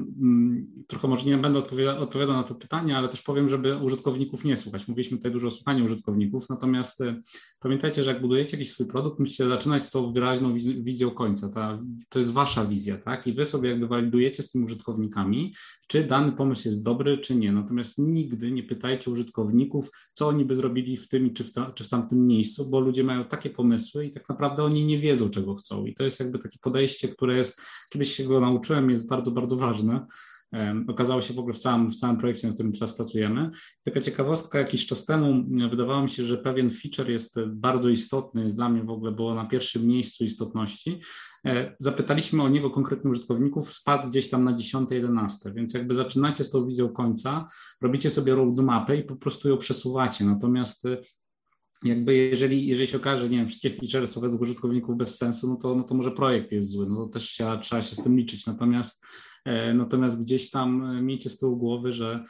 trochę 0.86 1.08
może 1.08 1.26
nie 1.26 1.38
będę 1.38 1.58
odpowiada, 1.58 1.98
odpowiadał 1.98 2.36
na 2.36 2.42
to 2.42 2.54
pytanie, 2.54 2.96
ale 2.96 3.08
też 3.08 3.22
powiem, 3.22 3.48
żeby 3.48 3.76
użytkowników 3.76 4.44
nie 4.44 4.56
słuchać. 4.56 4.88
Mówiliśmy 4.88 5.16
tutaj 5.16 5.32
dużo 5.32 5.48
o 5.48 5.50
słuchaniu 5.50 5.84
użytkowników, 5.84 6.48
natomiast 6.48 7.00
e, 7.00 7.20
pamiętajcie, 7.60 8.02
że 8.02 8.12
jak 8.12 8.20
budujecie 8.20 8.56
jakiś 8.56 8.70
swój 8.70 8.86
produkt, 8.86 9.18
musicie 9.18 9.48
zaczynać 9.48 9.82
z 9.82 9.90
tą 9.90 10.12
wyraźną 10.12 10.54
wizją 10.82 11.10
końca. 11.10 11.48
Ta, 11.48 11.78
to 12.08 12.18
jest 12.18 12.32
wasza 12.32 12.64
wizja, 12.64 12.98
tak? 12.98 13.26
I 13.26 13.32
wy 13.32 13.44
sobie 13.44 13.70
jakby 13.70 13.86
walidujecie 13.86 14.42
z 14.42 14.50
tymi 14.50 14.64
użytkownikami, 14.64 15.54
czy 15.88 16.04
dany 16.04 16.32
pomysł 16.32 16.68
jest 16.68 16.84
dobry, 16.84 17.18
czy 17.18 17.34
nie. 17.34 17.52
Natomiast 17.52 17.98
nigdy 17.98 18.52
nie 18.52 18.62
pytajcie 18.62 19.10
użytkowników, 19.10 19.90
co 20.12 20.28
oni 20.28 20.44
by 20.44 20.56
zrobili 20.56 20.96
w 20.96 21.08
tym 21.08 21.34
czy 21.34 21.44
w, 21.44 21.52
ta, 21.52 21.72
czy 21.72 21.84
w 21.84 21.88
tamtym 21.88 22.26
miejscu, 22.26 22.70
bo 22.70 22.80
ludzie 22.80 23.04
mają 23.04 23.24
takie 23.24 23.50
pomysły 23.50 24.06
i 24.06 24.10
tak 24.10 24.28
naprawdę 24.28 24.64
oni 24.64 24.84
nie 24.84 24.98
wiedzą, 24.98 25.30
czego 25.30 25.54
chcą. 25.54 25.86
I 25.86 25.94
to 25.94 26.04
jest 26.04 26.20
jakby 26.20 26.38
takie 26.38 26.58
podejście, 26.62 27.08
które 27.08 27.36
jest 27.36 27.60
kiedyś 27.92 28.14
się 28.14 28.24
go 28.24 28.40
nauczyłem, 28.40 28.90
jest 28.90 29.08
bardzo, 29.08 29.30
bardzo 29.30 29.56
ważne. 29.56 30.06
Okazało 30.88 31.20
się 31.20 31.34
w 31.34 31.38
ogóle 31.38 31.54
w 31.54 31.58
całym, 31.58 31.88
w 31.88 31.96
całym 31.96 32.16
projekcie, 32.16 32.46
nad 32.46 32.54
którym 32.54 32.72
teraz 32.72 32.92
pracujemy. 32.92 33.50
Taka 33.82 34.00
ciekawostka, 34.00 34.58
jakiś 34.58 34.86
czas 34.86 35.04
temu 35.04 35.44
wydawało 35.70 36.02
mi 36.02 36.10
się, 36.10 36.22
że 36.22 36.38
pewien 36.38 36.70
feature 36.70 37.10
jest 37.10 37.40
bardzo 37.46 37.88
istotny, 37.88 38.42
jest 38.42 38.56
dla 38.56 38.68
mnie 38.68 38.82
w 38.82 38.90
ogóle 38.90 39.12
było 39.12 39.34
na 39.34 39.44
pierwszym 39.46 39.86
miejscu 39.86 40.24
istotności. 40.24 41.00
E, 41.46 41.76
zapytaliśmy 41.78 42.42
o 42.42 42.48
niego 42.48 42.70
konkretnych 42.70 43.10
użytkowników, 43.10 43.72
spadł 43.72 44.08
gdzieś 44.08 44.30
tam 44.30 44.44
na 44.44 44.52
10-11, 44.52 45.54
więc 45.54 45.74
jakby 45.74 45.94
zaczynacie 45.94 46.44
z 46.44 46.50
tą 46.50 46.66
wizją 46.66 46.88
końca, 46.88 47.48
robicie 47.80 48.10
sobie 48.10 48.34
roadmapę 48.34 48.96
i 48.96 49.04
po 49.04 49.16
prostu 49.16 49.48
ją 49.48 49.58
przesuwacie. 49.58 50.24
Natomiast 50.24 50.86
e, 50.86 51.00
jakby 51.84 52.14
jeżeli, 52.14 52.66
jeżeli 52.66 52.86
się 52.86 52.96
okaże, 52.96 53.28
nie 53.28 53.36
wiem, 53.36 53.48
wszystkie 53.48 53.70
feature 53.70 54.08
są 54.08 54.20
według 54.20 54.42
użytkowników 54.42 54.96
bez 54.96 55.18
sensu, 55.18 55.48
no 55.48 55.56
to, 55.56 55.74
no 55.74 55.82
to 55.82 55.94
może 55.94 56.10
projekt 56.10 56.52
jest 56.52 56.68
zły, 56.70 56.86
no 56.88 56.96
to 56.96 57.08
też 57.08 57.24
trzeba, 57.24 57.58
trzeba 57.58 57.82
się 57.82 57.96
z 57.96 58.02
tym 58.02 58.16
liczyć. 58.16 58.46
Natomiast 58.46 59.04
natomiast 59.74 60.20
gdzieś 60.20 60.50
tam 60.50 60.98
miejcie 61.04 61.30
z 61.30 61.38
tyłu 61.38 61.56
głowy, 61.56 61.92
że 61.92 62.24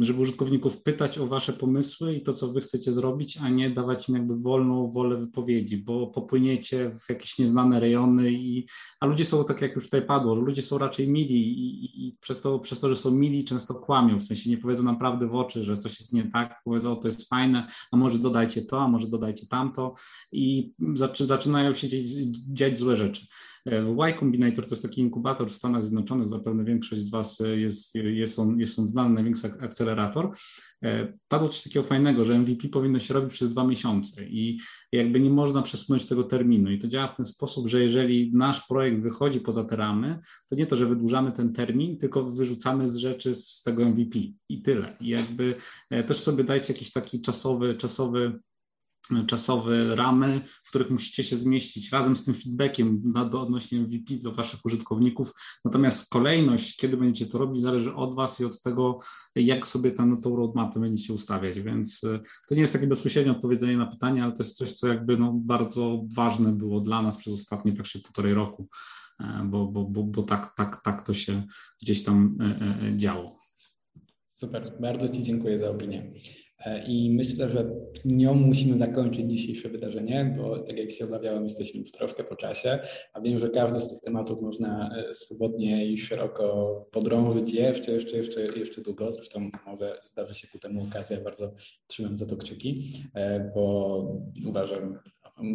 żeby 0.00 0.20
użytkowników 0.20 0.82
pytać 0.82 1.18
o 1.18 1.26
wasze 1.26 1.52
pomysły 1.52 2.14
i 2.14 2.22
to, 2.22 2.32
co 2.32 2.52
wy 2.52 2.60
chcecie 2.60 2.92
zrobić, 2.92 3.38
a 3.42 3.48
nie 3.48 3.70
dawać 3.70 4.08
im 4.08 4.14
jakby 4.14 4.36
wolną 4.36 4.90
wolę 4.90 5.16
wypowiedzi, 5.16 5.78
bo 5.78 6.06
popłyniecie 6.06 6.90
w 6.90 7.10
jakieś 7.10 7.38
nieznane 7.38 7.80
rejony, 7.80 8.32
i, 8.32 8.66
a 9.00 9.06
ludzie 9.06 9.24
są, 9.24 9.44
tak 9.44 9.62
jak 9.62 9.74
już 9.74 9.84
tutaj 9.84 10.02
padło, 10.02 10.34
ludzie 10.34 10.62
są 10.62 10.78
raczej 10.78 11.08
mili 11.08 11.48
i, 11.48 12.06
i 12.06 12.18
przez, 12.20 12.40
to, 12.40 12.58
przez 12.58 12.80
to, 12.80 12.88
że 12.88 12.96
są 12.96 13.10
mili, 13.10 13.44
często 13.44 13.74
kłamią, 13.74 14.18
w 14.18 14.22
sensie 14.22 14.50
nie 14.50 14.58
powiedzą 14.58 14.82
naprawdę 14.82 15.26
w 15.26 15.34
oczy, 15.34 15.64
że 15.64 15.76
coś 15.76 16.00
jest 16.00 16.12
nie 16.12 16.30
tak, 16.30 16.60
powiedzą, 16.64 16.92
o, 16.92 16.96
to 16.96 17.08
jest 17.08 17.28
fajne, 17.28 17.68
a 17.92 17.96
może 17.96 18.18
dodajcie 18.18 18.62
to, 18.62 18.82
a 18.82 18.88
może 18.88 19.08
dodajcie 19.08 19.46
tamto 19.46 19.94
i 20.32 20.72
zaczynają 21.20 21.74
się 21.74 21.88
dziać, 21.88 22.02
dziać 22.52 22.78
złe 22.78 22.96
rzeczy. 22.96 23.26
Y 23.66 24.18
Combinator 24.18 24.64
to 24.64 24.70
jest 24.70 24.82
taki 24.82 25.00
inkubator 25.00 25.50
w 25.50 25.54
Stanach 25.54 25.82
Zjednoczonych, 25.82 26.28
zapewne 26.28 26.64
większość 26.64 27.02
z 27.02 27.10
Was 27.10 27.38
jest, 27.56 27.94
jest, 27.94 28.38
on, 28.38 28.60
jest 28.60 28.78
on 28.78 28.86
znany, 28.86 29.14
największy 29.14 29.46
akcelerator. 29.60 30.30
E, 30.84 31.12
padło 31.28 31.48
coś 31.48 31.62
takiego 31.62 31.82
fajnego, 31.86 32.24
że 32.24 32.38
MVP 32.38 32.68
powinno 32.68 33.00
się 33.00 33.14
robić 33.14 33.32
przez 33.32 33.50
dwa 33.50 33.64
miesiące 33.64 34.24
i 34.24 34.58
jakby 34.92 35.20
nie 35.20 35.30
można 35.30 35.62
przesunąć 35.62 36.06
tego 36.06 36.24
terminu. 36.24 36.70
I 36.70 36.78
to 36.78 36.88
działa 36.88 37.06
w 37.06 37.16
ten 37.16 37.26
sposób, 37.26 37.68
że 37.68 37.82
jeżeli 37.82 38.32
nasz 38.34 38.66
projekt 38.66 39.00
wychodzi 39.00 39.40
poza 39.40 39.64
te 39.64 39.76
ramy, 39.76 40.18
to 40.48 40.54
nie 40.54 40.66
to, 40.66 40.76
że 40.76 40.86
wydłużamy 40.86 41.32
ten 41.32 41.52
termin, 41.52 41.98
tylko 41.98 42.30
wyrzucamy 42.30 42.88
z 42.88 42.96
rzeczy 42.96 43.34
z 43.34 43.62
tego 43.62 43.84
MVP 43.84 44.18
i 44.48 44.62
tyle. 44.62 44.96
I 45.00 45.08
jakby 45.08 45.54
e, 45.90 46.04
też 46.04 46.20
sobie 46.20 46.44
dajcie 46.44 46.72
jakiś 46.72 46.92
taki 46.92 47.20
czasowy, 47.20 47.74
czasowy 47.74 48.38
czasowe 49.26 49.96
ramy, 49.96 50.40
w 50.64 50.68
których 50.68 50.90
musicie 50.90 51.22
się 51.22 51.36
zmieścić 51.36 51.92
razem 51.92 52.16
z 52.16 52.24
tym 52.24 52.34
feedbackiem 52.34 53.02
na, 53.04 53.24
do, 53.24 53.42
odnośnie 53.42 53.80
MVP 53.80 54.14
do 54.14 54.32
waszych 54.32 54.64
użytkowników. 54.64 55.32
Natomiast 55.64 56.10
kolejność, 56.10 56.76
kiedy 56.76 56.96
będziecie 56.96 57.30
to 57.30 57.38
robić, 57.38 57.62
zależy 57.62 57.94
od 57.94 58.14
was 58.14 58.40
i 58.40 58.44
od 58.44 58.62
tego, 58.62 58.98
jak 59.34 59.66
sobie 59.66 59.90
tam 59.90 60.20
tą 60.20 60.36
roadmapę 60.36 60.80
będziecie 60.80 61.12
ustawiać. 61.12 61.60
Więc 61.60 62.04
e, 62.04 62.20
to 62.48 62.54
nie 62.54 62.60
jest 62.60 62.72
takie 62.72 62.86
bezpośrednie 62.86 63.32
odpowiedzenie 63.32 63.76
na 63.76 63.86
pytanie, 63.86 64.24
ale 64.24 64.32
to 64.32 64.42
jest 64.42 64.56
coś, 64.56 64.72
co 64.72 64.88
jakby 64.88 65.16
no, 65.16 65.32
bardzo 65.32 66.04
ważne 66.14 66.52
było 66.52 66.80
dla 66.80 67.02
nas 67.02 67.16
przez 67.16 67.34
ostatnie 67.34 67.72
praktycznie 67.72 68.00
półtorej 68.00 68.34
roku, 68.34 68.68
e, 69.20 69.46
bo, 69.46 69.66
bo, 69.66 69.84
bo, 69.84 70.02
bo 70.02 70.22
tak, 70.22 70.54
tak, 70.56 70.82
tak 70.82 71.06
to 71.06 71.14
się 71.14 71.42
gdzieś 71.82 72.04
tam 72.04 72.38
e, 72.40 72.96
działo. 72.96 73.38
Super, 74.34 74.62
bardzo 74.80 75.08
Ci 75.08 75.22
dziękuję 75.22 75.58
za 75.58 75.70
opinię. 75.70 76.12
E, 76.66 76.82
I 76.86 77.10
myślę, 77.10 77.48
że 77.48 77.70
nią 78.04 78.34
musimy 78.34 78.78
zakończyć 78.78 79.30
dzisiejsze 79.30 79.68
wydarzenie, 79.68 80.36
bo 80.38 80.58
tak 80.58 80.76
jak 80.76 80.92
się 80.92 81.04
obawiałem, 81.04 81.44
jesteśmy 81.44 81.80
już 81.80 81.92
troszkę 81.92 82.24
po 82.24 82.36
czasie, 82.36 82.78
a 83.12 83.20
wiem, 83.20 83.38
że 83.38 83.50
każdy 83.50 83.80
z 83.80 83.88
tych 83.88 84.00
tematów 84.00 84.42
można 84.42 84.90
e, 84.96 85.14
swobodnie 85.14 85.86
i 85.86 85.98
szeroko 85.98 86.86
podrążyć 86.92 87.52
jeszcze, 87.52 87.92
jeszcze, 87.92 88.16
jeszcze, 88.16 88.40
jeszcze 88.58 88.82
długo. 88.82 89.10
Zresztą 89.10 89.50
może 89.66 90.00
zdarzy 90.04 90.34
się 90.34 90.48
ku 90.48 90.58
temu 90.58 90.84
okazja. 90.84 91.20
Bardzo 91.20 91.52
trzymam 91.86 92.16
za 92.16 92.26
to 92.26 92.36
kciuki, 92.36 92.82
e, 93.14 93.50
bo 93.54 94.20
uważam 94.46 94.98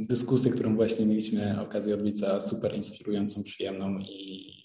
dyskusję, 0.09 0.51
którą 0.51 0.75
właśnie 0.75 1.05
mieliśmy 1.05 1.61
okazję 1.61 1.93
odbyć 1.93 2.19
za 2.19 2.39
super 2.39 2.75
inspirującą, 2.75 3.43
przyjemną 3.43 3.99
i 3.99 4.60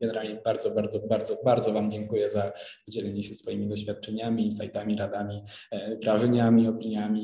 generalnie 0.00 0.40
bardzo, 0.44 0.70
bardzo, 0.70 1.00
bardzo, 1.00 1.38
bardzo 1.44 1.72
Wam 1.72 1.90
dziękuję 1.90 2.28
za 2.28 2.52
podzielenie 2.86 3.22
się 3.22 3.34
swoimi 3.34 3.68
doświadczeniami, 3.68 4.44
insightami, 4.44 4.96
radami, 4.96 5.42
e, 5.70 5.96
wrażeniami, 5.96 6.68
opiniami 6.68 7.22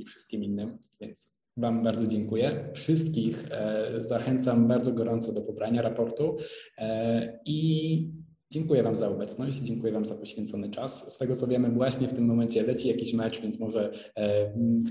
i 0.00 0.04
wszystkim 0.04 0.44
innym. 0.44 0.78
Więc 1.00 1.36
Wam 1.56 1.82
bardzo 1.82 2.06
dziękuję. 2.06 2.70
Wszystkich 2.74 3.44
e, 3.50 3.90
zachęcam 4.00 4.68
bardzo 4.68 4.92
gorąco 4.92 5.32
do 5.32 5.42
pobrania 5.42 5.82
raportu 5.82 6.36
e, 6.78 7.40
i 7.44 8.10
dziękuję 8.50 8.82
Wam 8.82 8.96
za 8.96 9.08
obecność, 9.08 9.58
dziękuję 9.58 9.92
Wam 9.92 10.04
za 10.04 10.14
poświęcony 10.14 10.70
czas. 10.70 11.14
Z 11.14 11.18
tego 11.18 11.36
co 11.36 11.46
wiemy, 11.46 11.70
właśnie 11.70 12.08
w 12.08 12.14
tym 12.14 12.24
momencie 12.24 12.62
leci 12.62 12.88
jakiś 12.88 13.14
mecz, 13.14 13.40
więc 13.40 13.60
może 13.60 13.92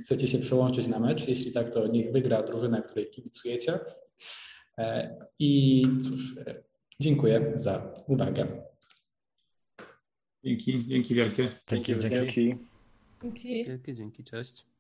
chcecie 0.03 0.27
się 0.27 0.39
przełączyć 0.39 0.87
na 0.87 0.99
mecz. 0.99 1.27
Jeśli 1.27 1.53
tak, 1.53 1.73
to 1.73 1.87
niech 1.87 2.11
wygra 2.11 2.43
drużyna, 2.43 2.81
której 2.81 3.09
kibicujecie. 3.09 3.79
I 5.39 5.83
cóż, 6.03 6.35
Dziękuję 6.99 7.51
za 7.55 7.93
uwagę. 8.07 8.47
Dzięki, 10.43 10.87
dzięki 10.87 11.15
wielkie. 11.15 11.49
Dzięki, 11.67 11.99
dzięki. 11.99 12.09
dzięki. 12.15 12.57
Dzięki, 13.65 13.93
dzięki, 13.93 14.23
cześć. 14.23 14.74